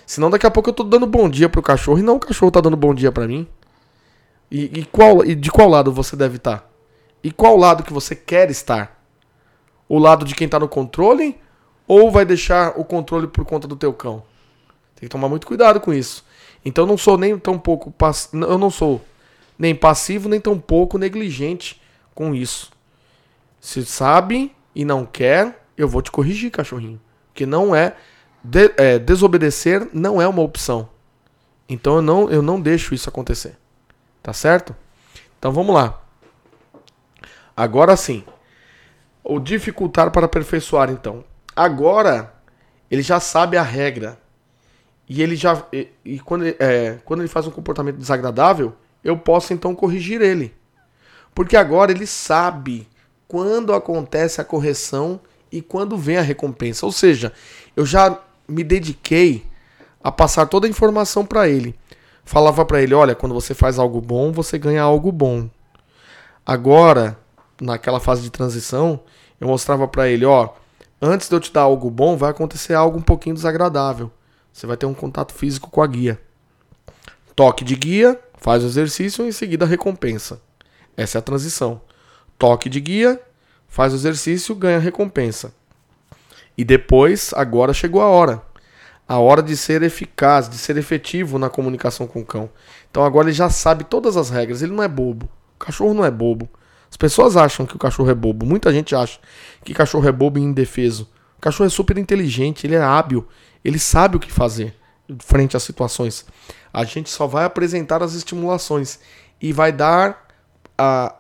[0.06, 2.52] Senão daqui a pouco eu tô dando bom dia pro cachorro e não o cachorro
[2.52, 3.48] tá dando bom dia para mim.
[4.52, 6.58] E, e, qual, e de qual lado você deve estar?
[6.58, 6.66] Tá?
[7.24, 9.02] E qual lado que você quer estar?
[9.88, 11.40] O lado de quem tá no controle?
[11.88, 14.24] Ou vai deixar o controle por conta do teu cão?
[14.94, 16.26] Tem que tomar muito cuidado com isso.
[16.66, 17.94] Então não sou nem tão pouco.
[18.34, 19.00] Eu não sou
[19.58, 21.82] nem passivo, nem tão pouco negligente
[22.14, 22.73] com isso.
[23.64, 27.00] Se sabe e não quer, eu vou te corrigir, cachorrinho.
[27.34, 27.96] Que não é,
[28.44, 30.90] de, é, desobedecer não é uma opção.
[31.70, 33.58] Então eu não, eu não deixo isso acontecer.
[34.22, 34.76] Tá certo?
[35.40, 36.04] Então vamos lá.
[37.56, 38.26] Agora sim.
[39.24, 41.24] O dificultar para aperfeiçoar, então.
[41.56, 42.34] Agora
[42.92, 44.20] ele já sabe a regra.
[45.08, 45.66] E ele já.
[45.72, 50.54] E, e quando, é, quando ele faz um comportamento desagradável, eu posso então corrigir ele.
[51.34, 52.90] Porque agora ele sabe
[53.34, 55.20] quando acontece a correção
[55.52, 56.86] e quando vem a recompensa.
[56.86, 57.34] Ou seja,
[57.76, 59.44] eu já me dediquei
[60.04, 61.76] a passar toda a informação para ele.
[62.24, 65.50] Falava para ele: olha, quando você faz algo bom, você ganha algo bom.
[66.46, 67.18] Agora,
[67.60, 69.00] naquela fase de transição,
[69.42, 70.50] eu mostrava para ele: ó,
[71.02, 74.12] antes de eu te dar algo bom, vai acontecer algo um pouquinho desagradável.
[74.54, 76.22] Você vai ter um contato físico com a guia.
[77.36, 80.40] Toque de guia, faz o exercício e em seguida a recompensa.
[80.96, 81.82] Essa é a transição.
[82.44, 83.22] Toque de guia,
[83.70, 85.54] faz o exercício, ganha recompensa.
[86.58, 88.42] E depois, agora chegou a hora.
[89.08, 92.50] A hora de ser eficaz, de ser efetivo na comunicação com o cão.
[92.92, 95.30] Então agora ele já sabe todas as regras, ele não é bobo.
[95.56, 96.50] O cachorro não é bobo.
[96.92, 98.46] As pessoas acham que o cachorro é bobo.
[98.46, 99.22] Muita gente acha
[99.64, 101.10] que cachorro é bobo e indefeso.
[101.38, 103.26] O cachorro é super inteligente, ele é hábil,
[103.64, 104.76] ele sabe o que fazer
[105.20, 106.26] frente às situações.
[106.74, 109.00] A gente só vai apresentar as estimulações
[109.42, 110.28] e vai dar
[110.78, 111.16] a,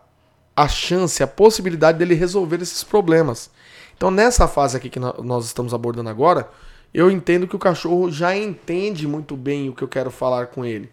[0.55, 3.49] a chance, a possibilidade dele resolver esses problemas.
[3.95, 6.49] Então, nessa fase aqui que nós estamos abordando agora,
[6.93, 10.63] eu entendo que o cachorro já entende muito bem o que eu quero falar com
[10.63, 10.91] ele.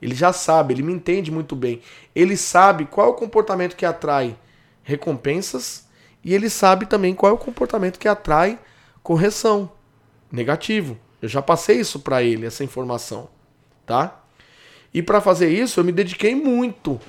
[0.00, 1.80] Ele já sabe, ele me entende muito bem.
[2.14, 4.36] Ele sabe qual é o comportamento que atrai
[4.82, 5.86] recompensas
[6.24, 8.58] e ele sabe também qual é o comportamento que atrai
[9.02, 9.70] correção,
[10.30, 10.98] negativo.
[11.20, 13.28] Eu já passei isso para ele, essa informação,
[13.86, 14.20] tá?
[14.92, 17.00] E para fazer isso, eu me dediquei muito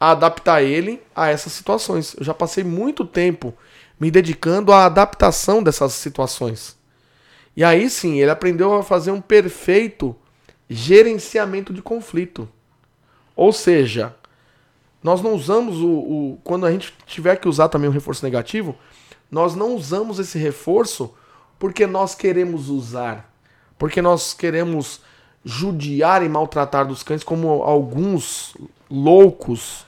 [0.00, 2.16] a adaptar ele a essas situações.
[2.16, 3.52] Eu já passei muito tempo
[4.00, 6.74] me dedicando à adaptação dessas situações.
[7.54, 10.16] E aí sim, ele aprendeu a fazer um perfeito
[10.70, 12.48] gerenciamento de conflito.
[13.36, 14.14] Ou seja,
[15.02, 18.74] nós não usamos o, o, Quando a gente tiver que usar também o reforço negativo,
[19.30, 21.12] nós não usamos esse reforço
[21.58, 23.30] porque nós queremos usar.
[23.78, 25.02] Porque nós queremos
[25.44, 28.54] judiar e maltratar dos cães, como alguns
[28.90, 29.86] loucos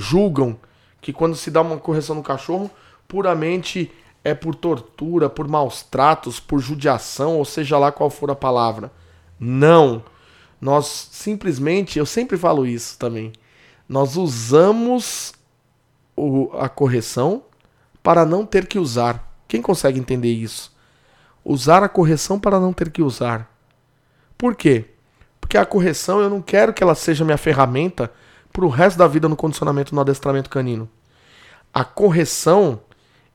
[0.00, 0.58] julgam
[1.00, 2.70] que quando se dá uma correção no cachorro,
[3.06, 3.90] puramente
[4.24, 8.90] é por tortura, por maus tratos, por judiação, ou seja lá qual for a palavra.
[9.38, 10.02] Não.
[10.60, 13.32] Nós simplesmente, eu sempre falo isso também,
[13.88, 15.32] nós usamos
[16.16, 17.42] o, a correção
[18.02, 19.26] para não ter que usar.
[19.48, 20.74] Quem consegue entender isso?
[21.44, 23.50] Usar a correção para não ter que usar.
[24.36, 24.84] Por quê?
[25.40, 28.12] Porque a correção eu não quero que ela seja minha ferramenta
[28.52, 30.88] para o resto da vida no condicionamento no adestramento canino.
[31.72, 32.80] A correção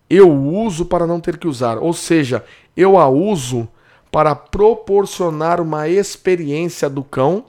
[0.09, 2.43] eu uso para não ter que usar, ou seja,
[2.77, 3.67] eu a uso
[4.11, 7.45] para proporcionar uma experiência do cão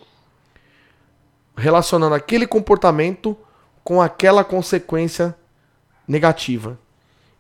[1.57, 3.37] relacionando aquele comportamento
[3.85, 5.37] com aquela consequência
[6.07, 6.79] negativa.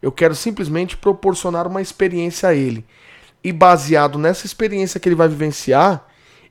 [0.01, 2.85] Eu quero simplesmente proporcionar uma experiência a ele.
[3.43, 6.07] E baseado nessa experiência que ele vai vivenciar,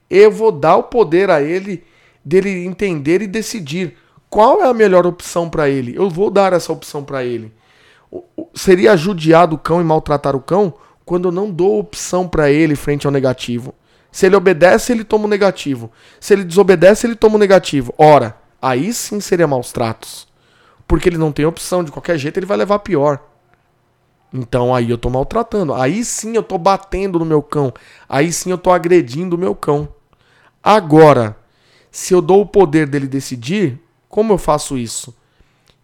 [0.09, 1.83] eu vou dar o poder a ele
[2.25, 3.95] dele entender e decidir
[4.29, 5.95] qual é a melhor opção para ele.
[5.95, 7.53] Eu vou dar essa opção para ele.
[8.53, 10.73] Seria judiar o cão e maltratar o cão
[11.05, 13.75] quando eu não dou opção para ele frente ao negativo.
[14.11, 15.91] Se ele obedece, ele toma o negativo.
[16.19, 17.93] Se ele desobedece, ele toma o negativo.
[17.97, 20.27] Ora, aí sim seria maus tratos.
[20.87, 23.19] Porque ele não tem opção, de qualquer jeito ele vai levar pior.
[24.33, 25.73] Então aí eu tô maltratando.
[25.73, 27.73] Aí sim eu tô batendo no meu cão.
[28.07, 29.87] Aí sim eu tô agredindo o meu cão.
[30.63, 31.37] Agora,
[31.95, 35.15] se eu dou o poder dele decidir, como eu faço isso?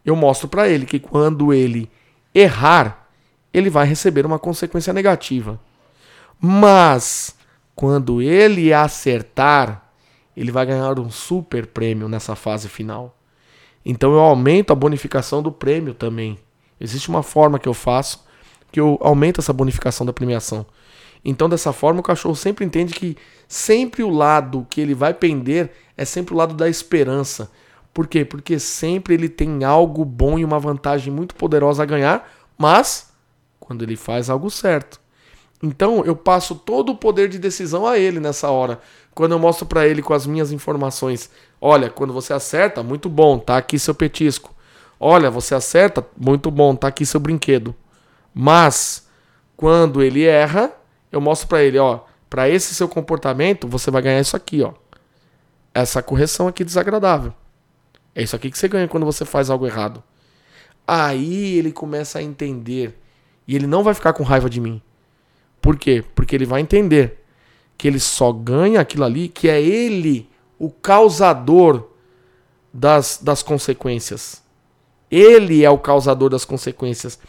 [0.04, 1.90] Eu mostro para ele que quando ele
[2.36, 3.08] errar,
[3.54, 5.58] ele vai receber uma consequência negativa.
[6.38, 7.34] Mas
[7.74, 9.90] quando ele acertar,
[10.36, 13.18] ele vai ganhar um super prêmio nessa fase final.
[13.86, 16.38] Então eu aumento a bonificação do prêmio também.
[16.78, 18.26] Existe uma forma que eu faço
[18.70, 20.66] que eu aumento essa bonificação da premiação.
[21.24, 23.16] Então, dessa forma, o cachorro sempre entende que
[23.48, 27.52] sempre o lado que ele vai pender é sempre o lado da esperança.
[27.94, 28.26] Por quê?
[28.26, 33.12] Porque sempre ele tem algo bom e uma vantagem muito poderosa a ganhar, mas
[33.60, 35.00] quando ele faz algo certo.
[35.62, 38.80] Então, eu passo todo o poder de decisão a ele nessa hora.
[39.14, 41.30] Quando eu mostro para ele com as minhas informações,
[41.60, 44.56] olha, quando você acerta, muito bom, tá aqui seu petisco.
[45.00, 47.76] Olha, você acerta, muito bom, tá aqui seu brinquedo.
[48.34, 49.08] Mas
[49.56, 50.72] quando ele erra,
[51.12, 54.74] eu mostro para ele, ó, para esse seu comportamento, você vai ganhar isso aqui, ó.
[55.74, 57.34] Essa correção aqui desagradável.
[58.16, 60.04] É isso aqui que você ganha quando você faz algo errado.
[60.88, 62.98] Aí ele começa a entender
[63.48, 64.82] e ele não vai ficar com raiva de mim.
[65.62, 66.04] Por quê?
[66.16, 67.24] Porque ele vai entender
[67.78, 70.30] que ele só ganha aquilo ali, que é ele
[70.60, 71.90] o causador
[72.74, 74.42] das, das consequências.
[75.10, 77.20] Ele é o causador das consequências.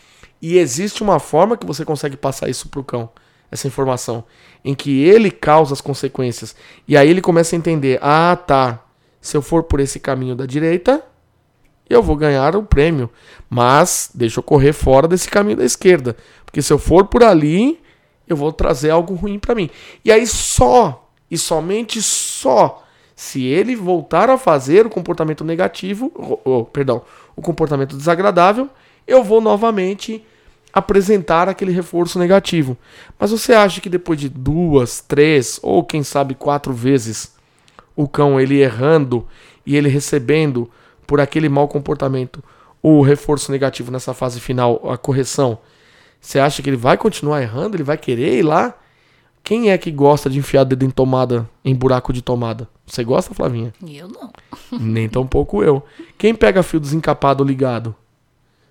[0.40, 3.10] E existe uma forma que você consegue passar isso para o cão,
[3.52, 4.24] essa informação,
[4.64, 6.56] em que ele causa as consequências.
[6.88, 8.82] E aí ele começa a entender: ah, tá.
[9.20, 11.04] Se eu for por esse caminho da direita,
[11.88, 13.08] eu vou ganhar o prêmio.
[13.48, 16.16] Mas deixa eu correr fora desse caminho da esquerda.
[16.44, 17.78] Porque se eu for por ali,
[18.26, 19.70] eu vou trazer algo ruim para mim.
[20.04, 22.82] E aí só, e somente só,
[23.14, 26.10] se ele voltar a fazer o comportamento negativo,
[26.44, 27.02] ou, perdão,
[27.36, 28.68] o comportamento desagradável,
[29.06, 30.24] eu vou novamente
[30.72, 32.76] apresentar aquele reforço negativo.
[33.18, 37.34] Mas você acha que depois de duas, três ou quem sabe quatro vezes
[37.94, 39.26] o cão ele errando
[39.66, 40.70] e ele recebendo
[41.06, 42.42] por aquele mau comportamento
[42.82, 45.58] o reforço negativo nessa fase final, a correção,
[46.20, 47.76] você acha que ele vai continuar errando?
[47.76, 48.74] Ele vai querer ir lá?
[49.44, 52.68] Quem é que gosta de enfiar dedo em tomada, em buraco de tomada?
[52.86, 53.72] Você gosta, Flavinha?
[53.84, 54.30] Eu não.
[54.80, 55.82] Nem tão pouco eu.
[56.16, 57.94] Quem pega fio desencapado ligado?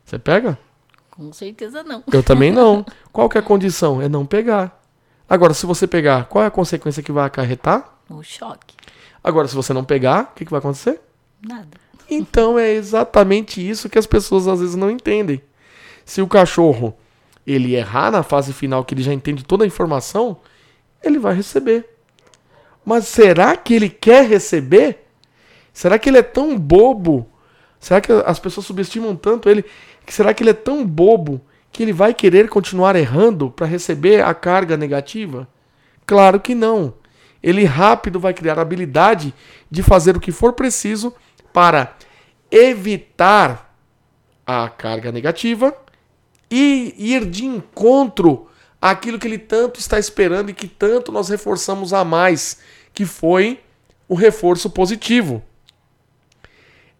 [0.05, 0.57] Você pega?
[1.11, 2.03] Com certeza não.
[2.11, 2.85] Eu também não.
[3.11, 4.01] Qual que é a condição?
[4.01, 4.81] É não pegar.
[5.29, 7.97] Agora, se você pegar, qual é a consequência que vai acarretar?
[8.09, 8.75] O choque.
[9.23, 10.99] Agora, se você não pegar, o que, que vai acontecer?
[11.41, 11.77] Nada.
[12.09, 15.41] Então é exatamente isso que as pessoas às vezes não entendem.
[16.03, 16.93] Se o cachorro
[17.45, 20.37] ele errar na fase final, que ele já entende toda a informação,
[21.01, 21.89] ele vai receber.
[22.83, 25.07] Mas será que ele quer receber?
[25.71, 27.29] Será que ele é tão bobo?
[27.79, 29.63] Será que as pessoas subestimam tanto ele?
[30.11, 31.39] Será que ele é tão bobo
[31.71, 35.47] que ele vai querer continuar errando para receber a carga negativa?
[36.05, 36.95] Claro que não.
[37.41, 39.33] Ele rápido vai criar a habilidade
[39.69, 41.15] de fazer o que for preciso
[41.53, 41.95] para
[42.51, 43.73] evitar
[44.45, 45.73] a carga negativa
[46.51, 48.49] e ir de encontro
[48.81, 52.59] àquilo que ele tanto está esperando e que tanto nós reforçamos a mais,
[52.93, 53.61] que foi
[54.09, 55.41] o reforço positivo.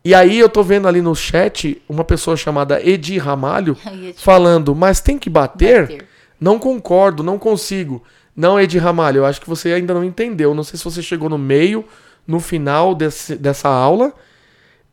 [0.04, 3.78] E aí eu tô vendo ali no chat uma pessoa chamada Edi Ramalho
[4.18, 5.82] falando, mas tem que bater?
[5.82, 6.08] bater?
[6.40, 8.04] Não concordo, não consigo.
[8.36, 10.56] Não, Edi Ramalho, eu acho que você ainda não entendeu.
[10.56, 11.86] Não sei se você chegou no meio,
[12.26, 14.14] no final desse, dessa aula,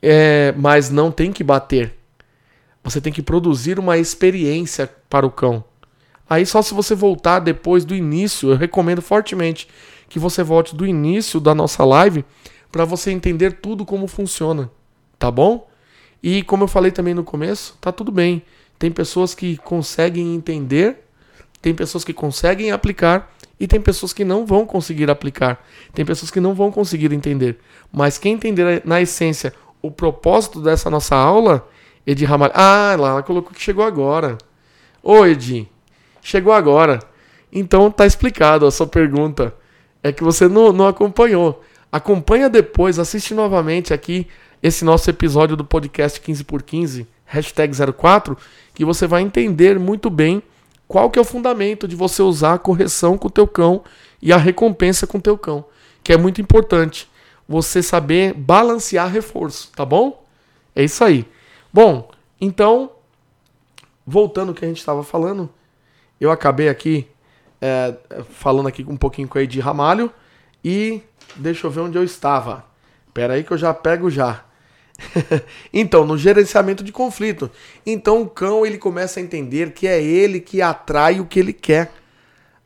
[0.03, 1.95] é, mas não tem que bater.
[2.85, 5.65] Você tem que produzir uma experiência para o cão.
[6.29, 9.69] Aí só se você voltar depois do início, eu recomendo fortemente
[10.09, 12.25] que você volte do início da nossa live
[12.71, 14.71] para você entender tudo como funciona,
[15.19, 15.69] tá bom?
[16.23, 18.43] E como eu falei também no começo, tá tudo bem.
[18.79, 21.05] Tem pessoas que conseguem entender,
[21.61, 25.65] tem pessoas que conseguem aplicar e tem pessoas que não vão conseguir aplicar.
[25.93, 27.59] Tem pessoas que não vão conseguir entender.
[27.93, 31.67] Mas quem entender na essência o propósito dessa nossa aula,
[32.07, 32.53] Edi Ramalho.
[32.55, 34.39] Ah, lá ela colocou que chegou agora.
[35.03, 35.69] Ô, Edi,
[36.23, 37.01] chegou agora.
[37.53, 39.55] Então tá explicado a sua pergunta.
[40.03, 41.63] É que você não, não acompanhou.
[41.91, 44.27] Acompanha depois, assiste novamente aqui
[44.63, 48.37] esse nosso episódio do podcast 15x15, hashtag 04,
[48.75, 50.43] que você vai entender muito bem
[50.87, 53.85] qual que é o fundamento de você usar a correção com o teu cão
[54.21, 55.65] e a recompensa com o teu cão,
[56.03, 57.09] que é muito importante.
[57.49, 60.25] Você saber balancear reforço, tá bom?
[60.75, 61.27] É isso aí.
[61.73, 62.11] Bom,
[62.41, 62.91] então,
[64.07, 65.49] voltando ao que a gente estava falando,
[66.21, 67.07] eu acabei aqui
[67.61, 67.95] é,
[68.31, 70.13] falando aqui um pouquinho com a Edi Ramalho
[70.65, 71.03] e
[71.37, 72.65] deixa eu ver onde eu estava.
[73.13, 74.45] Pera aí que eu já pego já.
[75.73, 77.51] então, no gerenciamento de conflito.
[77.87, 81.53] Então o cão ele começa a entender que é ele que atrai o que ele
[81.53, 81.93] quer.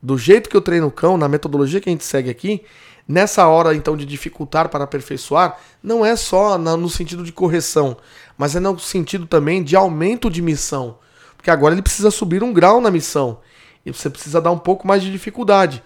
[0.03, 2.63] Do jeito que eu treino o cão, na metodologia que a gente segue aqui,
[3.07, 7.97] nessa hora então de dificultar para aperfeiçoar, não é só no sentido de correção,
[8.37, 10.99] mas é no sentido também de aumento de missão.
[11.37, 13.41] Porque agora ele precisa subir um grau na missão.
[13.85, 15.83] E você precisa dar um pouco mais de dificuldade.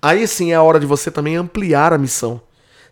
[0.00, 2.40] Aí sim é a hora de você também ampliar a missão.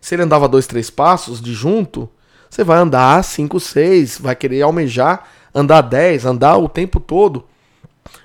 [0.01, 2.09] Se ele andava dois, três passos de junto,
[2.55, 7.43] você vai andar 5, 6, vai querer almejar andar 10, andar o tempo todo,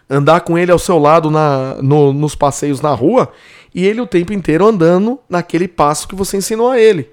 [0.09, 3.33] andar com ele ao seu lado na, no, nos passeios na rua
[3.75, 7.11] e ele o tempo inteiro andando naquele passo que você ensinou a ele.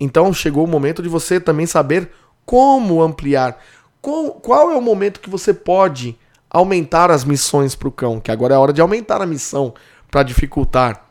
[0.00, 2.10] Então chegou o momento de você também saber
[2.46, 3.58] como ampliar.
[4.00, 6.18] Qual, qual é o momento que você pode
[6.48, 8.20] aumentar as missões para o cão?
[8.20, 9.74] Que agora é a hora de aumentar a missão
[10.10, 11.06] para dificultar.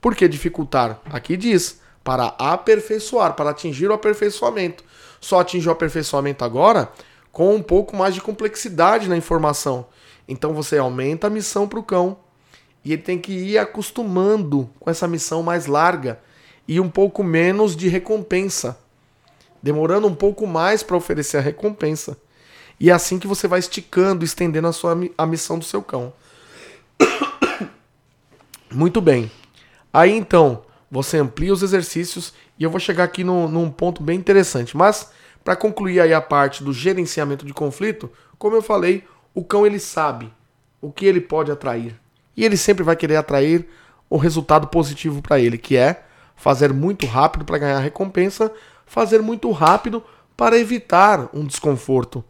[0.00, 1.00] Por que dificultar?
[1.10, 4.84] Aqui diz para aperfeiçoar, para atingir o aperfeiçoamento
[5.22, 6.92] só atinge o aperfeiçoamento agora
[7.30, 9.86] com um pouco mais de complexidade na informação.
[10.28, 12.18] Então você aumenta a missão para o cão
[12.84, 16.20] e ele tem que ir acostumando com essa missão mais larga
[16.66, 18.76] e um pouco menos de recompensa,
[19.62, 22.18] demorando um pouco mais para oferecer a recompensa.
[22.80, 26.12] E é assim que você vai esticando, estendendo a sua a missão do seu cão.
[28.70, 29.30] Muito bem.
[29.92, 30.62] Aí então,
[30.92, 34.76] você amplia os exercícios e eu vou chegar aqui no, num ponto bem interessante.
[34.76, 35.10] Mas,
[35.42, 39.02] para concluir aí a parte do gerenciamento de conflito, como eu falei,
[39.34, 40.30] o cão ele sabe
[40.82, 41.98] o que ele pode atrair.
[42.36, 43.66] E ele sempre vai querer atrair
[44.10, 46.04] o resultado positivo para ele, que é
[46.36, 48.52] fazer muito rápido para ganhar recompensa,
[48.84, 50.04] fazer muito rápido
[50.36, 52.22] para evitar um desconforto.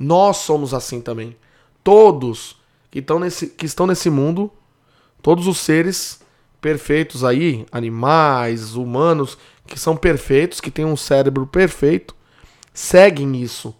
[0.00, 1.36] Nós somos assim também.
[1.84, 2.60] Todos
[2.90, 4.50] que estão nesse, que estão nesse mundo,
[5.22, 6.19] todos os seres
[6.60, 12.14] perfeitos aí, animais, humanos, que são perfeitos, que têm um cérebro perfeito,
[12.72, 13.74] seguem isso.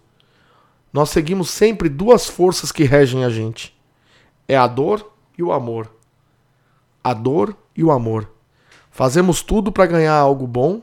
[0.91, 3.77] Nós seguimos sempre duas forças que regem a gente:
[4.47, 5.89] é a dor e o amor.
[7.03, 8.29] A dor e o amor.
[8.91, 10.81] Fazemos tudo para ganhar algo bom,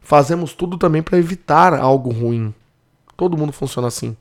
[0.00, 2.52] fazemos tudo também para evitar algo ruim.
[3.16, 4.16] Todo mundo funciona assim.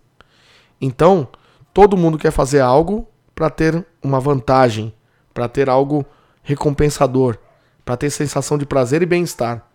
[0.80, 1.28] Então,
[1.74, 4.94] todo mundo quer fazer algo para ter uma vantagem,
[5.34, 6.06] para ter algo
[6.44, 7.38] recompensador,
[7.84, 9.66] para ter sensação de prazer e bem-estar.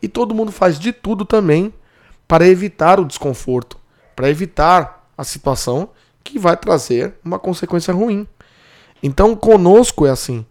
[0.00, 1.72] E todo mundo faz de tudo também
[2.28, 3.78] para evitar o desconforto,
[4.14, 5.90] para evitar a situação
[6.22, 8.26] que vai trazer uma consequência ruim.
[9.02, 10.44] Então, conosco é assim.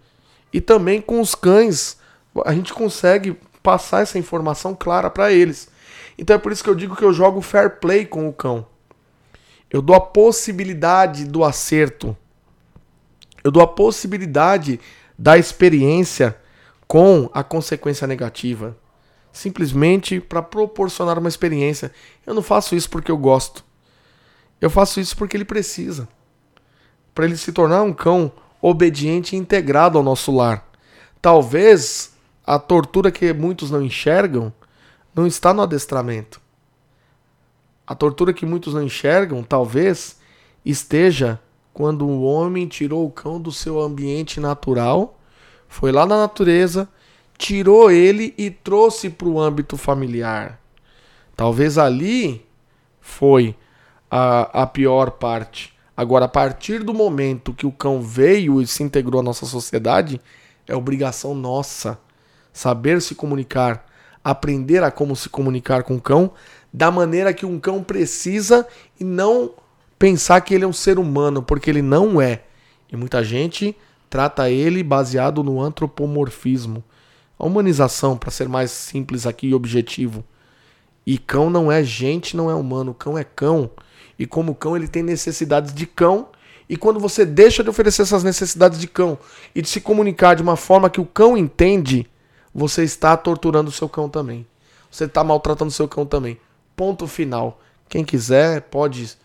[0.54, 1.98] E também com os cães,
[2.46, 5.70] a gente consegue passar essa informação clara para eles.
[6.18, 8.66] Então é por isso que eu digo que eu jogo fair play com o cão.
[9.70, 12.16] Eu dou a possibilidade do acerto.
[13.44, 14.80] Eu dou a possibilidade
[15.18, 16.38] da experiência
[16.88, 18.78] com a consequência negativa.
[19.32, 21.92] Simplesmente para proporcionar uma experiência.
[22.26, 23.64] Eu não faço isso porque eu gosto.
[24.62, 26.08] Eu faço isso porque ele precisa.
[27.14, 28.32] Para ele se tornar um cão
[28.62, 30.68] obediente e integrado ao nosso lar.
[31.22, 32.14] Talvez
[32.46, 34.54] a tortura que muitos não enxergam
[35.14, 36.42] não está no adestramento.
[37.88, 40.20] A tortura que muitos não enxergam, talvez,
[40.66, 41.40] esteja
[41.76, 45.20] quando o homem tirou o cão do seu ambiente natural,
[45.68, 46.88] foi lá na natureza,
[47.38, 50.58] tirou ele e trouxe para o âmbito familiar.
[51.36, 52.46] Talvez ali
[53.02, 53.58] foi
[54.10, 55.74] a, a pior parte.
[55.98, 60.22] Agora, a partir do momento que o cão veio e se integrou à nossa sociedade,
[60.66, 62.00] é obrigação nossa
[62.54, 63.86] saber se comunicar,
[64.24, 66.32] aprender a como se comunicar com o cão
[66.74, 68.66] da maneira que um cão precisa
[68.98, 69.52] e não
[69.98, 72.44] pensar que ele é um ser humano, porque ele não é.
[72.92, 73.76] E muita gente
[74.10, 76.84] trata ele baseado no antropomorfismo.
[77.38, 80.24] a humanização, para ser mais simples aqui e objetivo.
[81.06, 83.70] E cão não é gente, não é humano, cão é cão.
[84.18, 86.30] E como cão, ele tem necessidades de cão.
[86.68, 89.18] E quando você deixa de oferecer essas necessidades de cão
[89.54, 92.10] e de se comunicar de uma forma que o cão entende,
[92.54, 94.48] você está torturando o seu cão também.
[94.90, 96.40] Você está maltratando o seu cão também.
[96.76, 97.60] Ponto final.
[97.90, 99.18] Quem quiser, pode.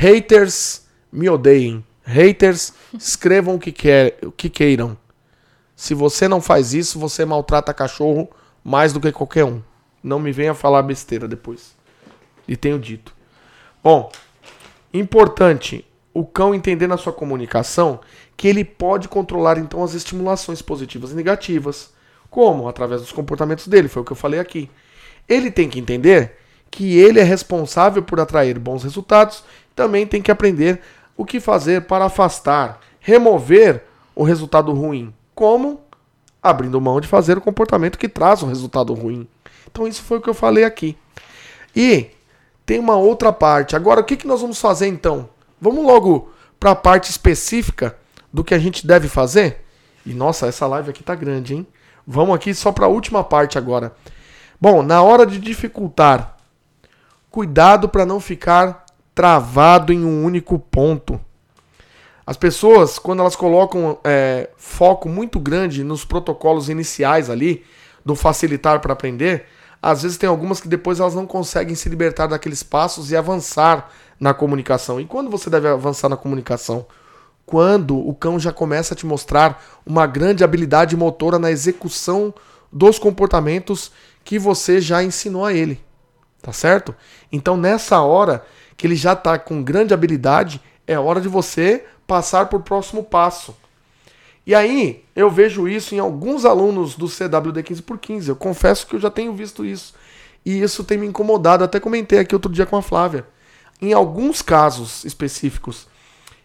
[0.00, 1.84] Haters, me odeiem.
[2.04, 4.96] Haters, escrevam o que, quer, o que queiram.
[5.74, 8.30] Se você não faz isso, você maltrata cachorro
[8.62, 9.60] mais do que qualquer um.
[10.00, 11.74] Não me venha falar besteira depois.
[12.46, 13.12] E tenho dito.
[13.82, 14.08] Bom,
[14.94, 15.84] importante
[16.14, 17.98] o cão entender na sua comunicação
[18.36, 21.92] que ele pode controlar então as estimulações positivas e negativas.
[22.30, 22.68] Como?
[22.68, 24.70] Através dos comportamentos dele, foi o que eu falei aqui.
[25.28, 26.36] Ele tem que entender
[26.70, 29.42] que ele é responsável por atrair bons resultados,
[29.78, 30.80] também tem que aprender
[31.16, 35.14] o que fazer para afastar, remover o resultado ruim.
[35.36, 35.80] Como?
[36.42, 39.28] Abrindo mão de fazer o comportamento que traz um resultado ruim.
[39.70, 40.98] Então, isso foi o que eu falei aqui.
[41.76, 42.10] E
[42.66, 43.76] tem uma outra parte.
[43.76, 45.30] Agora, o que, que nós vamos fazer então?
[45.60, 47.96] Vamos logo para a parte específica
[48.32, 49.64] do que a gente deve fazer?
[50.04, 51.64] E nossa, essa live aqui tá grande, hein?
[52.04, 53.94] Vamos aqui só para a última parte agora.
[54.60, 56.36] Bom, na hora de dificultar,
[57.30, 58.87] cuidado para não ficar
[59.18, 61.20] travado em um único ponto.
[62.24, 67.64] As pessoas, quando elas colocam é, foco muito grande nos protocolos iniciais ali,
[68.04, 69.46] do facilitar para aprender,
[69.82, 73.90] às vezes tem algumas que depois elas não conseguem se libertar daqueles passos e avançar
[74.20, 75.00] na comunicação.
[75.00, 76.86] E quando você deve avançar na comunicação?
[77.44, 82.32] Quando o cão já começa a te mostrar uma grande habilidade motora na execução
[82.72, 83.90] dos comportamentos
[84.22, 85.82] que você já ensinou a ele.
[86.40, 86.94] Tá certo?
[87.32, 88.44] Então nessa hora
[88.78, 93.02] que ele já está com grande habilidade, é hora de você passar para o próximo
[93.02, 93.54] passo.
[94.46, 98.30] E aí, eu vejo isso em alguns alunos do CWD 15 por 15.
[98.30, 99.92] Eu confesso que eu já tenho visto isso.
[100.46, 101.64] E isso tem me incomodado.
[101.64, 103.26] Até comentei aqui outro dia com a Flávia.
[103.82, 105.86] Em alguns casos específicos,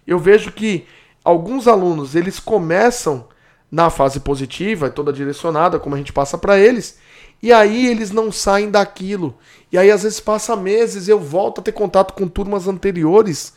[0.05, 0.85] eu vejo que
[1.23, 3.27] alguns alunos, eles começam
[3.71, 6.99] na fase positiva, toda direcionada, como a gente passa para eles,
[7.43, 9.35] e aí eles não saem daquilo.
[9.71, 13.53] E aí às vezes passa meses, eu volto a ter contato com turmas anteriores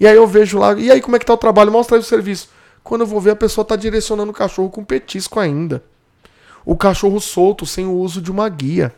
[0.00, 1.72] e aí eu vejo lá, e aí como é que tá o trabalho?
[1.72, 2.50] Mostra aí o serviço.
[2.84, 5.82] Quando eu vou ver, a pessoa tá direcionando o cachorro com petisco ainda.
[6.64, 8.94] O cachorro solto, sem o uso de uma guia.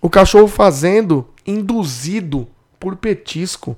[0.00, 2.48] O cachorro fazendo induzido
[2.78, 3.76] por petisco.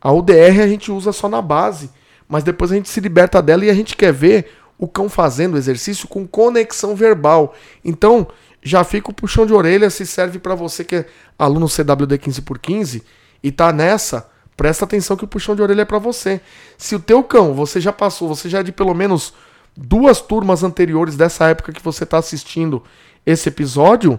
[0.00, 1.90] A UDR a gente usa só na base,
[2.28, 5.54] mas depois a gente se liberta dela e a gente quer ver o cão fazendo
[5.54, 7.54] o exercício com conexão verbal.
[7.84, 8.26] Então,
[8.66, 11.06] já fica o puxão de orelha se serve para você que é
[11.38, 13.02] aluno CWD 15 por 15
[13.42, 16.40] e tá nessa Presta atenção que o puxão de orelha é para você.
[16.78, 19.34] Se o teu cão, você já passou, você já é de pelo menos
[19.76, 22.82] duas turmas anteriores dessa época que você está assistindo
[23.26, 24.18] esse episódio,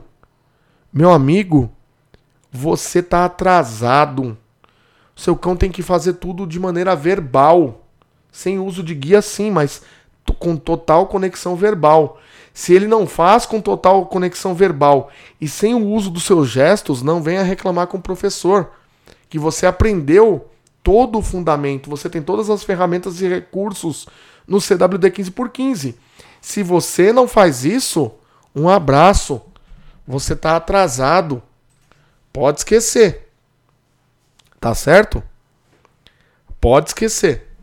[0.93, 1.71] meu amigo,
[2.51, 4.37] você tá atrasado.
[5.15, 7.87] Seu cão tem que fazer tudo de maneira verbal,
[8.31, 9.81] sem uso de guia sim, mas
[10.37, 12.19] com total conexão verbal.
[12.57, 17.03] Se ele não faz com total conexão verbal e sem o uso dos seus gestos,
[17.03, 18.71] não venha reclamar com o professor
[19.29, 20.49] que você aprendeu
[20.81, 24.07] todo o fundamento, você tem todas as ferramentas e recursos
[24.47, 25.99] no CWD 15 por 15.
[26.41, 28.11] Se você não faz isso,
[28.55, 29.39] um abraço.
[30.07, 31.43] Você está atrasado.
[32.33, 33.29] Pode esquecer.
[34.59, 35.21] Tá certo?
[36.59, 37.55] Pode esquecer.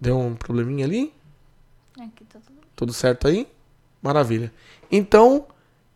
[0.00, 1.12] Deu um probleminha ali?
[2.00, 2.60] Aqui tá tudo.
[2.74, 3.46] tudo certo aí?
[4.02, 4.52] Maravilha.
[4.90, 5.46] Então,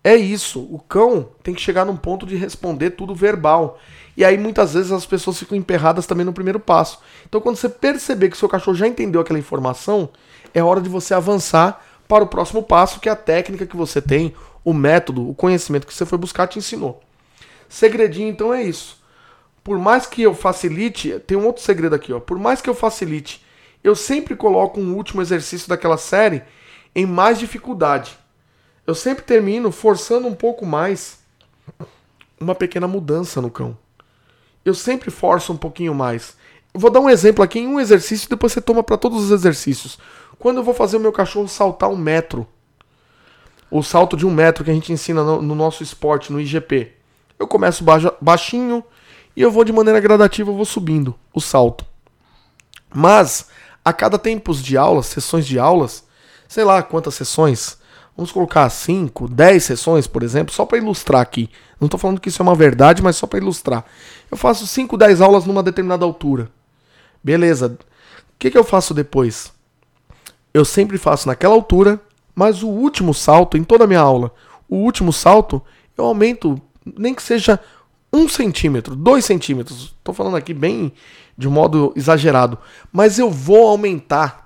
[0.03, 0.61] é isso.
[0.61, 3.79] O cão tem que chegar num ponto de responder tudo verbal.
[4.17, 7.01] E aí muitas vezes as pessoas ficam emperradas também no primeiro passo.
[7.27, 10.09] Então quando você perceber que seu cachorro já entendeu aquela informação,
[10.53, 14.01] é hora de você avançar para o próximo passo, que é a técnica que você
[14.01, 17.03] tem, o método, o conhecimento que você foi buscar te ensinou.
[17.69, 19.03] Segredinho então é isso.
[19.65, 22.21] Por mais que eu facilite, tem um outro segredo aqui, ó.
[22.21, 23.43] Por mais que eu facilite,
[23.83, 26.43] eu sempre coloco um último exercício daquela série
[26.95, 28.19] em mais dificuldade.
[28.87, 31.19] Eu sempre termino forçando um pouco mais
[32.41, 33.77] uma pequena mudança no cão
[34.65, 36.37] eu sempre forço um pouquinho mais.
[36.73, 39.99] vou dar um exemplo aqui em um exercício, depois você toma para todos os exercícios.
[40.39, 42.47] Quando eu vou fazer o meu cachorro saltar um metro,
[43.71, 46.93] o salto de um metro que a gente ensina no, no nosso esporte, no IGP,
[47.39, 47.85] eu começo
[48.21, 48.83] baixinho
[49.37, 51.85] e eu vou de maneira gradativa, eu vou subindo o salto.
[52.93, 53.49] Mas
[53.85, 56.05] a cada tempos de aulas, sessões de aulas,
[56.49, 57.79] sei lá quantas sessões,
[58.17, 61.51] Vamos colocar 5, 10 sessões, por exemplo, só para ilustrar aqui.
[61.81, 63.85] Não estou falando que isso é uma verdade, mas só para ilustrar.
[64.31, 66.49] Eu faço 5, 10 aulas numa determinada altura.
[67.23, 67.77] Beleza.
[67.77, 69.53] O que, que eu faço depois?
[70.53, 72.01] Eu sempre faço naquela altura,
[72.37, 74.33] Mas o último salto, em toda a minha aula,
[74.69, 75.63] o último salto,
[75.97, 77.61] eu aumento, nem que seja
[78.13, 79.95] um centímetro, dois centímetros.
[79.99, 80.93] Estou falando aqui bem
[81.39, 82.59] de modo exagerado.
[82.93, 84.44] Mas eu vou aumentar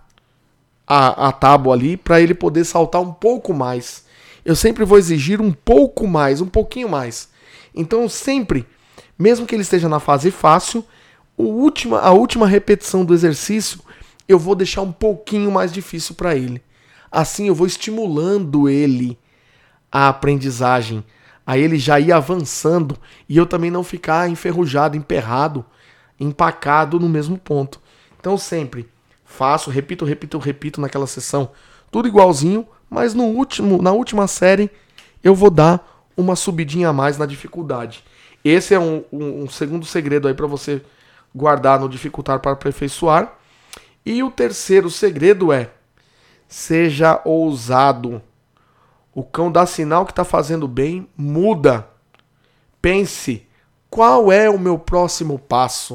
[0.89, 4.07] a, a tábua ali para ele poder saltar um pouco mais.
[4.45, 7.29] Eu sempre vou exigir um pouco mais, um pouquinho mais.
[7.75, 8.67] Então sempre,
[9.19, 10.83] mesmo que ele esteja na fase fácil,
[11.37, 13.81] última, a última repetição do exercício
[14.27, 16.63] eu vou deixar um pouquinho mais difícil para ele.
[17.13, 19.19] Assim eu vou estimulando ele
[19.93, 21.05] a aprendizagem,
[21.47, 22.97] a ele já ir avançando
[23.29, 25.65] e eu também não ficar enferrujado, emperrado,
[26.19, 27.81] empacado no mesmo ponto.
[28.19, 28.89] Então sempre
[29.39, 31.53] faço, repito, repito, repito naquela sessão,
[31.93, 34.69] tudo igualzinho, mas no último, na última série
[35.23, 38.03] eu vou dar uma subidinha a mais na dificuldade.
[38.45, 40.83] Esse é um, um, um segundo segredo aí para você
[41.33, 43.33] guardar no dificultar para aperfeiçoar.
[44.05, 45.71] E o terceiro segredo é:
[46.49, 48.21] seja ousado.
[49.15, 51.89] O cão dá sinal que está fazendo bem, muda.
[52.83, 53.47] Pense:
[53.89, 55.95] qual é o meu próximo passo?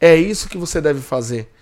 [0.00, 1.52] É isso que você deve fazer.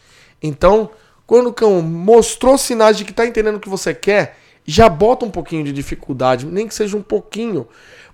[0.42, 0.90] Então,
[1.26, 5.24] quando o cão mostrou sinais de que está entendendo o que você quer, já bota
[5.24, 7.66] um pouquinho de dificuldade, nem que seja um pouquinho.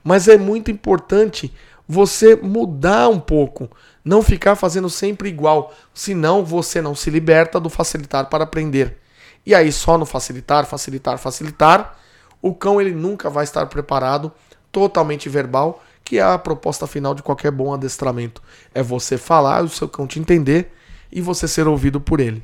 [0.02, 1.52] Mas é muito importante
[1.86, 3.70] você mudar um pouco.
[4.04, 8.98] Não ficar fazendo sempre igual, senão você não se liberta do facilitar para aprender.
[9.44, 11.98] E aí só no facilitar, facilitar, facilitar,
[12.40, 14.32] o cão ele nunca vai estar preparado,
[14.70, 18.42] totalmente verbal, que é a proposta final de qualquer bom adestramento.
[18.74, 20.72] É você falar, o seu cão te entender
[21.10, 22.42] e você ser ouvido por ele.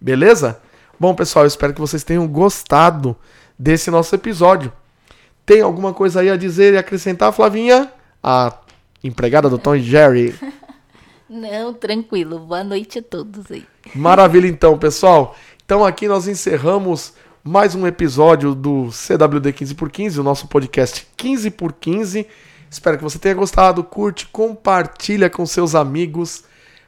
[0.00, 0.60] Beleza?
[0.98, 3.16] Bom, pessoal, eu espero que vocês tenham gostado
[3.58, 4.72] desse nosso episódio.
[5.44, 7.92] Tem alguma coisa aí a dizer e acrescentar, Flavinha?
[8.22, 8.52] A
[9.04, 10.34] empregada do Tom e Jerry.
[11.28, 12.38] Não, tranquilo.
[12.38, 13.64] Boa noite a todos aí.
[13.94, 15.36] Maravilha, então, pessoal.
[15.64, 17.12] Então, aqui nós encerramos
[17.42, 22.26] mais um episódio do CWD 15x15, o nosso podcast 15x15.
[22.70, 23.84] Espero que você tenha gostado.
[23.84, 26.44] Curte, compartilha com seus amigos.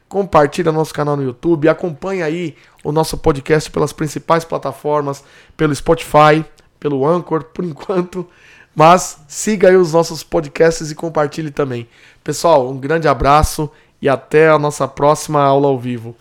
[0.09, 1.69] Compartilha nosso canal no YouTube.
[1.69, 5.23] Acompanha aí o nosso podcast pelas principais plataformas,
[5.55, 6.43] pelo Spotify,
[6.79, 8.27] pelo Anchor, por enquanto.
[8.75, 11.87] Mas siga aí os nossos podcasts e compartilhe também.
[12.23, 13.69] Pessoal, um grande abraço
[14.01, 16.15] e até a nossa próxima aula ao vivo.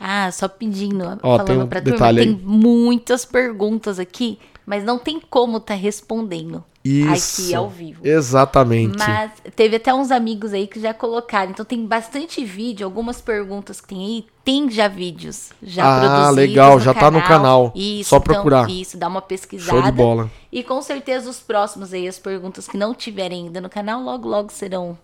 [0.00, 5.20] Ah, só pedindo, Ó, falando um pra turma, tem muitas perguntas aqui, mas não tem
[5.20, 8.06] como tá respondendo Isso, aqui ao vivo.
[8.06, 8.98] Exatamente.
[8.98, 11.50] Mas teve até uns amigos aí que já colocaram.
[11.50, 16.26] Então tem bastante vídeo, algumas perguntas que tem aí, tem já vídeos já ah, produzidos.
[16.26, 17.10] Ah, legal, já canal.
[17.10, 17.72] tá no canal.
[17.74, 18.64] Isso, só procurar.
[18.64, 19.70] Então, isso, dá uma pesquisada.
[19.70, 20.30] Show de bola.
[20.50, 24.28] E com certeza os próximos aí, as perguntas que não tiverem ainda no canal, logo
[24.28, 24.96] logo serão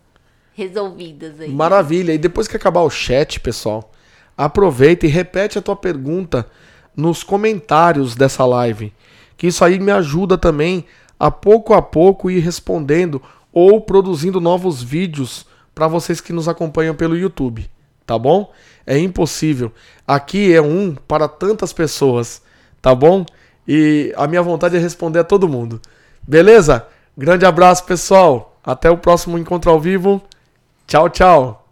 [0.55, 1.51] resolvidas aí.
[1.51, 2.13] Maravilha.
[2.15, 3.93] E depois que acabar o chat, pessoal,
[4.37, 6.47] aproveita e repete a tua pergunta
[6.97, 8.93] nos comentários dessa live.
[9.37, 10.87] Que isso aí me ajuda também
[11.19, 13.21] a pouco a pouco ir respondendo
[13.53, 17.69] ou produzindo novos vídeos para vocês que nos acompanham pelo YouTube,
[18.07, 18.53] tá bom?
[18.87, 19.73] É impossível.
[20.07, 22.43] Aqui é um para tantas pessoas,
[22.81, 23.25] tá bom?
[23.67, 25.81] E a minha vontade é responder a todo mundo.
[26.23, 26.87] Beleza?
[27.17, 28.59] Grande abraço, pessoal.
[28.65, 30.23] Até o próximo encontro ao vivo.
[30.87, 31.64] Tchau, tchau.